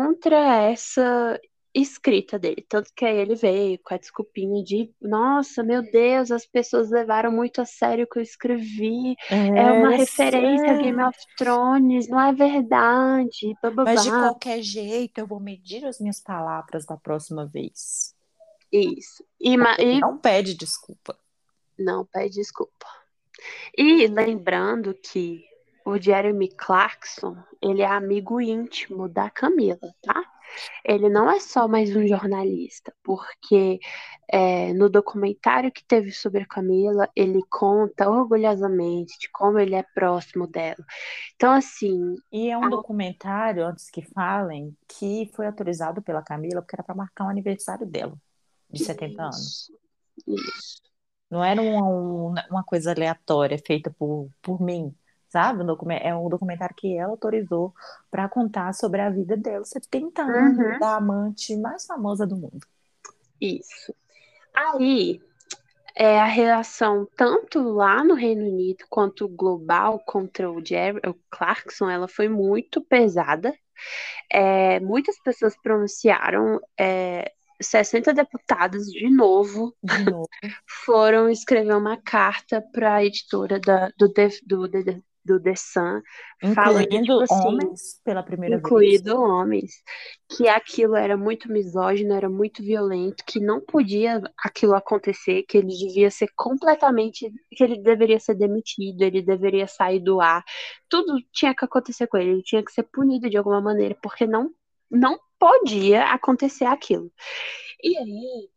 [0.00, 1.40] contra essa
[1.74, 2.64] escrita dele.
[2.68, 7.32] Tanto que aí ele veio com a desculpinha de nossa, meu Deus, as pessoas levaram
[7.32, 9.16] muito a sério o que eu escrevi.
[9.28, 13.54] É uma É, referência a Game of Thrones, não é verdade.
[13.84, 18.14] Mas de qualquer jeito, eu vou medir as minhas palavras da próxima vez.
[18.70, 19.24] Isso.
[19.40, 21.16] E, e Não pede desculpa.
[21.78, 22.86] Não, pede desculpa.
[23.76, 25.44] E lembrando que
[25.84, 30.31] o Jeremy Clarkson, ele é amigo íntimo da Camila, tá?
[30.84, 33.78] Ele não é só mais um jornalista, porque
[34.30, 39.82] é, no documentário que teve sobre a Camila, ele conta orgulhosamente de como ele é
[39.94, 40.84] próximo dela.
[41.34, 42.70] Então, assim, E é um Ah.
[42.70, 47.86] documentário, antes que falem, que foi autorizado pela Camila, porque era para marcar o aniversário
[47.86, 48.16] dela,
[48.70, 49.70] de 70 anos.
[49.70, 49.78] isso,
[50.26, 50.82] isso.
[51.30, 54.94] Não era uma, um- uma coisa aleatória feita por, por mim,
[55.32, 55.64] sabe?
[56.02, 57.72] É um documentário que ela autorizou
[58.10, 60.78] para contar sobre a vida dela, 70 anos, Uhum.
[60.78, 62.60] da amante mais famosa do mundo.
[63.40, 63.94] Isso.
[64.54, 65.20] Aí,
[65.96, 71.88] é, a relação tanto lá no Reino Unido quanto global contra o Jerry, o Clarkson,
[71.88, 73.52] ela foi muito pesada.
[74.30, 79.82] É, muitas pessoas pronunciaram, é, 60 deputados, de novo, De
[80.16, 80.28] novo.
[80.84, 84.08] foram escrever uma carta para a editora da, do,
[84.46, 86.02] do, The- do The Sun,
[86.54, 88.64] falando, Incluindo tipo assim, homens pela primeira vez.
[88.64, 89.72] incluído homens,
[90.28, 95.68] que aquilo era muito misógino, era muito violento, que não podia aquilo acontecer, que ele
[95.68, 100.44] devia ser completamente, que ele deveria ser demitido, ele deveria sair do ar,
[100.88, 104.26] tudo tinha que acontecer com ele, ele tinha que ser punido de alguma maneira, porque
[104.26, 104.50] não,
[104.90, 107.12] não podia acontecer aquilo.
[107.82, 108.48] E aí,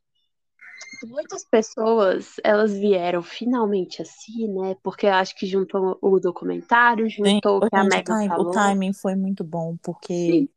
[1.03, 7.39] muitas pessoas, elas vieram finalmente assim, né, porque eu acho que juntou o documentário, Sim,
[7.39, 8.45] juntou o que a Megan time- o falou.
[8.45, 10.49] timing foi muito bom, porque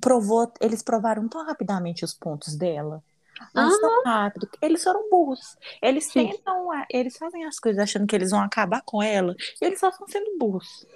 [0.00, 3.04] provou, eles provaram tão rapidamente os pontos dela,
[3.54, 5.56] mas tão rápido, eles foram burros.
[5.82, 6.12] Eles Sim.
[6.12, 9.90] tentam, eles fazem as coisas achando que eles vão acabar com ela, e eles só
[9.90, 10.86] estão sendo burros.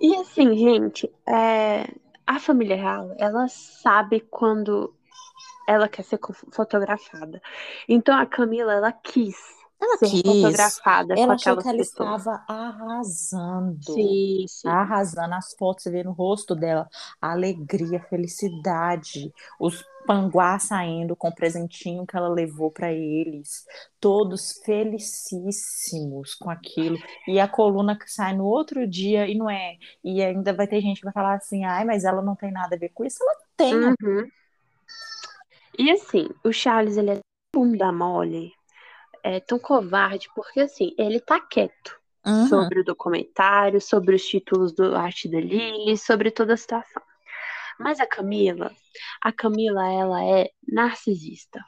[0.00, 1.86] E assim, gente, é,
[2.26, 4.94] a família real, ela sabe quando
[5.66, 6.18] ela quer ser
[6.52, 7.40] fotografada.
[7.88, 9.36] Então a Camila, ela quis
[9.80, 10.22] Ela ser quis.
[10.22, 11.84] fotografada com Ela achou que ela pessoas.
[11.84, 13.78] estava arrasando.
[13.80, 14.68] Sim, sim.
[14.68, 16.88] Arrasando as fotos, você vê no rosto dela
[17.20, 23.64] a alegria, a felicidade, os panguás saindo com o presentinho que ela levou para eles,
[24.00, 26.98] todos felicíssimos com aquilo.
[27.28, 29.76] E a coluna que sai no outro dia e não é.
[30.02, 32.76] E ainda vai ter gente que vai falar assim: ai, mas ela não tem nada
[32.76, 33.18] a ver com isso.
[33.22, 33.94] Ela tem.
[34.02, 34.30] Uhum.
[35.78, 38.52] E assim, o Charles, ele é tão bunda mole,
[39.22, 42.46] é tão covarde, porque assim, ele tá quieto Uhum.
[42.48, 47.02] sobre o documentário, sobre os títulos do Arte da Lily, sobre toda a situação.
[47.78, 48.70] Mas a Camila,
[49.22, 51.60] a Camila, ela é narcisista.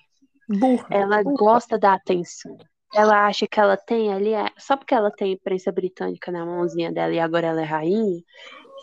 [0.48, 0.86] Burra.
[0.90, 1.36] Ela burra.
[1.36, 2.56] gosta da atenção.
[2.94, 6.90] Ela acha que ela tem ali, é- só porque ela tem imprensa britânica na mãozinha
[6.92, 8.22] dela e agora ela é rainha,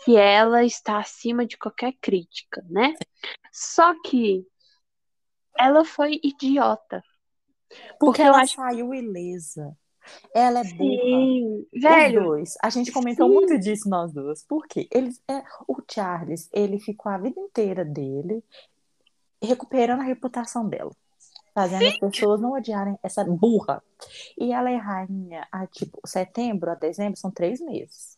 [0.04, 2.94] que ela está acima de qualquer crítica, né?
[3.50, 4.46] Só que
[5.58, 7.02] ela foi idiota.
[7.68, 9.76] Porque porque ela acho- saiu ilesa.
[10.34, 11.02] Ela é burra.
[11.02, 12.24] Sim, velho.
[12.24, 12.54] dois.
[12.62, 13.34] A gente comentou sim.
[13.34, 14.42] muito disso nós duas.
[14.44, 14.86] Por quê?
[14.92, 18.44] Eles, é, o Charles, ele ficou a vida inteira dele
[19.42, 20.90] recuperando a reputação dela.
[21.54, 23.82] Fazendo as pessoas não odiarem essa burra.
[24.38, 28.16] E ela é rainha há, tipo, setembro a dezembro, são três meses.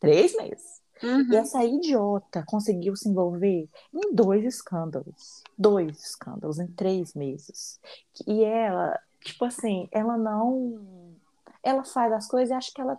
[0.00, 0.80] Três meses.
[1.02, 1.32] Uhum.
[1.32, 5.42] E essa idiota conseguiu se envolver em dois escândalos.
[5.56, 7.80] Dois escândalos em três meses.
[8.26, 11.14] E ela, tipo assim, ela não.
[11.62, 12.98] Ela faz as coisas e acha que ela,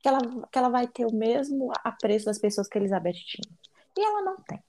[0.00, 0.18] que ela,
[0.50, 3.56] que ela vai ter o mesmo apreço das pessoas que a Elizabeth tinha.
[3.96, 4.62] E ela não tem.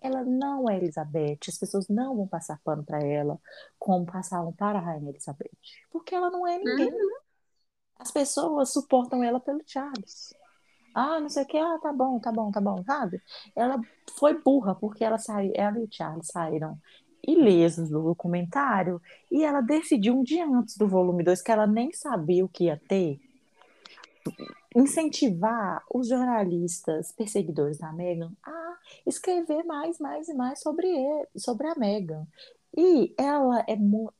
[0.00, 1.38] Ela não é Elizabeth.
[1.48, 3.38] As pessoas não vão passar pano para ela
[3.78, 5.50] como passavam para a Rainha Elizabeth.
[5.90, 6.92] Porque ela não é ninguém.
[7.98, 10.34] As pessoas suportam ela pelo Charles.
[10.94, 13.20] Ah, não sei o que, ah, tá bom, tá bom, tá bom, sabe?
[13.56, 13.80] Ela
[14.18, 16.78] foi burra, porque ela saiu, ela e o Charles saíram
[17.26, 19.00] ilesos do documentário
[19.30, 22.64] e ela decidiu um dia antes do volume 2, que ela nem sabia o que
[22.64, 23.20] ia ter,
[24.74, 31.66] incentivar os jornalistas perseguidores da Meghan a escrever mais, mais e mais sobre ele, sobre
[31.68, 32.26] a Meghan.
[32.76, 34.14] E ela é muito.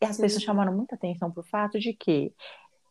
[0.00, 2.32] As pessoas chamaram muita atenção para o fato de que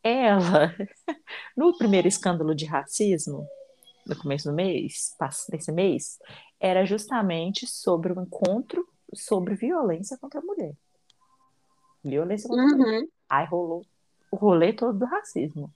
[0.06, 0.72] ela,
[1.58, 3.48] no primeiro escândalo de racismo,
[4.06, 5.16] no começo do mês,
[5.50, 6.20] desse mês,
[6.60, 10.74] era justamente sobre o encontro sobre violência contra a mulher.
[12.04, 13.02] Violência contra a mulher.
[13.02, 13.08] Uhum.
[13.28, 13.84] Aí rolou
[14.30, 15.74] o rolê todo do racismo.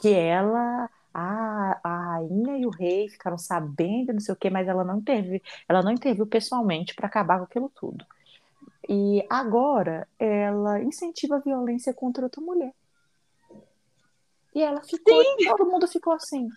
[0.00, 4.68] Que ela, a, a rainha e o rei ficaram sabendo, não sei o quê, mas
[4.68, 8.06] ela não teve, ela não interviu pessoalmente para acabar com aquilo tudo.
[8.88, 12.72] E agora ela incentiva a violência contra outra mulher.
[14.56, 16.48] E ela ficou, todo mundo ficou assim.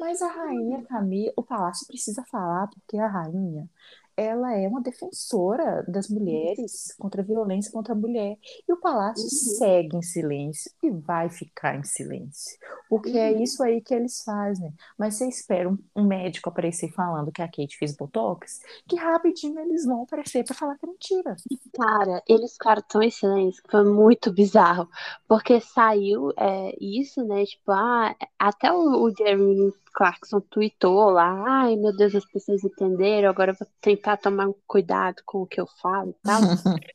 [0.00, 3.70] Mas a rainha Camila, o palácio precisa falar, porque a rainha
[4.16, 8.36] ela é uma defensora das mulheres contra a violência contra a mulher.
[8.68, 9.58] E o palácio uhum.
[9.58, 12.58] segue em silêncio e vai ficar em silêncio.
[12.88, 13.38] Porque é uhum.
[13.38, 14.72] é isso aí que eles fazem.
[14.98, 19.58] Mas você espera um, um, médico aparecer falando que a Kate fez botox, que rapidinho
[19.60, 21.36] eles vão aparecer para falar que é mentira.
[21.74, 24.88] Cara, eles ficaram tão em silêncio que foi muito bizarro.
[25.26, 27.44] Porque saiu é, isso, né?
[27.44, 33.30] Tipo, ah, até o, o Jeremy Clarkson tweetou lá, ai meu Deus, as pessoas entenderam,
[33.30, 36.40] agora eu vou tentar tomar cuidado com o que eu falo e tal.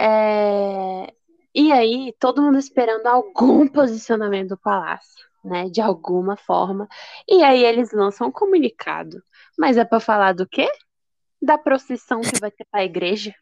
[0.00, 1.12] é...
[1.54, 5.68] E aí, todo mundo esperando algum posicionamento do palácio, né?
[5.68, 6.88] De alguma forma.
[7.28, 9.22] E aí eles lançam um comunicado.
[9.58, 10.68] Mas é para falar do quê?
[11.42, 13.34] Da procissão que vai ter pra igreja.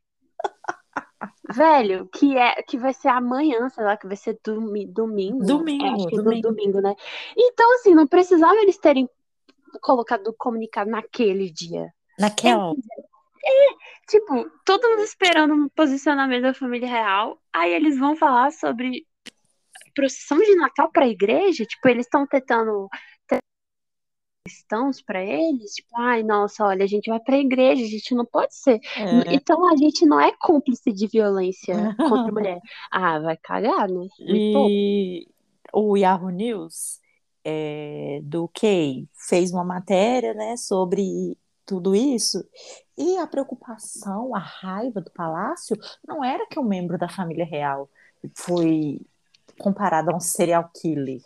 [1.51, 5.45] Velho, que é que vai ser amanhã, sei lá, que vai ser domi, domingo.
[5.45, 6.49] Domingo, é, acho que domingo.
[6.49, 6.95] domingo, né?
[7.37, 9.09] Então, assim, não precisava eles terem
[9.81, 11.93] colocado o comunicado naquele dia.
[12.19, 12.73] Naquela.
[12.73, 13.69] É,
[14.09, 19.07] tipo, todo mundo esperando um posicionamento da família real, aí eles vão falar sobre
[19.95, 22.89] procissão de Natal para a igreja, tipo, eles estão tentando
[24.49, 28.15] cristãos para eles, tipo, ai, nossa, olha, a gente vai para a igreja, a gente
[28.15, 28.81] não pode ser.
[28.97, 29.35] É.
[29.35, 32.61] Então a gente não é cúmplice de violência contra a mulher.
[32.91, 34.07] Ah, vai cagar, né?
[34.19, 35.29] E
[35.73, 36.99] o Yahoo News
[37.45, 42.43] é, do Kay fez uma matéria, né, sobre tudo isso.
[42.97, 45.77] E a preocupação, a raiva do palácio
[46.07, 47.89] não era que um membro da família real
[48.35, 49.01] foi
[49.59, 51.21] comparado a um serial killer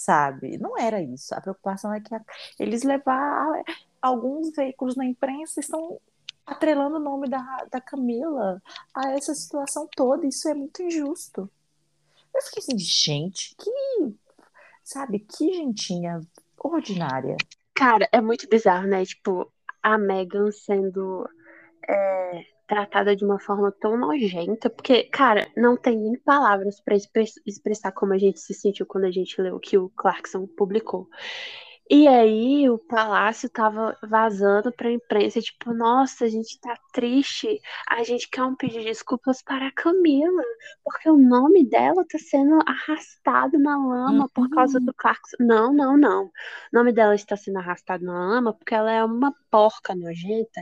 [0.00, 0.56] sabe?
[0.56, 1.34] Não era isso.
[1.34, 2.20] A preocupação é que a,
[2.58, 3.62] eles levar
[4.00, 6.00] alguns veículos na imprensa estão
[6.46, 8.62] atrelando o nome da, da Camila
[8.94, 10.26] a essa situação toda.
[10.26, 11.50] Isso é muito injusto.
[12.34, 14.14] Eu fiquei assim, gente, que
[14.82, 16.20] sabe, que gentinha
[16.58, 17.36] ordinária.
[17.74, 19.04] Cara, é muito bizarro, né?
[19.04, 19.52] Tipo,
[19.82, 21.28] a Megan sendo
[21.88, 27.90] é, tratada de uma forma tão nojenta, porque, cara, não tem nem palavras para expressar
[27.90, 31.08] como a gente se sentiu quando a gente leu o que o Clarkson publicou.
[31.90, 38.04] E aí o palácio tava vazando pra imprensa, tipo, nossa, a gente tá triste, a
[38.04, 40.44] gente quer um pedido de desculpas para a Camila,
[40.84, 45.38] porque o nome dela tá sendo arrastado na lama por causa do Clarkson.
[45.40, 46.26] Não, não, não.
[46.26, 46.30] O
[46.72, 50.60] nome dela está sendo arrastado na lama porque ela é uma porca nojenta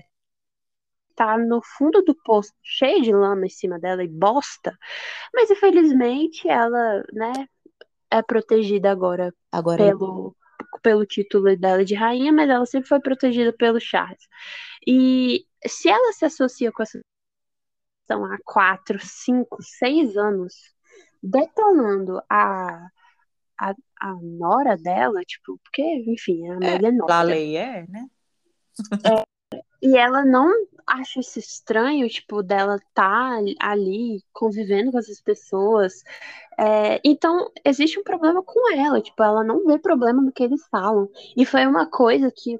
[1.18, 4.78] tá no fundo do poço, cheio de lama em cima dela e bosta.
[5.34, 7.32] Mas infelizmente ela, né,
[8.08, 10.36] é protegida agora, agora pelo,
[10.80, 14.22] pelo título dela de rainha, mas ela sempre foi protegida pelo Charles.
[14.86, 17.00] E se ela se associa com essa
[18.06, 20.54] são há quatro, cinco, seis anos,
[21.22, 22.88] detonando a,
[23.58, 27.14] a, a nora dela, tipo, porque, enfim, a Amélia é, nora.
[27.14, 28.06] A lei é, né?
[29.04, 29.22] É,
[29.80, 30.52] e ela não
[30.86, 36.02] acha isso estranho, tipo, dela tá ali convivendo com essas pessoas.
[36.58, 40.66] É, então, existe um problema com ela, tipo, ela não vê problema no que eles
[40.68, 41.08] falam.
[41.36, 42.58] E foi uma coisa que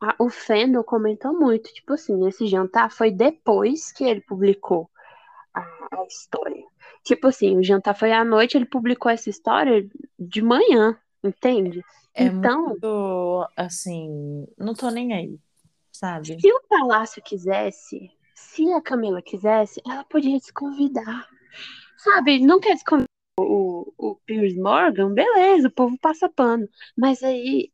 [0.00, 4.88] a, o Fendel comentou muito, tipo assim, esse jantar foi depois que ele publicou
[5.54, 6.62] a, a história.
[7.02, 9.84] Tipo assim, o jantar foi à noite, ele publicou essa história
[10.18, 11.84] de manhã, entende?
[12.14, 15.40] É então, muito, assim, não tô nem aí
[16.02, 16.40] sabe?
[16.40, 21.28] Se o Palácio quisesse, se a Camila quisesse, ela podia se convidar.
[21.96, 23.06] Sabe, não quer se convidar
[23.38, 26.68] o, o Piers Morgan, beleza, o povo passa pano.
[26.96, 27.70] Mas aí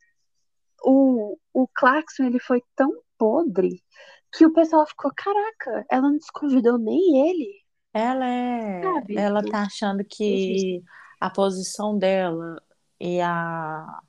[0.84, 3.82] o, o Clarkson ele foi tão podre
[4.30, 7.62] que o pessoal ficou, caraca, ela não desconvidou nem ele.
[7.94, 8.82] Ela é.
[8.82, 9.16] Sabe?
[9.16, 10.82] Ela tá achando que
[11.18, 12.62] a posição dela
[13.00, 14.00] e a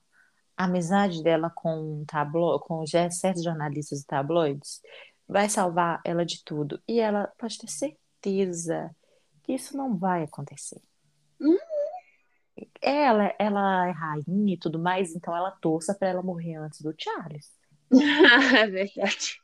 [0.60, 4.81] a amizade dela com tablo, com certos jornalistas e tabloides
[5.26, 6.81] vai salvar ela de tudo.
[6.86, 8.94] E ela pode ter certeza
[9.41, 10.81] que isso não vai acontecer.
[11.40, 11.57] Uhum.
[12.81, 16.94] Ela, ela é rainha e tudo mais, então ela torça para ela morrer antes do
[16.98, 17.57] Charles.
[18.60, 19.40] é verdade.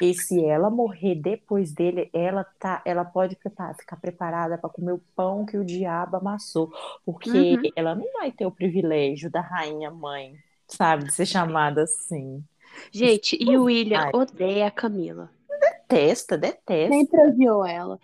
[0.00, 4.92] E se ela morrer depois dele, ela tá, ela pode preparar, ficar preparada para comer
[4.92, 6.70] o pão que o diabo amassou,
[7.04, 7.62] porque uhum.
[7.74, 10.36] ela não vai ter o privilégio da rainha mãe
[10.68, 12.44] sabe, de ser chamada assim.
[12.92, 15.30] Gente, e o William odeia a Camila.
[15.48, 16.94] Detesta, detesta.
[16.94, 17.98] Sempre odiou ela.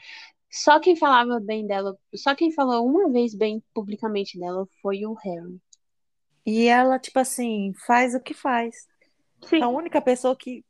[0.50, 5.14] Só quem falava bem dela, só quem falou uma vez bem publicamente dela foi o
[5.14, 5.60] Harry.
[6.46, 8.86] E ela, tipo assim, faz o que faz.
[9.42, 9.62] Sim.
[9.62, 10.64] A única pessoa que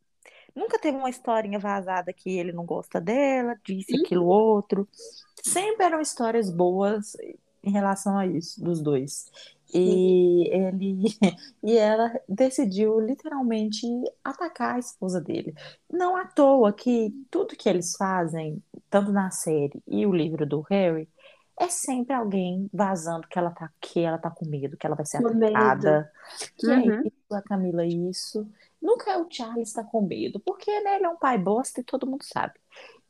[0.55, 3.97] nunca teve uma historinha vazada que ele não gosta dela, disse Uhum.
[3.97, 4.89] aquilo outro.
[5.43, 7.17] Sempre eram histórias boas
[7.63, 9.27] em relação a isso, dos dois.
[9.73, 11.03] E ele
[11.63, 13.87] e ela decidiu literalmente
[14.23, 15.55] atacar a esposa dele.
[15.91, 20.61] Não à toa que tudo que eles fazem, tanto na série e o livro do
[20.71, 21.09] Harry,
[21.59, 25.07] é sempre alguém vazando que ela tá, que ela tá com medo, que ela vai
[25.07, 25.91] ser Com medo.
[25.93, 26.11] atacada.
[26.57, 27.05] Que é Uhum.
[27.05, 28.49] isso, a Camila, isso.
[28.85, 31.85] Nunca é o Charles tá com medo, porque né, ele é um pai bosta e
[31.85, 32.55] todo mundo sabe.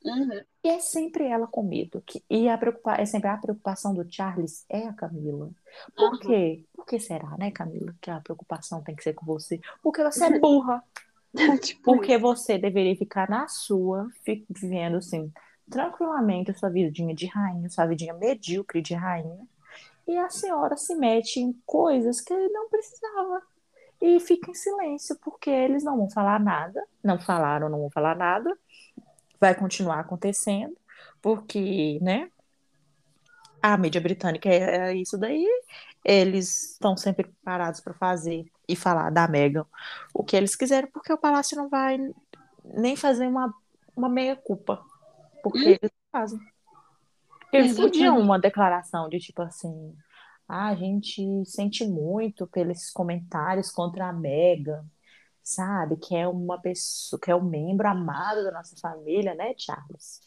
[0.05, 0.45] Uhum.
[0.65, 2.03] E é sempre ela com medo.
[2.07, 5.51] Que, e a preocupa, é sempre a preocupação do Charles é a Camila.
[5.95, 6.19] Por Uhum.
[6.19, 6.67] quê?
[6.75, 9.61] Por que será, né, Camila, que a preocupação tem que ser com você?
[9.83, 10.83] Porque você é burra.
[11.63, 14.09] tipo, Porque você deveria ficar na sua,
[14.49, 15.33] vivendo assim,
[15.71, 19.47] tranquilamente a sua vidinha de rainha, sua vidinha medíocre de rainha.
[20.07, 23.43] E a senhora se mete em coisas que não precisava.
[24.07, 26.87] E fica em silêncio, porque eles não vão falar nada.
[27.03, 28.55] Não falaram, não vão falar nada.
[29.41, 30.77] Vai continuar acontecendo,
[31.23, 32.29] porque, né?
[33.63, 35.49] A mídia britânica é é isso daí.
[36.05, 39.65] Eles estão sempre preparados para fazer e falar da Meghan
[40.13, 41.99] o que eles quiserem, porque o palácio não vai
[42.63, 43.55] nem fazer uma,
[43.97, 44.85] uma meia-culpa.
[45.43, 46.39] Porque eles fazem.
[47.51, 49.97] Eles podiam uma declaração de tipo assim:
[50.49, 54.85] ah, a gente sente muito pelos comentários contra a Meghan,
[55.43, 55.97] sabe?
[55.97, 60.21] Que é uma pessoa, que é um membro amado da nossa família, né, Charles?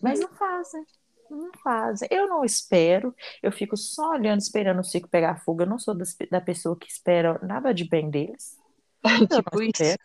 [0.00, 0.84] Mas não fazem.
[1.30, 2.08] Não fazem.
[2.10, 3.14] Eu não espero.
[3.42, 5.62] Eu fico só olhando, esperando o circo pegar fogo.
[5.62, 8.58] Eu não sou das- da pessoa que espera nada de bem deles.
[9.20, 9.96] Eu tipo isso.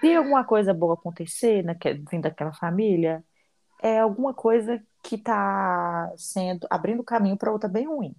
[0.00, 3.22] Se alguma coisa boa acontecer naque- vindo daquela família,
[3.82, 8.14] é alguma coisa que tá sendo abrindo caminho para outra bem ruim.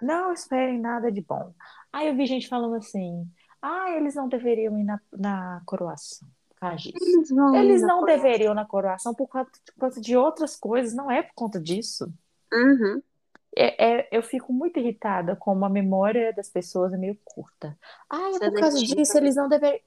[0.00, 1.52] Não esperem nada de bom.
[1.92, 3.26] Aí eu vi gente falando assim:
[3.62, 6.28] ah, eles não deveriam ir na, na coroação.
[6.60, 8.06] causa disso." Eles vão Eles não coroa.
[8.16, 12.12] deveriam na coroação por causa, por causa de outras coisas, não é por conta disso.
[12.52, 13.02] Uhum.
[13.58, 17.76] É, é- eu fico muito irritada como a memória das pessoas é meio curta.
[18.10, 18.96] Ah, é por causa Seletiva.
[19.00, 19.80] disso, eles não deveriam.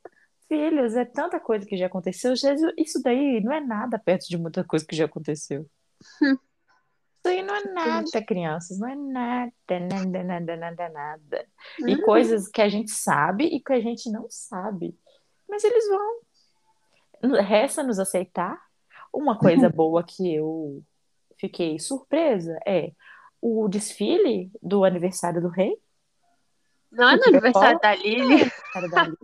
[0.49, 2.35] Filhos, é tanta coisa que já aconteceu.
[2.35, 5.65] Jesus, Isso daí não é nada perto de muita coisa que já aconteceu.
[6.21, 6.35] Hum.
[7.19, 8.79] Isso aí não é nada, crianças.
[8.79, 11.45] Não é nada, nada, nada, nada, nada.
[11.85, 12.01] E Uhum.
[12.01, 14.97] coisas que a gente sabe e que a gente não sabe.
[15.47, 17.41] Mas eles vão.
[17.41, 18.59] Resta nos aceitar.
[19.13, 20.81] Uma coisa boa que eu
[21.37, 22.91] fiquei surpresa é
[23.41, 25.77] o desfile do aniversário do rei.
[26.91, 28.21] Não é no aniversário da Lily?
[28.23, 29.17] aniversário da Lili.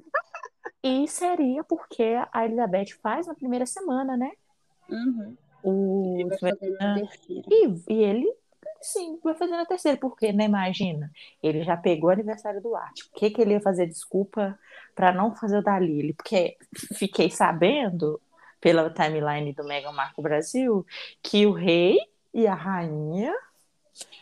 [0.88, 4.32] E seria porque a Elizabeth faz na primeira semana, né?
[4.88, 5.36] Uhum.
[5.64, 6.16] O...
[6.20, 7.10] Ele vai.
[7.28, 8.32] E, e ele,
[8.80, 10.45] sim, vai fazer na terceira, porque, né?
[10.45, 13.02] Imagina, ele já pegou o aniversário do Art.
[13.10, 14.60] Por que, que ele ia fazer desculpa
[14.94, 16.14] para não fazer o da Lily?
[16.14, 16.56] Porque
[16.94, 18.22] fiquei sabendo,
[18.62, 20.86] pela timeline do Meghan Marco Brasil,
[21.24, 21.98] que o rei
[22.32, 23.34] e a rainha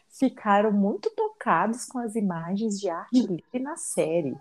[0.08, 4.34] ficaram muito tocados com as imagens de Art Lily na série.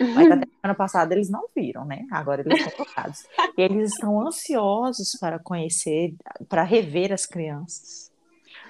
[0.00, 2.06] Mas até semana passada eles não viram, né?
[2.10, 3.24] Agora eles estão tocados.
[3.56, 6.14] E eles estão ansiosos para conhecer,
[6.48, 8.10] para rever as crianças.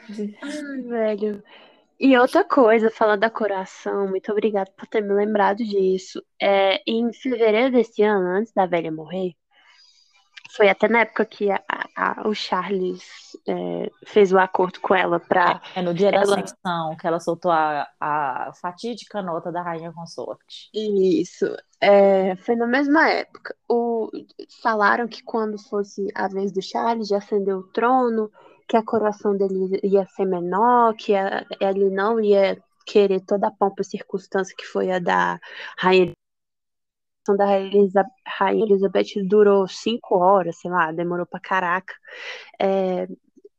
[0.09, 1.43] Ai, velho.
[1.99, 6.23] E outra coisa, falando da coração, muito obrigada por ter me lembrado disso.
[6.41, 9.35] É, em fevereiro desse ano, antes da velha morrer,
[10.51, 11.63] foi até na época que a-
[11.97, 13.03] a- o Charles
[13.49, 15.61] é, fez o acordo com ela pra.
[15.75, 19.93] É no dia da Ela- ascensão que ela soltou a, a fatídica nota da Rainha
[19.93, 20.71] Consorte.
[20.75, 21.47] Isso.
[21.81, 23.55] É, foi na mesma época.
[23.69, 24.11] O,
[24.63, 28.31] falaram que quando fosse a vez do Charles de ascender o trono,
[28.69, 33.51] que a coroação dele ia ser menor, que a- ele não ia querer toda a
[33.51, 35.39] pompa e circunstância que foi a da
[35.79, 36.13] rainha.
[37.35, 37.47] Da
[38.27, 41.95] rainha Elizabeth durou cinco horas, sei lá, demorou pra caraca.
[42.61, 43.09] É,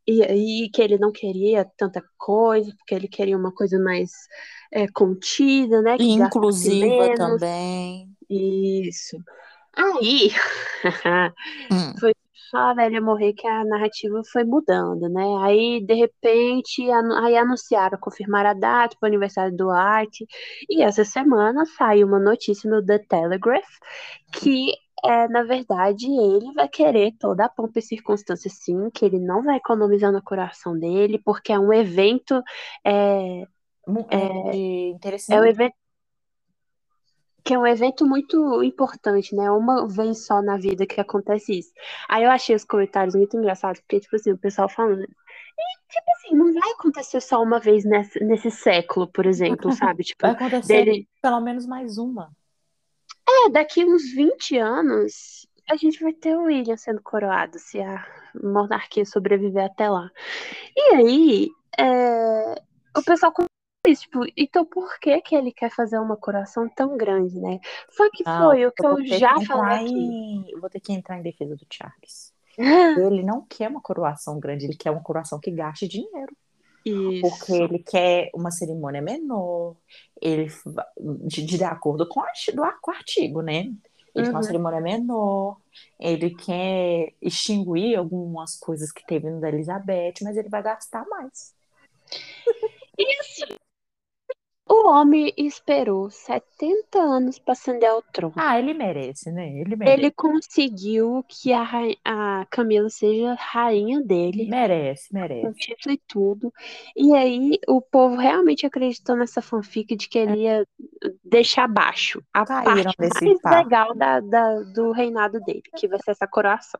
[0.08, 4.12] e aí que ele não queria tanta coisa, porque ele queria uma coisa mais
[4.72, 5.98] é, contida, né?
[7.08, 7.40] Menos.
[7.40, 8.10] também.
[8.30, 9.18] Isso.
[9.74, 10.32] Aí,
[11.72, 11.94] Hum.
[12.00, 12.14] foi
[12.50, 15.22] só a velha morrer que a narrativa foi mudando, né?
[15.44, 20.16] Aí, de repente, anu- aí anunciaram, confirmaram a data para o aniversário do Art.
[20.70, 23.66] E essa semana saiu uma notícia no The Telegraph
[24.34, 24.72] que,
[25.04, 29.44] é, na verdade, ele vai querer toda a pompa e circunstância, sim, que ele não
[29.44, 32.42] vai economizar no coração dele, porque é um evento.
[32.86, 33.44] É,
[34.10, 35.76] é de interesse é um evento.
[37.48, 39.50] Que é um evento muito importante, né?
[39.50, 41.72] Uma vez só na vida que acontece isso.
[42.10, 45.04] Aí eu achei os comentários muito engraçados, porque, tipo assim, o pessoal falando.
[45.04, 45.08] E,
[45.88, 50.04] tipo assim, não vai acontecer só uma vez nesse, nesse século, por exemplo, sabe?
[50.04, 51.08] Tipo, Vai acontecer dele.
[51.22, 52.30] pelo menos mais uma.
[53.26, 58.06] É, daqui uns 20 anos, a gente vai ter o William sendo coroado, se a
[58.44, 60.12] monarquia sobreviver até lá.
[60.76, 61.50] E aí,
[61.80, 62.62] é,
[62.98, 63.32] o pessoal
[63.96, 67.60] tipo, então por que que ele quer fazer uma coroação tão grande, né?
[67.90, 71.18] Só que Não, foi o que eu já que falei em- Vou ter que entrar
[71.18, 72.34] em defesa do Charles.
[73.12, 76.36] Ele não quer uma coroação grande, ele quer uma coroação que gaste dinheiro.
[76.84, 77.54] Porque Isso.
[77.54, 79.76] ele quer uma cerimônia menor,
[80.22, 80.48] ele
[81.26, 83.60] de, de acordo com, a, do, com o artigo, né?
[84.16, 84.44] Ele quer uma Uhum.
[84.44, 85.58] cerimônia menor,
[86.00, 91.54] ele quer extinguir algumas coisas que teve no da Elizabeth, mas ele vai gastar mais.
[94.70, 98.36] O homem esperou 70 anos para ascender ao trono.
[98.36, 99.50] Ah, ele merece, né?
[99.60, 100.02] Ele merece.
[100.02, 101.64] Ele conseguiu que a,
[102.04, 104.54] a Camila seja rainha dele.
[104.54, 105.54] Merece, com merece.
[105.54, 106.54] título e tudo.
[106.96, 110.66] E aí o povo realmente acreditou nessa fanfic de que ele ia
[111.24, 113.52] deixar baixo a Caíram parte mais papo.
[113.52, 116.80] legal da, da- do reinado dele, que vai ser essa coroação.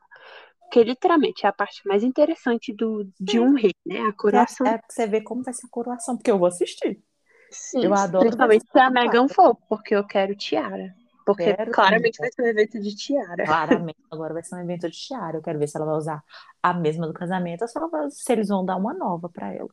[0.62, 4.00] Porque literalmente é a parte mais interessante do, de um rei, né?
[4.00, 4.66] A coroação.
[4.66, 7.02] É, é pra você ver como vai ser a coroação, porque eu vou assistir.
[7.50, 10.94] Sim, eu adoro principalmente se a Megan for, porque eu quero tiara.
[11.24, 12.30] Porque Quero claramente também.
[12.30, 13.44] vai ser um evento de tiara.
[13.44, 15.36] Claramente, agora vai ser um evento de tiara.
[15.36, 16.24] Eu quero ver se ela vai usar
[16.62, 19.52] a mesma do casamento ou se, ela vai- se eles vão dar uma nova pra
[19.52, 19.68] ela.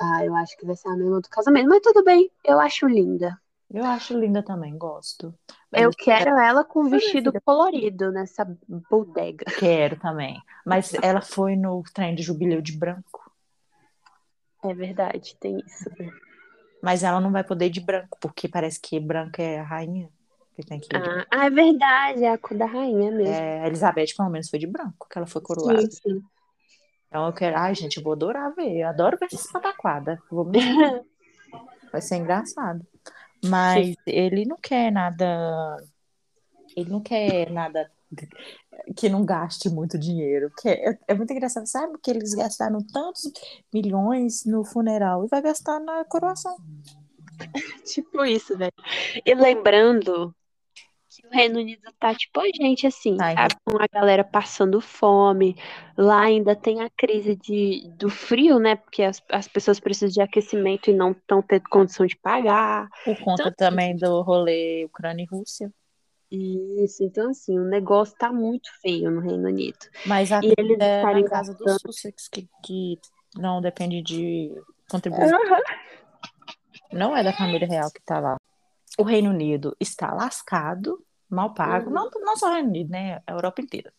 [0.00, 2.86] Ah, eu acho que vai ser a mesma do casamento, mas tudo bem, eu acho
[2.86, 3.36] linda.
[3.68, 5.34] Eu acho linda também, gosto.
[5.70, 7.42] Mas Eu quero ela com minha vestido filha.
[7.44, 8.44] colorido nessa
[8.90, 9.46] bodega.
[9.58, 10.40] quero também.
[10.64, 13.32] Mas ela foi no trem de jubileu de branco.
[14.62, 15.90] É verdade, tem isso.
[16.82, 20.10] Mas ela não vai poder de branco, porque parece que branca é a rainha.
[20.56, 23.32] Que tem que Ah, ah, é verdade, é a cor da rainha mesmo.
[23.32, 25.80] É, a Elizabeth, pelo menos, foi de branco, que ela foi coroada.
[25.80, 26.22] sim, sim.
[27.06, 27.56] Então eu quero.
[27.58, 28.78] Ai, gente, eu vou adorar ver.
[28.78, 30.18] Eu adoro ver essas pataquadas.
[30.30, 30.50] Vou
[31.92, 32.84] Vai ser engraçado.
[33.44, 35.76] Mas ele não quer nada.
[36.74, 37.90] Ele não quer nada
[38.96, 40.50] que não gaste muito dinheiro.
[40.60, 41.66] Que é, é muito engraçado.
[41.66, 43.30] Sabe que eles gastaram tantos
[43.72, 46.56] milhões no funeral e vai gastar na coroação.
[47.84, 48.72] Tipo isso, velho.
[49.24, 50.34] E lembrando
[51.08, 53.34] que o Reino Unido tá tipo a gente, assim, Ai.
[53.34, 55.56] tá com a galera passando fome.
[55.96, 58.76] Lá ainda tem a crise de, do frio, né?
[58.76, 62.88] Porque as, as pessoas precisam de aquecimento e não estão tendo condição de pagar.
[63.04, 65.70] Por conta Então- também do rolê Ucrânia e Rússia.
[66.34, 69.78] Isso, então assim, o negócio tá muito feio no Reino Unido.
[70.06, 72.98] Mas a E eles é estarem na casa dos gastando- Sussex, que, que
[73.36, 74.50] não depende de
[74.90, 75.38] contribuição.
[76.90, 78.36] Não é da família real que tá lá.
[78.98, 81.88] O Reino Unido está lascado, mal pago.
[81.88, 81.94] Uhum.
[81.94, 83.20] Não, não só o Reino Unido, né?
[83.26, 83.92] A Europa inteira.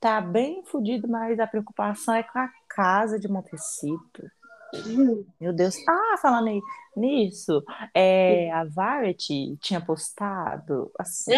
[0.00, 4.30] Tá bem fodido, mas a preocupação é com a casa de Montecito.
[5.40, 5.76] Meu Deus.
[5.88, 6.60] Ah, falando aí
[6.96, 7.62] nisso,
[7.94, 11.32] é, a Variety tinha postado assim,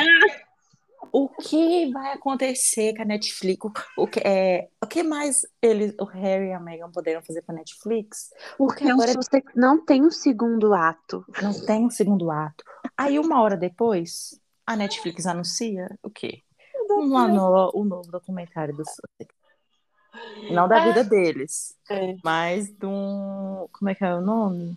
[1.12, 3.66] o que vai acontecer com a Netflix?
[3.96, 7.52] O, que, é, o que mais eles, o Harry e a Meghan poderam fazer com
[7.52, 8.30] a Netflix?
[8.56, 11.24] Porque o agora Sussex não tem um segundo ato.
[11.42, 12.64] não tem um segundo ato.
[12.96, 16.42] Aí, uma hora depois, a Netflix anuncia o quê?
[16.90, 19.39] Um, um novo documentário do Sussex.
[20.50, 22.16] Não da vida deles, É.
[22.24, 23.66] mas de um.
[23.72, 24.76] Como é que é o nome?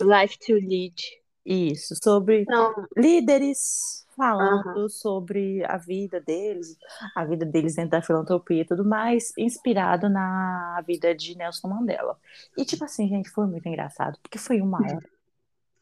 [0.00, 1.02] Life to Lead.
[1.44, 6.76] Isso, sobre Então, líderes falando sobre a vida deles,
[7.14, 12.18] a vida deles dentro da filantropia e tudo mais, inspirado na vida de Nelson Mandela.
[12.56, 15.10] E tipo assim, gente, foi muito engraçado, porque foi uma hora.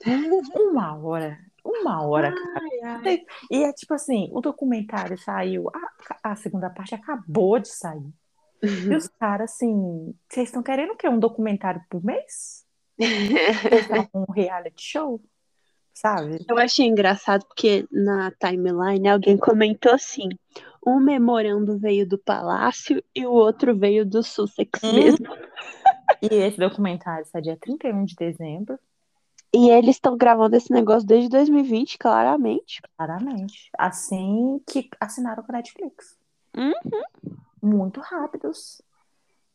[0.55, 1.39] Uma hora.
[1.65, 3.25] Uma hora, ai, ai.
[3.51, 5.71] E é tipo assim, o documentário saiu,
[6.23, 8.13] a, a segunda parte acabou de sair.
[8.65, 11.09] E os caras, assim, vocês estão querendo o quê?
[11.09, 12.65] Um documentário por mês?
[14.15, 15.21] Um reality show?
[15.93, 16.45] Sabe?
[16.49, 20.29] Eu achei engraçado porque na timeline alguém comentou assim:
[20.85, 24.93] um memorando veio do palácio e o outro veio do Sussex Hum.
[24.93, 25.27] mesmo.
[26.23, 28.79] E esse documentário sai dia 31 de dezembro,
[29.53, 32.81] E eles estão gravando esse negócio desde 2020, claramente.
[32.97, 33.71] claramente.
[33.79, 36.17] Assim que assinaram com a Netflix.
[36.57, 36.73] Uhum.
[37.65, 38.83] Muito rápidos.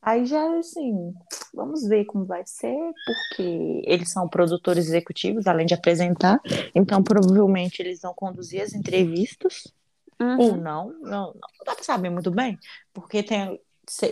[0.01, 1.13] Aí já, assim,
[1.53, 6.39] vamos ver como vai ser, porque eles são produtores executivos, além de apresentar.
[6.73, 9.71] Então, provavelmente, eles vão conduzir as entrevistas.
[10.19, 10.57] Ou Uhum.
[10.57, 12.57] não, não, não dá pra saber muito bem,
[12.93, 13.59] porque tem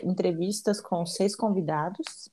[0.03, 2.29] entrevistas com seis convidados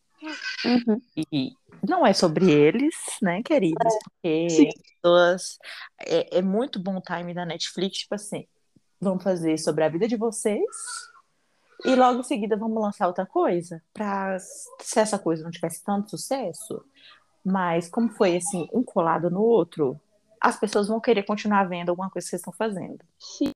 [0.64, 1.00] Uhum.
[1.32, 1.52] E
[1.86, 3.92] não é sobre eles, né, queridos?
[4.02, 4.68] Porque Sim.
[4.68, 5.58] as pessoas.
[6.06, 8.46] É, é muito bom time da Netflix, tipo assim,
[9.00, 10.64] vamos fazer sobre a vida de vocês
[11.84, 16.10] e logo em seguida vamos lançar outra coisa para se essa coisa não tivesse tanto
[16.10, 16.84] sucesso,
[17.44, 20.00] mas como foi assim, um colado no outro,
[20.40, 23.04] as pessoas vão querer continuar vendo alguma coisa que vocês estão fazendo.
[23.18, 23.50] Sim.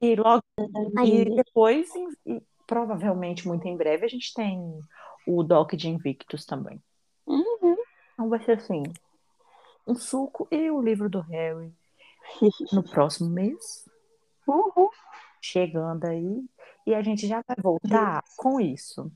[0.00, 1.42] E logo e Ainda.
[1.42, 1.88] depois,
[2.26, 4.80] e provavelmente muito em breve, a gente tem
[5.26, 6.82] o Doc de Invictus também.
[7.26, 7.76] Uhum.
[8.12, 8.82] Então vai ser assim,
[9.86, 11.72] um suco e o livro do Harry
[12.72, 13.84] no próximo mês,
[14.46, 14.90] Uhum.
[15.40, 16.44] chegando aí,
[16.86, 19.10] e a gente já vai voltar com isso,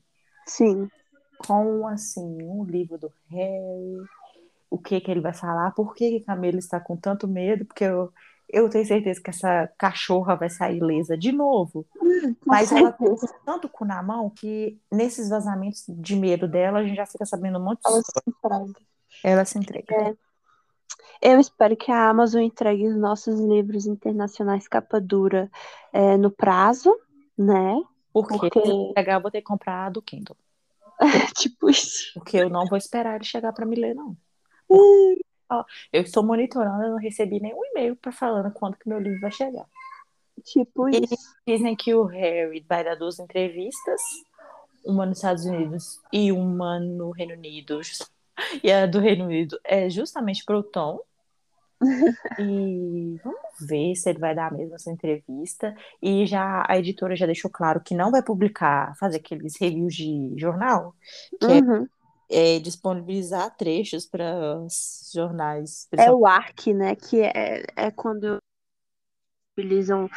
[0.45, 0.89] Sim.
[1.45, 4.03] com assim, um livro do Harry,
[4.69, 7.83] o que que ele vai falar, por que que Camila está com tanto medo, porque
[7.83, 8.11] eu,
[8.47, 11.85] eu tenho certeza que essa cachorra vai sair ilesa de novo,
[12.45, 13.15] mas ela tem
[13.45, 17.59] tanto cu na mão que nesses vazamentos de medo dela, a gente já fica sabendo
[17.59, 18.79] um monte de Ela se entrega.
[19.23, 20.17] Ela se entrega.
[21.21, 25.51] Eu espero que a Amazon entregue os nossos livros internacionais capa dura
[25.91, 26.95] é, no prazo,
[27.39, 27.81] né?
[28.11, 30.35] Porque Porque- se pegar, eu vou ter que comprar a do Kindle.
[31.37, 32.11] tipo isso.
[32.13, 34.15] Porque eu não vou esperar ele chegar para me ler, não.
[35.51, 39.19] Ó, Eu estou monitorando, eu não recebi nenhum e-mail para falando quando que meu livro
[39.21, 39.65] vai chegar.
[40.43, 41.15] Tipo isso.
[41.47, 43.99] dizem que o Harry vai dar duas entrevistas,
[44.85, 47.79] uma nos Estados Unidos e uma no Reino Unido.
[48.63, 51.01] E a do Reino Unido é justamente pro Tom.
[52.39, 55.73] E vamos ver se ele vai dar mesmo essa entrevista.
[56.01, 60.33] E já a editora já deixou claro que não vai publicar, fazer aqueles reviews de
[60.37, 60.95] jornal,
[61.39, 61.87] que é Uhum.
[62.29, 65.87] é, disponibilizar trechos para os jornais.
[65.97, 66.95] É o ARC, né?
[66.95, 68.37] Que é, é quando
[69.57, 70.09] utilizam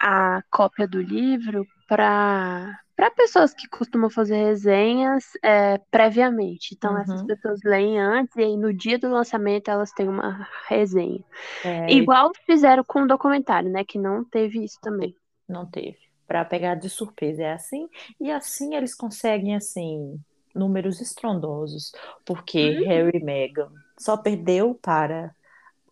[0.00, 6.74] a cópia do livro para para pessoas que costumam fazer resenhas é, previamente.
[6.74, 7.02] Então, Uhum.
[7.02, 11.24] essas pessoas leem antes e aí no dia do lançamento elas têm uma resenha.
[11.64, 13.84] É, Igual fizeram com o documentário, né?
[13.84, 15.16] Que não teve isso também.
[15.48, 15.98] não teve.
[16.26, 17.88] Para pegar de surpresa é assim.
[18.20, 20.20] E assim eles conseguem, assim,
[20.54, 21.92] números estrondosos.
[22.26, 25.34] Porque Harry e Meghan só perdeu para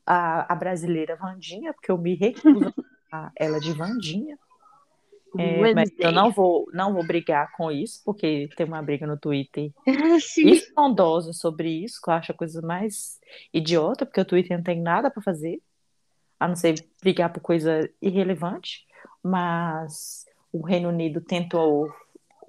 [0.06, 2.74] a, a brasileira Vandinha, porque eu me recuso
[3.12, 4.38] a ela de Vandinha.
[5.38, 9.18] É, mas eu não vou, não vou brigar com isso, porque tem uma briga no
[9.18, 9.70] Twitter
[10.20, 10.48] Sim.
[10.48, 13.18] estrondosa sobre isso, que eu acho a coisa mais
[13.52, 15.60] idiota, porque o Twitter não tem nada para fazer,
[16.38, 18.86] a não ser brigar por coisa irrelevante.
[19.22, 21.92] Mas o Reino Unido tentou,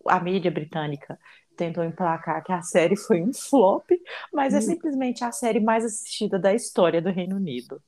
[0.07, 1.19] a mídia britânica
[1.57, 3.89] tentou emplacar que a série foi um flop,
[4.31, 4.61] mas é Hum.
[4.61, 7.81] simplesmente a série mais assistida da história do Reino Unido.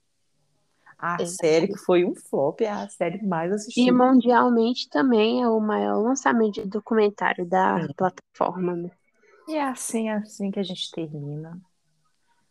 [1.00, 1.26] A É.
[1.26, 3.94] série que foi um flop é a série mais E assistida.
[3.98, 7.94] mundialmente também é o maior lançamento de documentário da Sim.
[7.96, 8.92] plataforma, né?
[9.48, 11.60] E é assim, assim que a gente termina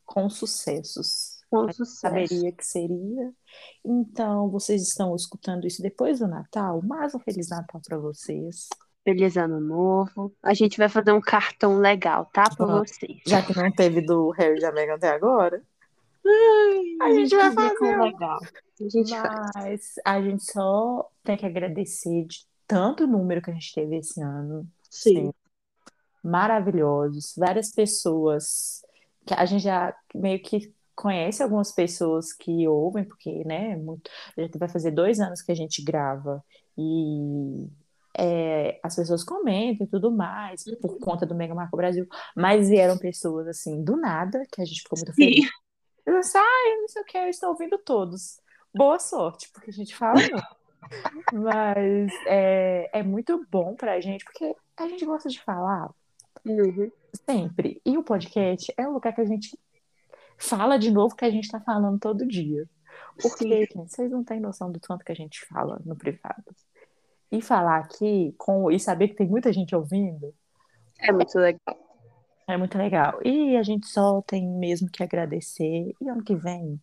[0.06, 1.36] com sucessos.
[1.50, 2.00] Com A gente sucesso.
[2.00, 3.32] saberia que seria.
[3.84, 6.80] Então, vocês estão escutando isso depois do Natal?
[6.82, 8.68] Mais um Feliz Natal para vocês.
[9.04, 10.34] Feliz Ano Novo.
[10.42, 12.44] A gente vai fazer um cartão legal, tá?
[12.58, 12.90] Vamos.
[12.90, 13.18] vocês.
[13.26, 15.62] Já que não teve do Harry e da Meghan até agora.
[17.02, 18.38] A gente vai fazer fazer legal.
[18.80, 19.50] A gente faz.
[19.55, 24.20] Mas a gente só tem que agradecer de tanto número que a gente teve esse
[24.20, 24.66] ano.
[24.90, 25.32] Sim.
[26.24, 28.82] maravilhosos, várias pessoas
[29.26, 34.48] que a gente já meio que conhece algumas pessoas que ouvem, porque, né, muito, já
[34.59, 36.42] vai fazer dois anos que a gente grava
[36.76, 37.68] e
[38.18, 42.98] é, as pessoas comentam e tudo mais por conta do Mega Marco Brasil, mas vieram
[42.98, 45.44] pessoas assim do nada que a gente ficou muito feliz.
[45.44, 45.50] Sim.
[46.09, 48.40] Eu disse, ai, não sei o que, eu estou ouvindo todos.
[48.74, 50.56] Boa sorte, porque a gente fala muito.
[51.32, 55.90] Mas é, é muito bom pra gente, porque a gente gosta de falar
[56.47, 56.90] Uhum.
[57.26, 57.80] sempre.
[57.85, 59.59] E o podcast é um lugar que a gente
[60.39, 62.66] fala de novo que a gente está falando todo dia.
[63.20, 63.51] Porque, Sim.
[63.51, 66.55] gente, vocês não têm noção do tanto que a gente fala no privado.
[67.30, 70.35] E falar aqui com, e saber que tem muita gente ouvindo
[70.98, 71.88] É muito legal.
[72.48, 73.20] É muito legal.
[73.24, 75.92] E a gente só tem mesmo que agradecer.
[76.00, 76.80] E ano que vem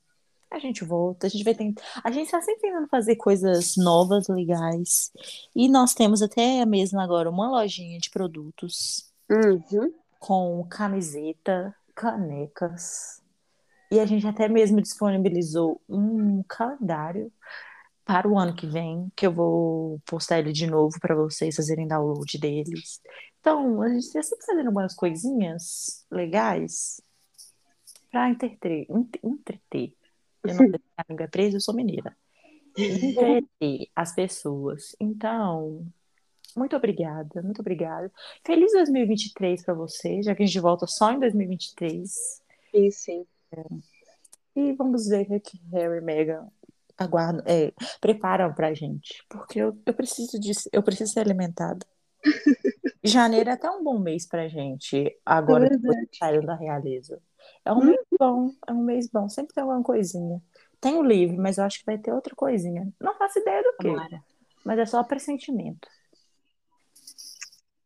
[0.51, 1.27] a gente volta.
[1.27, 1.83] A gente vai tentar.
[2.03, 5.11] A gente está sempre tentando fazer coisas novas, legais.
[5.55, 9.91] E nós temos até mesmo agora uma lojinha de produtos Uhum.
[10.19, 13.21] com camiseta, canecas.
[13.91, 17.31] E a gente até mesmo disponibilizou um calendário
[18.05, 21.87] para o ano que vem, que eu vou postar ele de novo para vocês fazerem
[21.87, 23.01] download deles.
[23.45, 26.99] Então, a gente está sempre fazendo algumas coisinhas legais
[28.11, 29.93] para entreter, ent- entreter.
[30.45, 30.65] Eu não
[30.97, 32.15] a língua é presa, eu sou mineira.
[33.01, 34.95] Entreter as pessoas.
[34.99, 35.85] Então,
[36.55, 38.11] Muito obrigada, muito obrigada.
[38.45, 42.43] Feliz 2023 para você, já que a gente volta só em 2023.
[42.71, 43.27] Sim, sim.
[44.55, 46.47] E vamos ver o que Harry e Meghan
[46.97, 49.23] aguardam, é, preparam pra gente.
[49.29, 51.85] Porque eu, eu preciso disso, eu preciso ser alimentada.
[53.03, 57.21] Janeiro é até um bom mês pra gente, agora É que saiu da realeza.
[57.63, 60.41] É um mês bom, é um mês bom, sempre tem alguma coisinha.
[60.81, 62.87] Tem o livro, mas eu acho que vai ter outra coisinha.
[62.99, 64.23] Não faço ideia do que, Tomara.
[64.63, 65.87] mas é só pressentimento.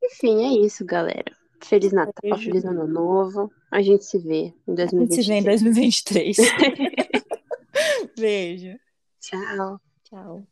[0.04, 1.36] Enfim, é isso, galera.
[1.62, 2.46] Feliz Natal, Beijo.
[2.46, 3.52] feliz Ano Novo.
[3.70, 6.38] A gente se vê em A gente se vê em 2023.
[6.38, 6.38] 2023.
[8.18, 8.80] Beijo.
[9.20, 9.82] Tchau.
[10.04, 10.48] Tchau.